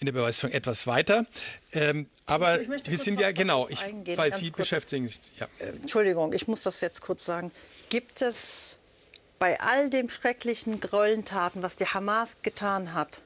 in 0.00 0.06
der 0.06 0.12
Beweisführung 0.12 0.54
etwas 0.54 0.86
weiter. 0.86 1.26
Ähm, 1.72 2.08
aber 2.26 2.60
ich, 2.60 2.68
ich 2.68 2.90
wir 2.90 2.98
sind 2.98 3.20
ja 3.20 3.32
genau, 3.32 3.68
ich, 3.68 3.80
weil 4.16 4.32
Sie 4.32 4.46
kurz. 4.50 4.56
beschäftigen 4.56 5.08
sich. 5.08 5.20
Ja. 5.38 5.48
Äh, 5.58 5.68
Entschuldigung, 5.80 6.32
ich 6.32 6.48
muss 6.48 6.62
das 6.62 6.80
jetzt 6.80 7.00
kurz 7.00 7.24
sagen. 7.24 7.50
Gibt 7.90 8.22
es 8.22 8.78
bei 9.38 9.60
all 9.60 9.90
dem 9.90 10.08
schrecklichen 10.08 10.80
Gräueltaten, 10.80 11.62
was 11.62 11.76
die 11.76 11.86
Hamas 11.86 12.36
getan 12.42 12.94
hat, 12.94 13.20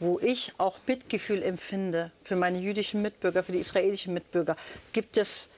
wo 0.00 0.18
ich 0.18 0.52
auch 0.58 0.78
Mitgefühl 0.86 1.42
empfinde 1.42 2.10
für 2.24 2.36
meine 2.36 2.58
jüdischen 2.58 3.02
Mitbürger, 3.02 3.42
für 3.42 3.52
die 3.52 3.58
israelischen 3.58 4.14
Mitbürger, 4.14 4.56
gibt 4.92 5.16
es, 5.16 5.48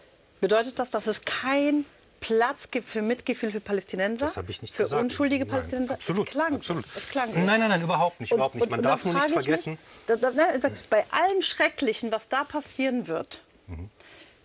bedeutet 0.41 0.79
das, 0.79 0.91
dass 0.91 1.07
es 1.07 1.23
kein 1.23 1.85
Platz 2.21 2.71
gibt 2.71 2.89
für 2.89 3.03
Mitgefühl 3.03 3.51
für 3.51 3.61
Palästinenser? 3.61 4.27
Das 4.27 4.37
ich 4.49 4.63
nicht 4.63 4.75
für 4.75 4.85
gesagt. 4.85 5.03
unschuldige 5.03 5.45
nein, 5.45 5.51
Palästinenser? 5.51 5.95
Absolut, 5.95 6.29
es 6.29 6.33
klang, 6.33 6.55
absolut. 6.55 6.85
Es 6.95 7.09
klang 7.09 7.33
nein, 7.33 7.47
nein, 7.47 7.69
nein, 7.69 7.83
überhaupt 7.83 8.21
nicht. 8.21 8.31
Überhaupt 8.31 8.55
nicht. 8.55 8.71
Man 8.71 8.83
darf 8.83 9.05
nur 9.05 9.15
nicht 9.15 9.31
vergessen. 9.31 9.79
Mich, 10.07 10.21
da, 10.21 10.31
da, 10.31 10.71
bei 10.91 11.05
allem 11.11 11.43
Schrecklichen, 11.43 12.13
was 12.13 12.29
da 12.29 12.45
passieren 12.45 13.09
wird, 13.09 13.41
mhm. 13.67 13.91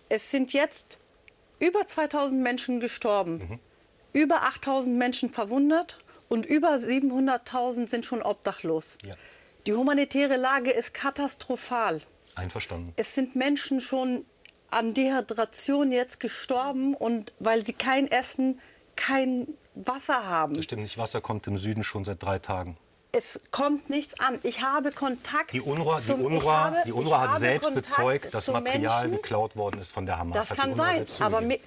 es 0.08 0.30
sind 0.30 0.52
jetzt 0.52 0.98
über 1.58 1.86
2000 1.86 2.42
Menschen 2.42 2.80
gestorben, 2.80 3.38
mhm. 3.38 3.58
über 4.12 4.42
8000 4.42 4.96
Menschen 4.96 5.30
verwundet 5.30 5.98
und 6.28 6.46
über 6.46 6.76
700.000 6.76 7.88
sind 7.88 8.06
schon 8.06 8.22
obdachlos. 8.22 8.98
Ja. 9.04 9.14
Die 9.66 9.74
humanitäre 9.74 10.36
Lage 10.36 10.70
ist 10.70 10.94
katastrophal. 10.94 12.00
Einverstanden. 12.34 12.92
Es 12.96 13.14
sind 13.14 13.34
Menschen 13.36 13.80
schon 13.80 14.24
an 14.70 14.94
Dehydration 14.94 15.92
jetzt 15.92 16.20
gestorben 16.20 16.94
und 16.94 17.32
weil 17.38 17.64
sie 17.64 17.72
kein 17.72 18.10
Essen, 18.10 18.60
kein 18.96 19.48
Wasser 19.74 20.26
haben. 20.26 20.54
Das 20.54 20.64
stimmt 20.64 20.82
nicht. 20.82 20.98
Wasser 20.98 21.20
kommt 21.20 21.46
im 21.46 21.58
Süden 21.58 21.82
schon 21.82 22.04
seit 22.04 22.22
drei 22.22 22.38
Tagen. 22.38 22.76
es 23.16 23.40
kommt 23.50 23.88
nichts 23.88 24.20
an. 24.20 24.38
Ich 24.42 24.62
habe 24.62 24.92
Kontakt. 24.92 25.52
Die 25.52 25.60
UNRWA, 25.60 26.00
die 26.00 26.12
UNRWA, 26.12 26.64
habe, 26.64 26.82
die 26.84 26.92
UNRWA 26.92 27.20
hat 27.22 27.40
selbst 27.40 27.64
Kontakt 27.64 27.86
bezeugt, 27.86 28.34
dass 28.34 28.48
Material 28.48 29.02
Menschen. 29.02 29.22
geklaut 29.22 29.56
worden 29.56 29.80
ist 29.80 29.90
von 29.90 30.06
der 30.06 30.18
Hamas. 30.18 30.48
Das 30.48 30.56
kann 30.56 30.76
sein, 30.76 31.06
aber 31.20 31.40
mir, 31.40 31.58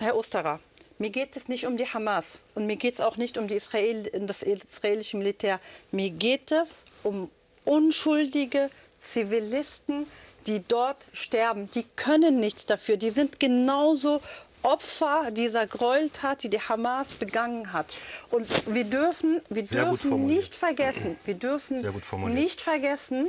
Herr 0.00 0.16
Osterer, 0.16 0.60
mir 0.98 1.10
geht 1.10 1.36
es 1.36 1.48
nicht 1.48 1.66
um 1.66 1.76
die 1.76 1.86
Hamas 1.86 2.42
und 2.54 2.66
mir 2.66 2.76
geht 2.76 2.94
es 2.94 3.00
auch 3.00 3.16
nicht 3.16 3.36
um 3.36 3.48
Israel, 3.48 4.04
das 4.26 4.42
israelische 4.42 5.16
Militär. 5.16 5.60
Mir 5.90 6.10
geht 6.10 6.52
es 6.52 6.84
um 7.02 7.30
unschuldige 7.64 8.70
Zivilisten, 8.98 10.06
die 10.46 10.62
dort 10.66 11.06
sterben. 11.12 11.70
Die 11.72 11.84
können 11.96 12.40
nichts 12.40 12.66
dafür. 12.66 12.96
Die 12.96 13.10
sind 13.10 13.40
genauso 13.40 14.20
Opfer 14.62 15.30
dieser 15.32 15.66
Gräueltat, 15.66 16.44
die 16.44 16.48
die 16.48 16.60
Hamas 16.60 17.08
begangen 17.08 17.72
hat. 17.72 17.86
Und 18.30 18.48
wir 18.66 18.84
dürfen, 18.84 19.40
wir 19.48 19.64
dürfen 19.64 20.26
nicht 20.26 20.54
vergessen, 20.54 21.16
wir 21.24 21.34
dürfen 21.34 21.84
nicht 22.32 22.60
vergessen, 22.60 23.26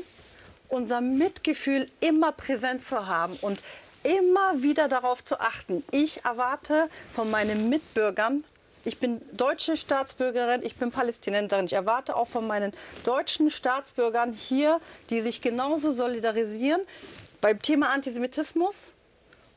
unser 0.69 1.01
Mitgefühl 1.01 1.89
immer 2.01 2.31
präsent 2.31 2.83
zu 2.85 3.07
haben 3.07 3.35
und 3.41 3.59
immer 4.03 4.61
wieder 4.61 4.87
darauf 4.87 5.23
zu 5.23 5.39
achten. 5.39 5.83
Ich 5.91 6.23
erwarte 6.23 6.89
von 7.11 7.31
meinen 7.31 7.69
Mitbürgern, 7.69 8.43
ich 8.85 8.99
bin 8.99 9.21
deutsche 9.31 9.77
Staatsbürgerin, 9.77 10.61
ich 10.63 10.75
bin 10.75 10.91
Palästinenserin. 10.91 11.65
Ich 11.65 11.73
erwarte 11.73 12.15
auch 12.15 12.27
von 12.27 12.45
meinen 12.45 12.73
deutschen 13.03 13.49
Staatsbürgern 13.49 14.33
hier, 14.33 14.79
die 15.09 15.21
sich 15.21 15.41
genauso 15.41 15.93
solidarisieren 15.93 16.81
beim 17.41 17.61
Thema 17.61 17.89
Antisemitismus, 17.89 18.93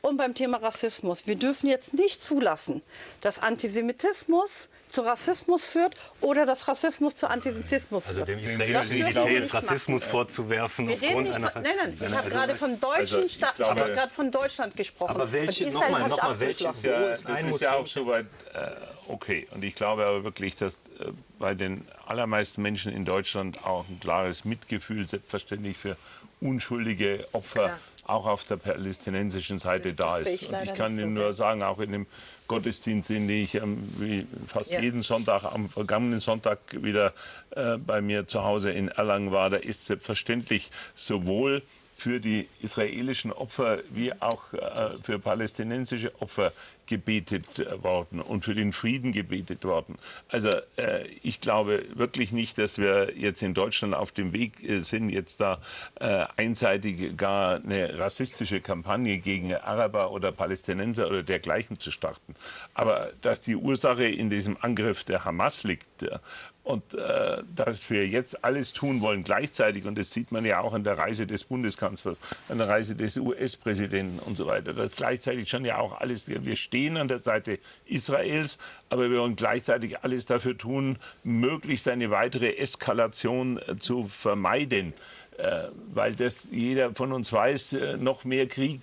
und 0.01 0.17
beim 0.17 0.33
Thema 0.33 0.57
Rassismus. 0.57 1.27
Wir 1.27 1.35
dürfen 1.35 1.67
jetzt 1.67 1.93
nicht 1.93 2.21
zulassen, 2.21 2.81
dass 3.21 3.39
Antisemitismus 3.39 4.69
zu 4.87 5.01
Rassismus 5.01 5.65
führt 5.65 5.95
oder 6.21 6.45
dass 6.45 6.67
Rassismus 6.67 7.15
zu 7.15 7.27
Antisemitismus 7.27 8.07
also 8.07 8.25
führt. 8.25 8.37
Also 8.37 8.47
dem 8.47 8.53
israelischen 8.53 8.97
Militär 8.99 9.31
jetzt 9.31 9.53
Rassismus 9.53 10.01
machen. 10.03 10.11
vorzuwerfen 10.11 10.87
Wir 10.87 10.95
aufgrund 10.95 11.31
einer... 11.31 11.51
Von, 11.51 11.61
nein, 11.61 11.73
nein, 11.77 11.93
ich 11.95 12.05
habe 12.05 12.17
also, 12.17 12.29
gerade 12.29 12.55
von 12.55 12.79
deutschen 12.79 13.17
also 13.17 13.29
Staat, 13.29 13.55
glaube, 13.55 13.85
ich 13.87 13.95
gerade 13.95 14.13
von 14.13 14.31
Deutschland 14.31 14.75
gesprochen. 14.75 15.11
Aber 15.11 15.31
welche, 15.31 15.69
nochmal, 15.71 16.07
nochmal, 16.07 16.39
welche 16.39 16.63
ja, 16.63 16.69
ist 16.71 17.27
Das 17.27 17.43
ist 17.43 17.61
ja 17.61 17.73
auch 17.73 17.87
soweit 17.87 18.25
äh, 18.53 18.71
okay. 19.07 19.47
Und 19.51 19.63
ich 19.63 19.75
glaube 19.75 20.05
aber 20.05 20.23
wirklich, 20.23 20.55
dass 20.55 20.73
äh, 20.99 21.11
bei 21.37 21.53
den 21.53 21.85
allermeisten 22.05 22.61
Menschen 22.61 22.91
in 22.93 23.03
Deutschland 23.03 23.65
auch 23.65 23.87
ein 23.89 23.99
klares 23.99 24.45
Mitgefühl 24.45 25.07
selbstverständlich 25.07 25.77
für 25.77 25.97
unschuldige 26.39 27.27
Opfer 27.33 27.67
ja 27.67 27.79
auch 28.07 28.25
auf 28.25 28.43
der 28.45 28.57
palästinensischen 28.57 29.57
Seite 29.57 29.93
da 29.93 30.17
ist. 30.17 30.27
Ich, 30.27 30.51
ich, 30.51 30.73
kann 30.73 30.97
Ihnen 30.97 31.15
so 31.15 31.21
nur 31.21 31.33
sagen, 31.33 31.63
auch 31.63 31.79
in 31.79 31.91
dem 31.91 32.05
Gottesdienst, 32.47 33.09
in 33.09 33.27
dem 33.27 33.43
ich 33.43 33.55
ähm, 33.55 34.27
fast 34.47 34.71
ja. 34.71 34.79
jeden 34.79 35.03
Sonntag, 35.03 35.43
am 35.43 35.69
vergangenen 35.69 36.19
Sonntag 36.19 36.59
wieder 36.71 37.13
äh, 37.51 37.77
bei 37.77 38.01
mir 38.01 38.27
zu 38.27 38.43
Hause 38.43 38.71
in 38.71 38.87
Erlangen 38.87 39.31
war, 39.31 39.49
da 39.49 39.57
ist 39.57 39.85
selbstverständlich 39.85 40.71
sowohl 40.95 41.61
für 41.97 42.19
die 42.19 42.47
israelischen 42.61 43.33
Opfer 43.33 43.79
wie 43.89 44.13
auch 44.13 44.53
äh, 44.53 44.91
für 45.01 45.19
palästinensische 45.19 46.11
Opfer 46.21 46.53
gebetet 46.87 47.59
äh, 47.59 47.83
worden 47.83 48.21
und 48.21 48.43
für 48.43 48.55
den 48.55 48.73
Frieden 48.73 49.11
gebetet 49.11 49.63
worden. 49.63 49.97
Also 50.29 50.49
äh, 50.77 51.05
ich 51.21 51.41
glaube 51.41 51.85
wirklich 51.93 52.31
nicht, 52.31 52.57
dass 52.57 52.77
wir 52.77 53.13
jetzt 53.17 53.41
in 53.41 53.53
Deutschland 53.53 53.93
auf 53.93 54.11
dem 54.11 54.33
Weg 54.33 54.63
äh, 54.63 54.79
sind, 54.79 55.09
jetzt 55.09 55.41
da 55.41 55.61
äh, 55.99 56.25
einseitig 56.37 57.17
gar 57.17 57.55
eine 57.55 57.97
rassistische 57.99 58.61
Kampagne 58.61 59.19
gegen 59.19 59.53
Araber 59.53 60.11
oder 60.11 60.31
Palästinenser 60.31 61.07
oder 61.07 61.23
dergleichen 61.23 61.79
zu 61.79 61.91
starten. 61.91 62.35
Aber 62.73 63.11
dass 63.21 63.41
die 63.41 63.55
Ursache 63.55 64.05
in 64.05 64.29
diesem 64.29 64.57
Angriff 64.61 65.03
der 65.03 65.25
Hamas 65.25 65.63
liegt 65.63 66.03
äh, 66.03 66.19
und 66.67 66.93
äh, 66.95 67.43
dass 67.55 67.89
wir 67.89 68.05
jetzt 68.07 68.43
alles 68.43 68.73
tun 68.73 68.99
wollen 68.99 69.23
gleichzeitig, 69.23 69.85
und 69.85 69.97
das 69.97 70.11
sieht 70.11 70.33
man 70.33 70.43
ja 70.43 70.59
auch 70.59 70.73
an 70.73 70.83
der 70.83 70.97
Reise 70.97 71.25
des 71.25 71.45
Bundeskanzlers, 71.45 72.19
an 72.49 72.57
der 72.57 72.67
Reise 72.67 72.93
des 72.93 73.15
US-Präsidenten 73.15 74.19
und 74.19 74.35
so 74.35 74.47
weiter, 74.47 74.73
dass 74.73 74.97
gleichzeitig 74.97 75.49
schon 75.49 75.63
ja 75.63 75.77
auch 75.77 76.01
alles, 76.01 76.27
wir 76.27 76.55
stehen 76.57 76.76
an 76.97 77.07
der 77.07 77.19
Seite 77.19 77.59
Israels, 77.85 78.57
aber 78.89 79.09
wir 79.09 79.19
wollen 79.19 79.35
gleichzeitig 79.35 79.99
alles 80.03 80.25
dafür 80.25 80.57
tun, 80.57 80.97
möglichst 81.23 81.87
eine 81.87 82.11
weitere 82.11 82.57
Eskalation 82.57 83.57
äh, 83.57 83.77
zu 83.77 84.07
vermeiden. 84.07 84.93
Äh, 85.37 85.67
weil 85.93 86.15
das 86.15 86.47
jeder 86.51 86.95
von 86.95 87.11
uns 87.11 87.31
weiß, 87.31 87.73
äh, 87.73 87.97
noch 87.97 88.25
mehr 88.25 88.47
Krieg 88.47 88.81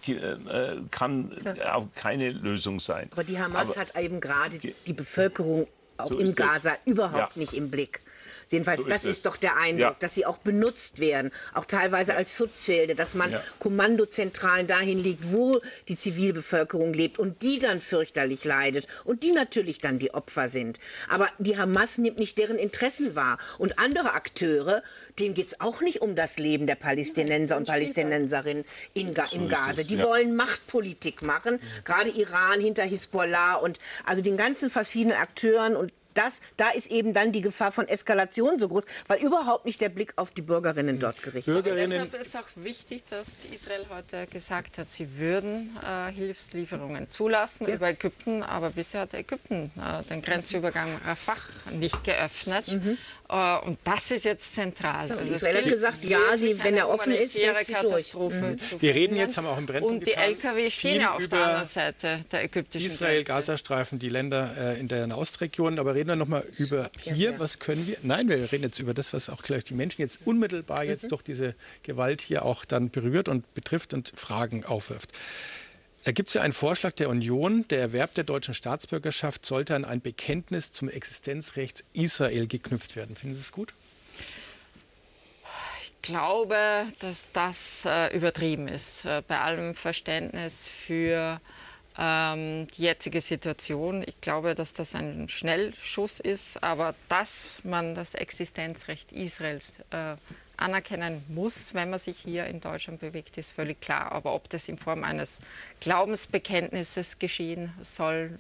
kann 0.91 1.31
auch 1.73 1.89
keine 1.97 2.31
Lösung 2.31 2.79
sein. 2.79 3.09
Aber 3.13 3.25
die 3.25 3.39
Hamas 3.39 3.73
aber, 3.73 3.81
hat 3.81 3.97
eben 3.97 4.21
gerade 4.21 4.59
die 4.59 4.93
Bevölkerung 4.93 5.67
auch 5.97 6.13
so 6.13 6.19
in 6.19 6.35
Gaza 6.35 6.73
es. 6.75 6.93
überhaupt 6.93 7.37
ja. 7.37 7.41
nicht 7.41 7.55
im 7.55 7.71
Blick. 7.71 8.01
Jedenfalls, 8.55 8.83
so 8.83 8.89
das 8.89 9.05
ist, 9.05 9.19
ist 9.19 9.27
doch 9.27 9.37
der 9.37 9.57
Eindruck, 9.57 9.81
ja. 9.81 9.97
dass 9.99 10.15
sie 10.15 10.25
auch 10.27 10.39
benutzt 10.39 11.01
werden, 11.01 11.31
auch 11.53 11.65
teilweise 11.65 12.13
ja. 12.13 12.19
als 12.19 12.35
Schutzschilde, 12.35 12.95
dass 12.95 13.15
man 13.15 13.33
ja. 13.33 13.43
Kommandozentralen 13.59 14.67
dahin 14.67 14.99
legt, 14.99 15.33
wo 15.33 15.61
die 15.89 15.97
Zivilbevölkerung 15.97 16.95
lebt 16.95 17.19
und 17.19 17.43
die 17.43 17.59
dann 17.59 17.81
fürchterlich 17.81 18.45
leidet 18.45 18.87
und 19.05 19.23
die 19.23 19.33
natürlich 19.33 19.79
dann 19.79 19.99
die 19.99 20.15
Opfer 20.15 20.49
sind. 20.49 20.79
Aber 21.09 21.29
die 21.39 21.59
Hamas 21.59 21.99
nimmt 21.99 22.19
nicht 22.19 22.39
deren 22.39 22.57
Interessen 22.57 23.15
wahr. 23.15 23.39
Und 23.59 23.79
andere 23.79 24.13
Akteure, 24.13 24.83
denen 25.19 25.35
geht 25.35 25.49
es 25.49 25.61
auch 25.61 25.81
nicht 25.81 26.01
um 26.01 26.15
das 26.15 26.39
Leben 26.39 26.67
der 26.67 26.77
Palästinenser 26.77 27.57
und 27.57 27.67
Palästinenserinnen 27.67 28.65
in, 28.95 29.15
Ga 29.15 29.27
so 29.27 29.37
in 29.37 29.49
Gaza. 29.49 29.83
Die 29.83 30.01
wollen 30.01 30.37
Machtpolitik 30.37 31.23
machen, 31.23 31.59
gerade 31.85 32.11
Iran 32.11 32.61
hinter 32.61 32.85
Hisbollah 32.85 33.57
und 33.57 33.79
also 34.05 34.23
den 34.23 34.37
ganzen 34.37 34.71
verschiedenen 34.71 35.17
Akteuren 35.17 35.77
und 35.77 35.93
das, 36.15 36.41
da 36.57 36.71
ist 36.71 36.91
eben 36.91 37.13
dann 37.13 37.33
die 37.33 37.41
Gefahr 37.41 37.73
von 37.73 37.87
Eskalation 37.89 38.59
so 38.59 38.69
groß, 38.69 38.85
weil 39.07 39.21
überhaupt 39.21 39.65
nicht 39.65 39.81
der 39.81 39.89
Blick 39.89 40.15
auf 40.17 40.31
die 40.31 40.43
Bürgerinnen 40.43 40.99
dort 40.99 41.23
gerichtet 41.23 41.67
ist. 41.67 41.91
Deshalb 41.91 42.15
ist 42.15 42.37
auch 42.37 42.49
wichtig, 42.57 43.05
dass 43.09 43.45
Israel 43.45 43.87
heute 43.91 44.27
gesagt 44.27 44.79
hat, 44.79 44.91
sie 44.91 45.19
würden 45.19 45.77
äh, 45.83 46.13
Hilfslieferungen 46.13 47.11
zulassen 47.11 47.69
ja. 47.69 47.75
über 47.75 47.89
Ägypten, 47.89 48.43
aber 48.43 48.71
bisher 48.71 49.03
hat 49.03 49.15
Ägypten 49.15 49.71
äh, 49.77 50.03
den 50.05 50.23
Grenzübergang 50.23 50.89
Rafah 51.05 51.37
nicht 51.71 52.05
geöffnet. 52.05 52.69
Mhm. 52.69 52.99
Uh, 53.35 53.59
und 53.67 53.79
das 53.83 54.13
ist 54.13 54.25
jetzt 54.25 54.55
zentral. 54.55 55.11
Also 55.11 55.35
Israel 55.35 55.57
hat 55.57 55.65
gesagt, 55.65 56.05
ja, 56.05 56.37
sie, 56.37 56.57
wenn 56.63 56.77
er 56.77 56.89
offen 56.89 57.13
ist, 57.13 57.37
lässt 57.37 57.67
sie 57.67 57.75
durch. 57.83 58.15
Mhm. 58.15 58.57
Wir 58.79 58.95
reden 58.95 59.17
jetzt, 59.17 59.37
haben 59.37 59.47
wir 59.47 59.51
auch 59.51 59.59
im 59.59 59.67
Brennpunkt 59.67 60.03
Und 60.03 60.07
die 60.07 60.13
Lkw 60.13 60.71
stehen 60.71 61.01
ja 61.01 61.15
auf 61.15 61.27
der 61.27 61.45
anderen 61.45 61.67
Seite 61.67 62.25
der 62.31 62.45
ägyptischen 62.45 62.87
Israel, 62.87 63.25
Grenze. 63.25 63.47
Gazastreifen, 63.47 63.99
die 63.99 64.09
Länder 64.09 64.55
äh, 64.57 64.79
in 64.79 64.87
der 64.87 65.09
Nahostregion. 65.09 65.81
Aber 65.81 65.97
reden 65.97 66.11
wir 66.11 66.17
noch 66.17 66.29
mal 66.29 66.47
über 66.59 66.91
hier, 67.01 67.33
ja. 67.33 67.39
was 67.41 67.59
können 67.59 67.85
wir? 67.89 67.97
Nein, 68.03 68.29
wir 68.29 68.53
reden 68.53 68.63
jetzt 68.63 68.79
über 68.79 68.95
das, 68.95 69.13
was 69.13 69.29
auch 69.29 69.43
gleich 69.43 69.65
die 69.65 69.75
Menschen 69.75 70.01
jetzt 70.03 70.21
unmittelbar 70.25 70.85
mhm. 70.85 70.91
jetzt 70.91 71.11
durch 71.11 71.23
diese 71.23 71.57
Gewalt 71.83 72.21
hier 72.21 72.45
auch 72.45 72.65
dann 72.65 72.91
berührt 72.91 73.29
und 73.29 73.53
betrifft 73.55 73.95
und 73.95 74.13
Fragen 74.15 74.65
aufwirft. 74.65 75.11
Da 76.05 76.13
gibt 76.13 76.29
es 76.29 76.35
ja 76.35 76.43
einen 76.43 76.53
Vorschlag 76.53 76.93
der 76.93 77.09
Union, 77.09 77.67
der 77.69 77.81
Erwerb 77.81 78.13
der 78.13 78.25
deutschen 78.25 78.53
Staatsbürgerschaft 78.53 79.47
sollte 79.47 79.75
an 79.75 79.87
ein 79.87 80.03
Bekenntnis 80.03 80.71
zum 80.71 80.91
Existenzrecht 80.91 81.83
Israel 81.95 82.47
geknüpft 82.47 82.95
werden. 82.95 83.17
Finden 83.17 83.37
Sie 83.37 83.41
es 83.41 83.53
gut? 83.53 83.73
Ich 85.83 86.03
glaube, 86.03 86.87
dass 86.99 87.29
das 87.33 87.87
äh, 87.87 88.15
übertrieben 88.15 88.69
ist, 88.69 89.07
äh, 89.07 89.23
bei 89.27 89.41
allem 89.41 89.75
Verständnis 89.75 90.69
für 90.69 91.41
ähm, 91.97 92.69
die 92.77 92.83
jetzige 92.83 93.23
Situation. 93.23 94.05
Ich 94.07 94.21
glaube, 94.21 94.55
dass 94.55 94.75
das 94.75 94.95
ein 94.95 95.31
Schnellschuss 95.31 96.21
ist, 96.21 96.63
aber 96.63 96.95
dass 97.09 97.61
man 97.65 97.95
das 97.95 98.15
Existenzrecht 98.15 99.11
Israels 99.11 99.79
äh, 99.91 100.17
anerkennen 100.57 101.25
muss, 101.29 101.75
wenn 101.75 101.91
man 101.91 101.99
sich 101.99 102.19
hier 102.19 102.47
in 102.47 102.61
Deutschland 102.61 103.01
bewegt, 103.01 103.37
ist 103.39 103.53
völlig 103.53 103.81
klar. 103.81 104.13
Aber 104.13 104.35
ob 104.35 104.49
das 104.51 104.69
in 104.69 104.79
Form 104.79 105.05
eines 105.05 105.41
Glaubensbekenntnisses 105.81 107.19
geschehen 107.19 107.73
soll, 107.83 108.39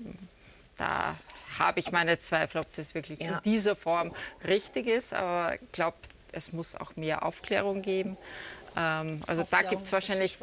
da 0.76 1.16
habe 1.58 1.80
ich 1.80 1.92
meine 1.92 2.18
Zweifel, 2.18 2.60
ob 2.60 2.72
das 2.74 2.94
wirklich 2.94 3.20
ja. 3.20 3.38
in 3.38 3.42
dieser 3.44 3.76
Form 3.76 4.12
richtig 4.46 4.86
ist. 4.86 5.14
Aber 5.14 5.54
ich 5.54 5.72
glaube, 5.72 5.96
es 6.32 6.52
muss 6.52 6.74
auch 6.74 6.96
mehr 6.96 7.24
Aufklärung 7.24 7.82
geben. 7.82 8.16
Ähm, 8.76 9.20
also 9.26 9.46
da 9.48 9.62
gibt 9.62 9.82
es 9.82 9.92
wahrscheinlich 9.92 10.38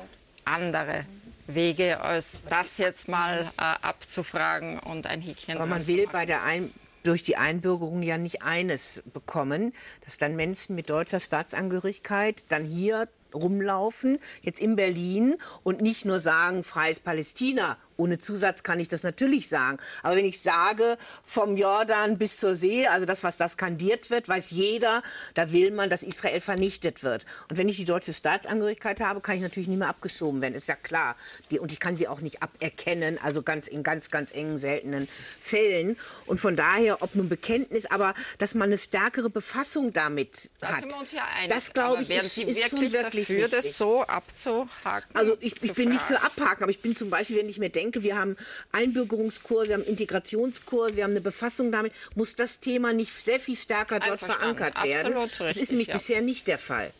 andere 0.45 1.05
Wege, 1.47 2.01
als 2.01 2.43
das 2.45 2.77
jetzt 2.77 3.07
mal 3.07 3.51
äh, 3.57 3.61
abzufragen 3.61 4.79
und 4.79 5.07
ein 5.07 5.21
Häkchen. 5.21 5.57
Aber 5.57 5.65
man 5.65 5.87
will 5.87 6.07
bei 6.07 6.25
der 6.25 6.43
Ein 6.43 6.71
durch 7.03 7.23
die 7.23 7.37
Einbürgerung 7.37 8.03
ja 8.03 8.17
nicht 8.17 8.41
eines 8.41 9.03
bekommen, 9.13 9.73
dass 10.05 10.17
dann 10.17 10.35
Menschen 10.35 10.75
mit 10.75 10.89
deutscher 10.89 11.19
Staatsangehörigkeit 11.19 12.43
dann 12.49 12.65
hier 12.65 13.07
rumlaufen, 13.33 14.19
jetzt 14.41 14.59
in 14.59 14.75
Berlin 14.75 15.35
und 15.63 15.81
nicht 15.81 16.05
nur 16.05 16.19
sagen, 16.19 16.63
freies 16.63 16.99
Palästina 16.99 17.77
Ohne 18.01 18.17
Zusatz 18.17 18.63
kann 18.63 18.79
ich 18.79 18.87
das 18.87 19.03
natürlich 19.03 19.47
sagen. 19.47 19.77
Aber 20.01 20.15
wenn 20.15 20.25
ich 20.25 20.41
sage, 20.41 20.97
vom 21.23 21.55
Jordan 21.55 22.17
bis 22.17 22.37
zur 22.37 22.55
See, 22.55 22.87
also 22.87 23.05
das, 23.05 23.23
was 23.23 23.37
da 23.37 23.47
skandiert 23.47 24.09
wird, 24.09 24.27
weiß 24.27 24.49
jeder, 24.49 25.03
da 25.35 25.51
will 25.51 25.69
man, 25.69 25.91
dass 25.91 26.01
Israel 26.01 26.41
vernichtet 26.41 27.03
wird. 27.03 27.27
Und 27.47 27.57
wenn 27.57 27.69
ich 27.69 27.77
die 27.77 27.85
deutsche 27.85 28.13
Staatsangehörigkeit 28.13 29.01
habe, 29.01 29.21
kann 29.21 29.35
ich 29.35 29.43
natürlich 29.43 29.69
nicht 29.69 29.77
mehr 29.77 29.89
abgeschoben 29.89 30.41
werden, 30.41 30.55
ist 30.55 30.67
ja 30.67 30.75
klar. 30.75 31.15
Die, 31.51 31.59
und 31.59 31.71
ich 31.71 31.79
kann 31.79 31.95
sie 31.95 32.07
auch 32.07 32.21
nicht 32.21 32.41
aberkennen, 32.41 33.19
also 33.21 33.43
ganz 33.43 33.67
in 33.67 33.83
ganz, 33.83 34.09
ganz 34.09 34.31
engen, 34.31 34.57
seltenen 34.57 35.07
Fällen. 35.39 35.95
Und 36.25 36.39
von 36.39 36.55
daher, 36.55 37.03
ob 37.03 37.13
nun 37.13 37.29
Bekenntnis, 37.29 37.85
aber 37.85 38.15
dass 38.39 38.55
man 38.55 38.69
eine 38.69 38.79
stärkere 38.79 39.29
Befassung 39.29 39.93
damit 39.93 40.49
da 40.59 40.69
hat. 40.69 40.79
Sind 40.79 40.93
wir 40.93 40.99
uns 41.01 41.11
ja 41.11 41.27
einig. 41.37 41.53
Das 41.53 41.71
glaube 41.71 42.01
ich, 42.01 42.09
ist, 42.09 42.33
Sie 42.33 42.43
ist 42.43 42.57
wirklich, 42.57 42.93
wirklich 42.93 43.27
dafür, 43.27 43.43
wichtig. 43.43 43.51
das 43.51 43.77
so 43.77 44.01
abzuhaken? 44.01 45.15
Also 45.15 45.37
ich, 45.39 45.61
ich 45.61 45.73
bin 45.73 45.89
nicht 45.89 46.01
für 46.01 46.19
abhaken, 46.23 46.63
aber 46.63 46.71
ich 46.71 46.81
bin 46.81 46.95
zum 46.95 47.11
Beispiel, 47.11 47.37
wenn 47.37 47.49
ich 47.49 47.59
mir 47.59 47.69
denke, 47.69 47.90
wir 47.95 48.17
haben 48.17 48.37
Einbürgerungskurse, 48.71 49.69
wir 49.69 49.75
haben 49.75 49.83
Integrationskurse, 49.83 50.95
wir 50.95 51.03
haben 51.03 51.11
eine 51.11 51.21
Befassung 51.21 51.71
damit, 51.71 51.93
muss 52.15 52.35
das 52.35 52.59
Thema 52.59 52.93
nicht 52.93 53.11
sehr 53.25 53.39
viel 53.39 53.55
stärker 53.55 53.99
dort 53.99 54.19
verankert 54.19 54.81
werden. 54.83 55.13
Absolut 55.13 55.31
das 55.31 55.41
richtig, 55.41 55.63
ist 55.63 55.69
nämlich 55.71 55.87
ja. 55.87 55.93
bisher 55.93 56.21
nicht 56.21 56.47
der 56.47 56.57
Fall. 56.57 56.91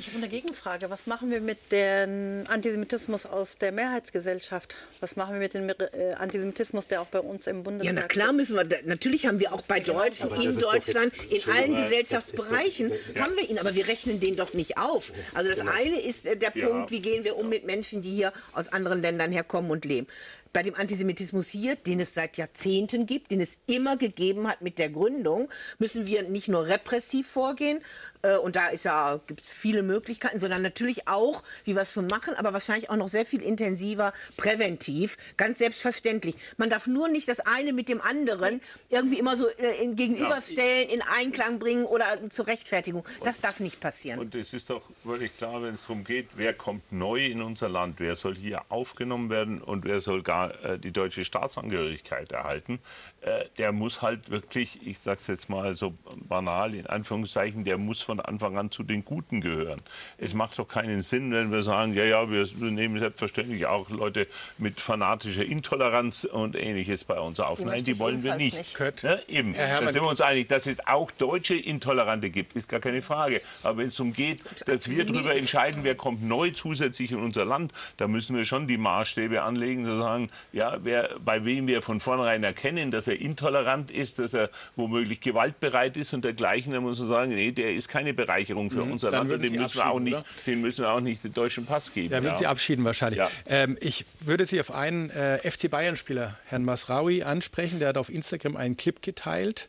Ich 0.00 0.06
habe 0.06 0.16
eine 0.16 0.28
Gegenfrage. 0.30 0.88
Was 0.88 1.06
machen 1.06 1.30
wir 1.30 1.42
mit 1.42 1.58
dem 1.70 2.44
Antisemitismus 2.48 3.26
aus 3.26 3.58
der 3.58 3.70
Mehrheitsgesellschaft? 3.70 4.74
Was 5.00 5.14
machen 5.16 5.34
wir 5.34 5.40
mit 5.40 5.52
dem 5.52 5.68
äh, 5.68 6.14
Antisemitismus, 6.14 6.88
der 6.88 7.02
auch 7.02 7.06
bei 7.08 7.20
uns 7.20 7.46
im 7.46 7.58
Ja, 7.58 7.62
Bundestag 7.62 7.94
na 7.94 8.02
klar 8.08 8.32
müssen 8.32 8.56
wir, 8.56 8.66
natürlich 8.86 9.26
haben 9.26 9.40
wir 9.40 9.52
auch 9.52 9.60
bei 9.62 9.78
Deutschen 9.80 10.34
in 10.40 10.58
Deutschland, 10.58 11.12
jetzt- 11.28 11.46
in 11.48 11.52
allen 11.52 11.76
Gesellschaftsbereichen, 11.76 12.90
doch- 13.14 13.20
haben 13.20 13.36
wir 13.36 13.48
ihn, 13.50 13.58
aber 13.58 13.74
wir 13.74 13.88
rechnen 13.88 14.20
den 14.20 14.36
doch 14.36 14.54
nicht 14.54 14.78
auf. 14.78 15.12
Also 15.34 15.50
das 15.50 15.60
eine 15.60 16.00
ist 16.00 16.26
äh, 16.26 16.34
der 16.34 16.52
Ja. 16.54 16.66
Punkt, 16.66 16.90
wie 16.90 17.00
gehen 17.00 17.22
wir 17.24 17.36
um 17.36 17.50
mit 17.50 17.66
Menschen, 17.66 18.00
die 18.00 18.10
hier 18.10 18.32
aus 18.54 18.68
anderen 18.68 19.02
Ländern 19.02 19.30
herkommen 19.32 19.70
und 19.70 19.84
leben. 19.84 20.06
Bei 20.52 20.62
dem 20.62 20.74
Antisemitismus 20.74 21.48
hier, 21.48 21.76
den 21.76 22.00
es 22.00 22.14
seit 22.14 22.36
Jahrzehnten 22.36 23.06
gibt, 23.06 23.30
den 23.30 23.40
es 23.40 23.58
immer 23.66 23.96
gegeben 23.96 24.48
hat 24.48 24.62
mit 24.62 24.78
der 24.78 24.90
Gründung, 24.90 25.48
müssen 25.78 26.06
wir 26.06 26.22
nicht 26.24 26.48
nur 26.48 26.66
repressiv 26.66 27.28
vorgehen, 27.28 27.80
äh, 28.22 28.36
und 28.36 28.56
da 28.56 28.68
ist 28.68 28.84
ja, 28.84 29.20
gibt 29.26 29.42
es 29.42 29.48
viele 29.48 29.82
Möglichkeiten, 29.82 30.40
sondern 30.40 30.62
natürlich 30.62 31.08
auch, 31.08 31.42
wie 31.64 31.74
wir 31.74 31.82
es 31.82 31.92
schon 31.92 32.06
machen, 32.06 32.34
aber 32.34 32.52
wahrscheinlich 32.52 32.90
auch 32.90 32.96
noch 32.96 33.08
sehr 33.08 33.26
viel 33.26 33.42
intensiver 33.42 34.12
präventiv, 34.36 35.16
ganz 35.36 35.58
selbstverständlich. 35.58 36.36
Man 36.56 36.70
darf 36.70 36.86
nur 36.86 37.08
nicht 37.08 37.28
das 37.28 37.40
eine 37.40 37.72
mit 37.72 37.88
dem 37.88 38.00
anderen 38.00 38.60
irgendwie 38.88 39.18
immer 39.18 39.36
so 39.36 39.48
äh, 39.48 39.82
in, 39.82 39.96
gegenüberstellen, 39.96 40.88
in 40.88 41.02
Einklang 41.02 41.58
bringen 41.58 41.84
oder 41.84 42.18
zur 42.30 42.46
Rechtfertigung. 42.46 43.04
Das 43.24 43.40
darf 43.40 43.60
nicht 43.60 43.80
passieren. 43.80 44.18
Und 44.18 44.34
es 44.34 44.52
ist 44.52 44.70
doch 44.70 44.82
völlig 45.04 45.36
klar, 45.36 45.62
wenn 45.62 45.74
es 45.74 45.82
darum 45.82 46.04
geht, 46.04 46.28
wer 46.34 46.52
kommt 46.52 46.92
neu 46.92 47.26
in 47.26 47.42
unser 47.42 47.68
Land, 47.68 48.00
wer 48.00 48.16
soll 48.16 48.34
hier 48.34 48.62
aufgenommen 48.68 49.30
werden 49.30 49.62
und 49.62 49.84
wer 49.84 50.00
soll 50.00 50.22
gar 50.22 50.39
äh, 50.48 50.78
die 50.78 50.92
deutsche 50.92 51.24
Staatsangehörigkeit 51.24 52.32
erhalten, 52.32 52.80
äh, 53.22 53.44
der 53.58 53.72
muss 53.72 54.00
halt 54.00 54.30
wirklich, 54.30 54.78
ich 54.86 54.98
sage 54.98 55.18
es 55.20 55.26
jetzt 55.26 55.50
mal 55.50 55.74
so 55.74 55.92
banal 56.26 56.74
in 56.74 56.86
Anführungszeichen, 56.86 57.64
der 57.64 57.76
muss 57.76 58.00
von 58.00 58.18
Anfang 58.18 58.56
an 58.56 58.70
zu 58.70 58.82
den 58.82 59.04
Guten 59.04 59.42
gehören. 59.42 59.82
Es 60.16 60.32
macht 60.32 60.58
doch 60.58 60.66
keinen 60.66 61.02
Sinn, 61.02 61.30
wenn 61.30 61.52
wir 61.52 61.60
sagen, 61.60 61.92
ja, 61.92 62.04
ja, 62.04 62.30
wir, 62.30 62.48
nehmen 62.56 62.98
selbstverständlich 62.98 63.66
auch 63.66 63.90
Leute 63.90 64.26
mit 64.56 64.80
fanatischer 64.80 65.44
Intoleranz 65.44 66.24
und 66.24 66.56
ähnliches 66.56 67.04
bei 67.04 67.20
uns 67.20 67.40
auf. 67.40 67.58
Die 67.58 67.66
Nein, 67.66 67.84
die 67.84 67.98
wollen 67.98 68.22
wir 68.22 68.36
nicht. 68.36 68.56
nicht. 68.56 68.74
Kurt. 68.74 69.02
Ja, 69.02 69.18
eben. 69.28 69.52
Herr 69.52 69.82
da 69.82 69.92
sind 69.92 70.02
wir 70.02 70.08
uns 70.08 70.22
einig, 70.22 70.48
dass 70.48 70.66
es 70.66 70.86
auch 70.86 71.10
deutsche 71.10 71.56
Intolerante 71.56 72.30
gibt, 72.30 72.54
ist 72.54 72.70
gar 72.70 72.80
keine 72.80 73.02
Frage. 73.02 73.42
Aber 73.62 73.78
wenn 73.78 73.88
es 73.88 73.96
darum 73.96 74.14
geht, 74.14 74.40
dass 74.66 74.88
wir 74.88 75.04
darüber 75.04 75.34
entscheiden, 75.36 75.84
wer 75.84 75.94
kommt 75.94 76.22
neu 76.22 76.52
zusätzlich 76.52 77.12
in 77.12 77.18
unser 77.18 77.44
Land, 77.44 77.74
da 77.98 78.08
müssen 78.08 78.34
wir 78.34 78.46
schon 78.46 78.66
die 78.66 78.78
Maßstäbe 78.78 79.42
anlegen, 79.42 79.84
zu 79.84 79.98
sagen, 79.98 80.30
ja, 80.52 80.78
wer, 80.82 81.10
bei 81.22 81.44
wem 81.44 81.66
wir 81.66 81.82
von 81.82 82.00
vornherein 82.00 82.44
erkennen, 82.44 82.90
dass 82.90 83.09
er 83.10 83.20
intolerant 83.20 83.90
ist, 83.90 84.18
dass 84.18 84.32
er 84.32 84.48
womöglich 84.76 85.20
gewaltbereit 85.20 85.96
ist 85.98 86.14
und 86.14 86.24
dergleichen, 86.24 86.72
dann 86.72 86.82
muss 86.82 86.98
man 86.98 87.08
sagen, 87.08 87.34
nee, 87.34 87.52
der 87.52 87.74
ist 87.74 87.88
keine 87.88 88.14
Bereicherung 88.14 88.70
für 88.70 88.82
unser 88.82 89.08
Mhm. 89.08 89.12
dann 89.12 89.28
Land 89.28 89.42
und 89.42 89.48
Sie 89.50 89.56
müssen, 89.58 89.74
wir 89.76 89.86
auch 89.90 90.00
nicht, 90.00 90.14
oder? 90.14 90.24
den 90.46 90.60
müssen 90.62 90.78
wir 90.84 90.90
auch 90.90 91.00
nicht 91.00 91.22
den 91.22 91.34
deutschen 91.34 91.66
Pass 91.66 91.92
geben. 91.92 92.14
Ja, 92.14 92.22
würden 92.22 92.38
Sie 92.38 92.46
abschieden 92.46 92.84
wahrscheinlich. 92.84 93.18
Ja. 93.18 93.30
Ähm, 93.46 93.76
ich 93.80 94.06
würde 94.20 94.46
Sie 94.46 94.58
auf 94.60 94.70
einen 94.70 95.10
äh, 95.10 95.38
FC 95.50 95.68
Bayern-Spieler, 95.70 96.38
Herrn 96.46 96.64
Masraoui, 96.64 97.22
ansprechen. 97.22 97.78
Der 97.80 97.88
hat 97.88 97.98
auf 97.98 98.08
Instagram 98.08 98.56
einen 98.56 98.76
Clip 98.76 99.02
geteilt. 99.02 99.68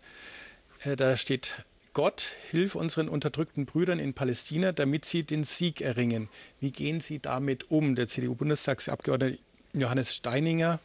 Äh, 0.83 0.95
da 0.95 1.17
steht, 1.17 1.65
Gott, 1.93 2.35
hilf 2.51 2.75
unseren 2.75 3.09
unterdrückten 3.09 3.65
Brüdern 3.65 3.99
in 3.99 4.13
Palästina, 4.13 4.71
damit 4.71 5.03
sie 5.03 5.23
den 5.23 5.43
Sieg 5.43 5.81
erringen. 5.81 6.29
Wie 6.61 6.71
gehen 6.71 7.01
Sie 7.01 7.19
damit 7.19 7.69
um? 7.69 7.95
Der 7.95 8.07
CDU-Bundestagsabgeordnete 8.07 9.39
Johannes 9.73 10.15
Steininger 10.15 10.79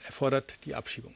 fordert 0.00 0.54
die 0.64 0.74
Abschiebung. 0.74 1.14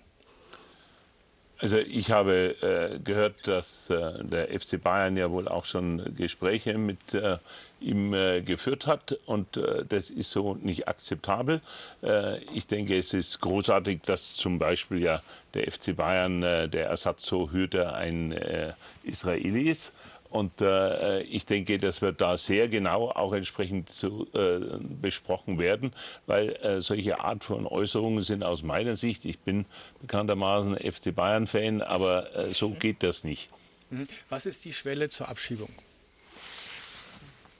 Also 1.58 1.78
ich 1.78 2.10
habe 2.10 2.54
äh, 2.60 2.98
gehört, 2.98 3.48
dass 3.48 3.88
äh, 3.88 4.22
der 4.22 4.48
FC 4.48 4.82
Bayern 4.82 5.16
ja 5.16 5.30
wohl 5.30 5.48
auch 5.48 5.64
schon 5.64 6.14
Gespräche 6.14 6.76
mit 6.76 7.14
äh, 7.14 7.38
ihm 7.80 8.12
äh, 8.12 8.42
geführt 8.42 8.86
hat 8.86 9.18
und 9.24 9.56
äh, 9.56 9.84
das 9.88 10.10
ist 10.10 10.30
so 10.32 10.54
nicht 10.54 10.86
akzeptabel. 10.86 11.62
Äh, 12.02 12.42
ich 12.52 12.66
denke, 12.66 12.98
es 12.98 13.14
ist 13.14 13.40
großartig, 13.40 14.02
dass 14.04 14.36
zum 14.36 14.58
Beispiel 14.58 15.02
ja 15.02 15.22
der 15.54 15.70
FC 15.70 15.96
Bayern 15.96 16.42
der 16.42 16.88
Ersatztorhüter 16.88 17.94
ein 17.94 18.32
äh, 18.32 18.74
Israeli 19.04 19.70
ist. 19.70 19.94
Und 20.36 20.60
äh, 20.60 21.22
ich 21.22 21.46
denke, 21.46 21.78
das 21.78 22.02
wird 22.02 22.20
da 22.20 22.36
sehr 22.36 22.68
genau 22.68 23.10
auch 23.10 23.32
entsprechend 23.32 23.88
zu, 23.88 24.28
äh, 24.34 24.60
besprochen 25.00 25.58
werden, 25.58 25.92
weil 26.26 26.50
äh, 26.56 26.82
solche 26.82 27.20
Art 27.20 27.42
von 27.42 27.66
Äußerungen 27.66 28.22
sind 28.22 28.42
aus 28.42 28.62
meiner 28.62 28.96
Sicht, 28.96 29.24
ich 29.24 29.38
bin 29.38 29.64
bekanntermaßen 30.02 30.76
FC 30.76 31.14
Bayern-Fan, 31.14 31.80
aber 31.80 32.36
äh, 32.36 32.52
so 32.52 32.70
geht 32.70 33.02
das 33.02 33.24
nicht. 33.24 33.48
Mhm. 33.88 34.06
Was 34.28 34.44
ist 34.44 34.66
die 34.66 34.74
Schwelle 34.74 35.08
zur 35.08 35.28
Abschiebung? 35.28 35.70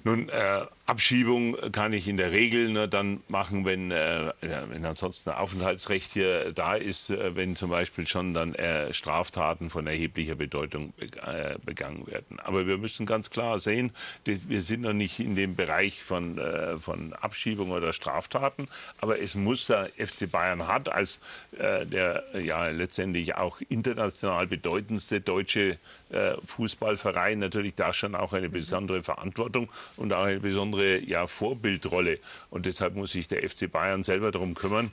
Nun, 0.05 0.29
äh, 0.29 0.67
Abschiebung 0.87 1.57
kann 1.73 1.93
ich 1.93 2.07
in 2.07 2.17
der 2.17 2.31
Regel 2.31 2.69
nur 2.69 2.87
dann 2.87 3.21
machen, 3.27 3.65
wenn, 3.65 3.91
äh, 3.91 4.33
wenn 4.71 4.85
ansonsten 4.85 5.31
ein 5.31 5.37
Aufenthaltsrecht 5.37 6.13
hier 6.13 6.53
da 6.53 6.77
ist, 6.77 7.11
äh, 7.11 7.35
wenn 7.35 7.57
zum 7.57 7.71
Beispiel 7.71 8.07
schon 8.07 8.35
dann 8.35 8.55
äh, 8.55 8.93
Straftaten 8.95 9.69
von 9.69 9.89
erheblicher 9.89 10.37
Bedeutung 10.37 10.93
be 10.97 11.07
äh, 11.07 11.59
begangen 11.65 12.07
werden. 12.07 12.39
Aber 12.39 12.69
wir 12.69 12.79
müssen 12.79 13.05
ganz 13.05 13.31
klar 13.31 13.59
sehen, 13.59 13.91
wir 14.25 14.63
sind 14.63 14.83
noch 14.83 14.93
nicht 14.93 15.19
in 15.19 15.35
dem 15.35 15.57
Bereich 15.57 16.05
von, 16.05 16.39
äh, 16.39 16.77
von 16.79 17.13
Abschiebung 17.15 17.73
oder 17.73 17.93
Straftaten, 17.93 18.69
aber 18.99 19.21
es 19.21 19.35
muss 19.35 19.67
der 19.67 19.91
FC 19.99 20.31
Bayern 20.31 20.69
hat 20.69 20.89
als 20.89 21.21
äh, 21.59 21.85
der 21.85 22.23
ja 22.41 22.69
letztendlich 22.69 23.35
auch 23.35 23.61
international 23.69 24.47
bedeutendste 24.47 25.21
deutsche 25.21 25.79
äh, 26.11 26.35
Fußballverein 26.45 27.41
natürlich 27.41 27.75
da 27.75 27.93
schon 27.93 28.15
auch 28.15 28.33
eine 28.33 28.49
besondere 28.49 29.03
Verantwortung 29.03 29.69
und 29.97 30.13
auch 30.13 30.25
eine 30.25 30.39
besondere 30.39 30.76
ja, 30.85 31.27
Vorbildrolle. 31.27 32.19
Und 32.51 32.67
deshalb 32.67 32.95
muss 32.95 33.13
sich 33.13 33.29
der 33.29 33.49
FC 33.49 33.71
Bayern 33.71 34.05
selber 34.05 34.31
darum 34.31 34.55
kümmern, 34.55 34.91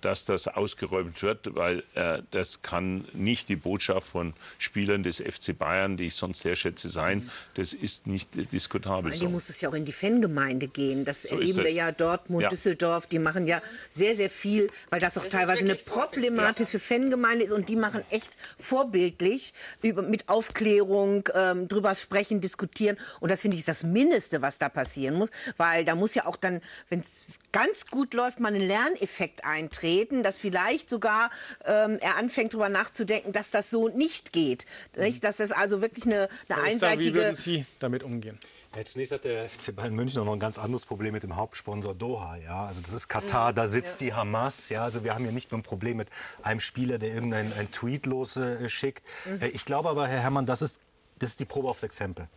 dass 0.00 0.24
das 0.24 0.48
ausgeräumt 0.48 1.22
wird, 1.22 1.54
weil 1.54 1.82
äh, 1.94 2.22
das 2.30 2.62
kann 2.62 3.04
nicht 3.12 3.48
die 3.48 3.56
Botschaft 3.56 4.08
von 4.08 4.34
Spielern 4.58 5.02
des 5.02 5.18
FC 5.18 5.56
Bayern, 5.56 5.96
die 5.96 6.06
ich 6.06 6.14
sonst 6.14 6.40
sehr 6.40 6.56
schätze, 6.56 6.88
sein. 6.88 7.30
Das 7.54 7.72
ist 7.72 8.06
nicht 8.06 8.36
äh, 8.36 8.44
diskutabel 8.44 9.12
Vor 9.12 9.18
so. 9.18 9.28
muss 9.28 9.48
es 9.48 9.60
ja 9.60 9.68
auch 9.68 9.74
in 9.74 9.84
die 9.84 9.92
Fangemeinde 9.92 10.68
gehen. 10.68 11.04
Das 11.04 11.24
ist 11.24 11.32
erleben 11.32 11.58
wir 11.58 11.66
es. 11.66 11.74
ja 11.74 11.92
Dortmund, 11.92 12.42
Ja. 12.42 12.48
Düsseldorf. 12.50 13.06
Die 13.06 13.18
machen 13.18 13.46
ja 13.46 13.60
sehr, 13.90 14.14
sehr 14.14 14.30
viel, 14.30 14.70
weil 14.90 15.00
das 15.00 15.18
auch 15.18 15.24
ist 15.24 15.32
teilweise 15.32 15.64
eine 15.64 15.74
problematische 15.74 16.78
Fangemeinde 16.78 17.44
ist. 17.44 17.52
Und 17.52 17.68
die 17.68 17.76
machen 17.76 18.02
echt 18.10 18.30
vorbildlich 18.58 19.52
über, 19.82 20.02
mit 20.02 20.28
Aufklärung, 20.28 21.28
ähm, 21.34 21.68
drüber 21.68 21.94
sprechen, 21.94 22.40
diskutieren. 22.40 22.96
Und 23.20 23.30
das 23.30 23.40
finde 23.40 23.56
ich 23.56 23.60
ist 23.60 23.68
das 23.68 23.82
Mindeste, 23.84 24.42
was 24.42 24.58
da 24.58 24.68
passieren 24.68 25.14
muss. 25.14 25.30
Weil 25.56 25.84
da 25.84 25.94
muss 25.94 26.14
ja 26.14 26.26
auch 26.26 26.36
dann, 26.36 26.60
wenn 26.88 27.00
es 27.00 27.24
ganz 27.52 27.86
gut 27.86 28.14
läuft, 28.14 28.38
mal 28.40 28.54
ein 28.54 28.60
Lerneffekt 28.60 29.44
eintreten, 29.56 30.22
dass 30.22 30.38
vielleicht 30.38 30.88
sogar 30.88 31.30
ähm, 31.64 31.98
er 32.00 32.16
anfängt, 32.16 32.52
darüber 32.52 32.68
nachzudenken, 32.68 33.32
dass 33.32 33.50
das 33.50 33.70
so 33.70 33.88
nicht 33.88 34.32
geht. 34.32 34.66
Nicht? 34.96 35.24
Dass 35.24 35.38
das 35.38 35.52
also 35.52 35.80
wirklich 35.80 36.04
eine, 36.06 36.14
eine 36.14 36.28
Herr 36.48 36.56
Oster, 36.56 36.66
wie 36.66 36.70
einseitige... 36.72 37.14
würden 37.14 37.34
Sie 37.34 37.66
damit 37.80 38.02
umgehen? 38.02 38.38
Ja, 38.76 38.84
zunächst 38.84 39.12
hat 39.12 39.24
der 39.24 39.48
FC 39.48 39.74
Bayern 39.74 39.94
München 39.94 40.20
auch 40.20 40.26
noch 40.26 40.34
ein 40.34 40.40
ganz 40.40 40.58
anderes 40.58 40.84
Problem 40.84 41.14
mit 41.14 41.22
dem 41.22 41.34
Hauptsponsor 41.34 41.94
Doha. 41.94 42.36
Ja? 42.36 42.66
Also 42.66 42.82
das 42.82 42.92
ist 42.92 43.08
Katar, 43.08 43.54
da 43.54 43.66
sitzt 43.66 44.02
die 44.02 44.12
Hamas. 44.12 44.68
Ja? 44.68 44.84
Also 44.84 45.02
wir 45.02 45.14
haben 45.14 45.24
hier 45.24 45.32
nicht 45.32 45.50
nur 45.50 45.60
ein 45.60 45.62
Problem 45.62 45.96
mit 45.96 46.08
einem 46.42 46.60
Spieler, 46.60 46.98
der 46.98 47.14
irgendeinen 47.14 47.52
einen 47.54 47.72
Tweet 47.72 48.04
losschickt. 48.04 49.02
Äh, 49.40 49.48
ich 49.48 49.64
glaube 49.64 49.88
aber, 49.88 50.06
Herr 50.08 50.20
Herrmann, 50.20 50.44
das 50.44 50.60
ist, 50.60 50.78
das 51.18 51.30
ist 51.30 51.40
die 51.40 51.46
Probe 51.46 51.68
aufs 51.68 51.82
Exempel. 51.82 52.28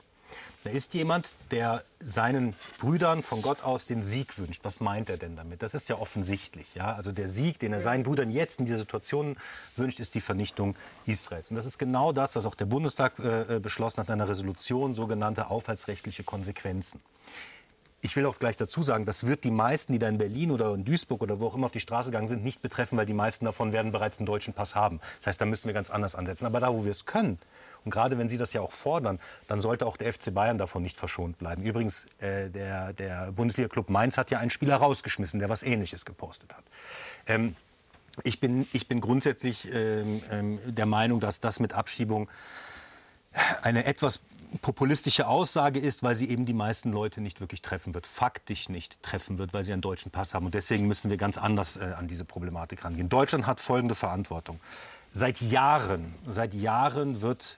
Da 0.64 0.72
ist 0.72 0.94
jemand, 0.94 1.34
der 1.52 1.84
seinen 2.02 2.54
Brüdern 2.80 3.24
von 3.24 3.42
Gott 3.42 3.64
aus 3.64 3.86
den 3.86 4.04
Sieg 4.04 4.38
wünscht. 4.38 4.60
Was 4.64 4.82
meint 4.82 5.10
er 5.10 5.18
denn 5.18 5.38
damit? 5.38 5.62
Das 5.62 5.74
ist 5.74 5.88
ja 5.88 5.98
offensichtlich. 5.98 6.76
Ja? 6.76 6.96
Also 6.96 7.14
der 7.14 7.30
Sieg, 7.30 7.60
den 7.60 7.72
er 7.72 7.80
seinen 7.80 8.04
Brüdern 8.04 8.30
jetzt 8.30 8.60
in 8.60 8.66
dieser 8.66 8.80
Situation 8.80 9.38
wünscht, 9.78 10.02
ist 10.02 10.16
die 10.16 10.22
Vernichtung 10.22 10.76
Israels. 11.06 11.50
Und 11.50 11.56
das 11.56 11.66
ist 11.66 11.78
genau 11.78 12.12
das, 12.12 12.36
was 12.36 12.46
auch 12.46 12.56
der 12.56 12.66
Bundestag 12.66 13.20
äh, 13.20 13.60
beschlossen 13.60 14.00
hat 14.00 14.08
in 14.08 14.14
einer 14.14 14.28
Resolution, 14.28 14.96
sogenannte 14.96 15.50
aufhaltsrechtliche 15.50 16.24
Konsequenzen. 16.24 17.00
ich 18.02 18.16
will 18.16 18.26
auch 18.26 18.40
gleich 18.40 18.56
dazu 18.56 18.82
sagen, 18.82 19.06
das 19.06 19.28
wird 19.28 19.46
die 19.46 19.52
meisten, 19.52 19.94
die 19.94 20.00
da 20.00 20.08
in 20.08 20.18
Berlin 20.18 20.52
oder 20.52 20.74
in 20.74 20.84
Duisburg 20.84 21.22
oder 21.22 21.40
wo 21.40 21.48
auch 21.48 21.56
immer 21.56 21.66
auf 21.66 21.72
die 21.72 21.80
Straße 21.80 22.12
gegangen 22.12 22.28
sind, 22.28 22.44
nicht 22.44 22.62
betreffen, 22.62 22.98
weil 22.98 23.06
die 23.06 23.14
meisten 23.14 23.46
davon 23.46 23.72
werden 23.72 23.92
bereits 23.92 24.20
einen 24.20 24.26
deutschen 24.26 24.54
Pass 24.54 24.76
haben. 24.76 25.00
Das 25.20 25.28
heißt, 25.28 25.42
da 25.42 25.46
müssen 25.46 25.68
wir 25.68 25.74
ganz 25.74 25.90
anders 25.90 26.16
ansetzen. 26.16 26.46
Aber 26.46 26.60
da, 26.60 26.74
wo 26.74 26.84
wir 26.84 26.92
es 26.92 27.06
können, 27.06 27.40
und 27.90 27.94
gerade 27.94 28.20
wenn 28.20 28.30
Sie 28.30 28.38
das 28.38 28.54
ja 28.54 28.62
auch 28.62 28.72
fordern, 28.72 29.20
dann 29.48 29.60
sollte 29.60 29.88
auch 29.88 29.98
der 29.98 30.14
FC 30.14 30.32
Bayern 30.32 30.60
davon 30.60 30.84
nicht 30.84 30.96
verschont 30.96 31.40
bleiben. 31.40 31.64
Übrigens, 31.64 32.06
äh, 32.20 32.48
der, 32.52 32.94
der 32.94 33.32
Bundesliga-Club 33.32 33.90
Mainz 33.90 34.16
hat 34.20 34.30
ja 34.30 34.38
einen 34.38 34.52
Spieler 34.52 34.76
rausgeschmissen, 34.76 35.40
der 35.40 35.50
was 35.50 35.64
Ähnliches 35.64 36.06
gepostet 36.06 36.54
hat. 36.54 36.64
Ähm, 37.26 37.56
ich, 38.24 38.40
bin, 38.40 38.68
ich 38.74 38.88
bin 38.88 39.02
grundsätzlich 39.02 39.74
ähm, 39.74 40.22
ähm, 40.30 40.60
der 40.68 40.86
Meinung, 40.86 41.20
dass 41.20 41.40
das 41.40 41.60
mit 41.60 41.74
Abschiebung 41.74 42.30
eine 43.64 43.86
etwas 43.86 44.22
populistische 44.62 45.28
Aussage 45.28 45.80
ist, 45.80 46.04
weil 46.04 46.14
sie 46.14 46.30
eben 46.30 46.46
die 46.46 46.54
meisten 46.54 46.92
Leute 46.92 47.22
nicht 47.22 47.40
wirklich 47.42 47.64
treffen 47.64 47.96
wird, 47.96 48.06
faktisch 48.06 48.70
nicht 48.70 49.02
treffen 49.02 49.40
wird, 49.40 49.54
weil 49.54 49.64
sie 49.64 49.74
einen 49.74 49.82
deutschen 49.82 50.12
Pass 50.12 50.36
haben. 50.36 50.46
Und 50.46 50.54
deswegen 50.54 50.86
müssen 50.86 51.10
wir 51.10 51.18
ganz 51.18 51.40
anders 51.40 51.78
äh, 51.78 51.94
an 51.98 52.08
diese 52.08 52.26
Problematik 52.26 52.86
rangehen. 52.86 53.10
Deutschland 53.10 53.48
hat 53.48 53.60
folgende 53.60 53.96
Verantwortung. 53.96 54.60
Seit 55.12 55.42
Jahren, 55.42 56.14
seit 56.28 56.54
Jahren 56.54 57.22
wird 57.22 57.58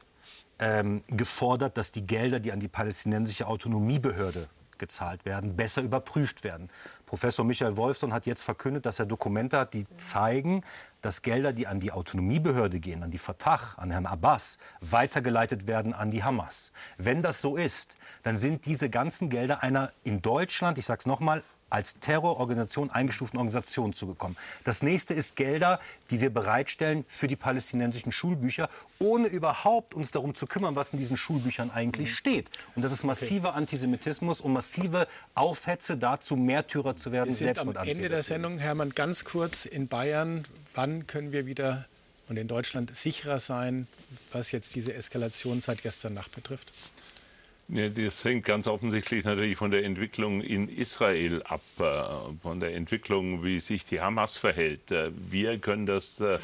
ähm, 0.61 1.01
gefordert, 1.07 1.75
dass 1.75 1.91
die 1.91 2.07
Gelder, 2.07 2.39
die 2.39 2.53
an 2.53 2.61
die 2.61 2.69
palästinensische 2.69 3.47
Autonomiebehörde 3.47 4.47
gezahlt 4.77 5.25
werden, 5.25 5.55
besser 5.55 5.81
überprüft 5.81 6.43
werden. 6.43 6.69
Professor 7.05 7.45
Michael 7.45 7.77
Wolfson 7.77 8.13
hat 8.13 8.25
jetzt 8.25 8.43
verkündet, 8.43 8.85
dass 8.85 8.99
er 8.99 9.05
Dokumente 9.05 9.59
hat, 9.59 9.73
die 9.73 9.85
zeigen, 9.97 10.63
dass 11.01 11.21
Gelder, 11.21 11.53
die 11.53 11.67
an 11.67 11.79
die 11.79 11.91
Autonomiebehörde 11.91 12.79
gehen, 12.79 13.03
an 13.03 13.11
die 13.11 13.17
Fatah, 13.17 13.59
an 13.77 13.91
Herrn 13.91 14.05
Abbas, 14.07 14.57
weitergeleitet 14.81 15.67
werden 15.67 15.93
an 15.93 16.09
die 16.09 16.23
Hamas. 16.23 16.71
Wenn 16.97 17.21
das 17.21 17.41
so 17.41 17.57
ist, 17.57 17.95
dann 18.23 18.37
sind 18.37 18.65
diese 18.65 18.89
ganzen 18.89 19.29
Gelder 19.29 19.61
einer 19.61 19.91
in 20.03 20.21
Deutschland, 20.21 20.77
ich 20.77 20.85
sage 20.85 20.99
es 20.99 21.05
nochmal, 21.05 21.43
als 21.71 21.99
Terrororganisation 21.99 22.91
eingestuften 22.91 23.39
Organisation 23.39 23.93
zugekommen. 23.93 24.37
Das 24.63 24.83
nächste 24.83 25.13
ist 25.13 25.35
Gelder, 25.35 25.79
die 26.09 26.21
wir 26.21 26.29
bereitstellen 26.29 27.05
für 27.07 27.27
die 27.27 27.35
palästinensischen 27.35 28.11
Schulbücher, 28.11 28.69
ohne 28.99 29.27
überhaupt 29.27 29.93
uns 29.93 30.11
darum 30.11 30.35
zu 30.35 30.45
kümmern, 30.47 30.75
was 30.75 30.93
in 30.93 30.99
diesen 30.99 31.17
Schulbüchern 31.17 31.71
eigentlich 31.71 32.09
mhm. 32.09 32.15
steht. 32.15 32.49
Und 32.75 32.83
das 32.83 32.91
ist 32.91 33.03
massiver 33.03 33.49
okay. 33.49 33.57
Antisemitismus 33.57 34.41
und 34.41 34.53
massive 34.53 35.07
Aufhetze 35.33 35.97
dazu, 35.97 36.35
Märtyrer 36.35 36.95
zu 36.95 37.11
werden. 37.11 37.29
Wir 37.29 37.35
sind 37.35 37.59
am 37.59 37.75
Ende 37.75 38.09
der 38.09 38.21
Sendung, 38.21 38.59
Hermann, 38.59 38.91
ganz 38.91 39.23
kurz 39.23 39.65
in 39.65 39.87
Bayern. 39.87 40.45
Wann 40.73 41.07
können 41.07 41.31
wir 41.31 41.45
wieder 41.45 41.85
und 42.27 42.37
in 42.37 42.47
Deutschland 42.47 42.95
sicherer 42.95 43.39
sein, 43.39 43.87
was 44.31 44.51
jetzt 44.51 44.73
diese 44.75 44.93
Eskalation 44.93 45.61
seit 45.61 45.81
gestern 45.83 46.13
Nacht 46.13 46.33
betrifft? 46.33 46.71
Ja, 47.73 47.87
das 47.87 48.25
hängt 48.25 48.43
ganz 48.43 48.67
offensichtlich 48.67 49.23
natürlich 49.23 49.55
von 49.55 49.71
der 49.71 49.85
Entwicklung 49.85 50.41
in 50.41 50.67
Israel 50.67 51.41
ab, 51.43 51.61
äh, 51.79 52.41
von 52.41 52.59
der 52.59 52.75
Entwicklung, 52.75 53.45
wie 53.45 53.61
sich 53.61 53.85
die 53.85 54.01
Hamas 54.01 54.35
verhält. 54.35 54.91
Äh, 54.91 55.11
wir 55.15 55.57
können 55.57 55.85
das 55.85 56.19
äh, 56.19 56.39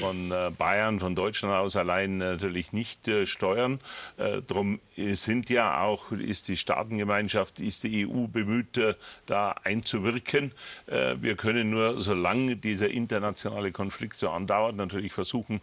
von 0.00 0.32
Bayern, 0.56 0.98
von 0.98 1.14
Deutschland 1.14 1.54
aus 1.54 1.76
allein 1.76 2.16
natürlich 2.16 2.72
nicht 2.72 3.10
steuern. 3.24 3.80
Darum 4.16 4.80
sind 4.96 5.50
ja 5.50 5.82
auch, 5.82 6.12
ist 6.12 6.48
die 6.48 6.56
Staatengemeinschaft, 6.56 7.60
ist 7.60 7.84
die 7.84 8.06
EU 8.06 8.26
bemüht, 8.26 8.80
da 9.26 9.54
einzuwirken. 9.64 10.52
Wir 10.86 11.36
können 11.36 11.70
nur, 11.70 12.00
solange 12.00 12.56
dieser 12.56 12.90
internationale 12.90 13.72
Konflikt 13.72 14.16
so 14.16 14.30
andauert, 14.30 14.76
natürlich 14.76 15.12
versuchen, 15.12 15.60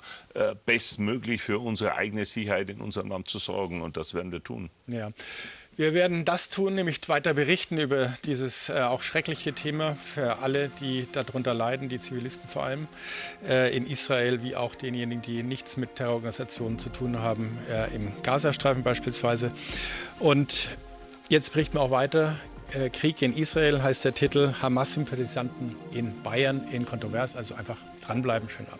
bestmöglich 0.65 1.41
für 1.41 1.59
unsere 1.59 1.95
eigene 1.95 2.25
Sicherheit 2.25 2.69
in 2.69 2.81
unserem 2.81 3.09
Land 3.09 3.29
zu 3.29 3.39
sorgen. 3.39 3.81
Und 3.81 3.97
das 3.97 4.13
werden 4.13 4.31
wir 4.31 4.43
tun. 4.43 4.69
Ja. 4.87 5.06
Wir 5.77 5.93
werden 5.93 6.25
das 6.25 6.49
tun, 6.49 6.73
nämlich 6.73 7.07
weiter 7.07 7.35
berichten 7.35 7.77
über 7.77 8.11
dieses 8.25 8.69
äh, 8.69 8.79
auch 8.79 9.03
schreckliche 9.03 9.53
Thema 9.53 9.93
für 9.93 10.39
alle, 10.39 10.71
die 10.81 11.07
darunter 11.11 11.53
leiden, 11.53 11.87
die 11.87 11.99
Zivilisten 11.99 12.49
vor 12.49 12.63
allem 12.63 12.87
äh, 13.47 13.77
in 13.77 13.85
Israel, 13.85 14.41
wie 14.41 14.55
auch 14.55 14.73
denjenigen, 14.73 15.21
die 15.21 15.43
nichts 15.43 15.77
mit 15.77 15.95
Terrororganisationen 15.95 16.79
zu 16.79 16.89
tun 16.89 17.19
haben, 17.19 17.59
äh, 17.69 17.93
im 17.95 18.11
Gazastreifen 18.23 18.81
beispielsweise. 18.81 19.51
Und 20.17 20.69
jetzt 21.29 21.53
berichten 21.53 21.75
wir 21.77 21.81
auch 21.81 21.91
weiter. 21.91 22.39
Äh, 22.73 22.89
Krieg 22.89 23.21
in 23.21 23.37
Israel 23.37 23.83
heißt 23.83 24.03
der 24.03 24.15
Titel, 24.15 24.55
Hamas-Sympathisanten 24.59 25.75
in 25.91 26.23
Bayern 26.23 26.67
in 26.71 26.87
Kontrovers. 26.87 27.35
Also 27.35 27.53
einfach 27.53 27.77
dranbleiben, 28.03 28.49
schön 28.49 28.65
ab. 28.65 28.79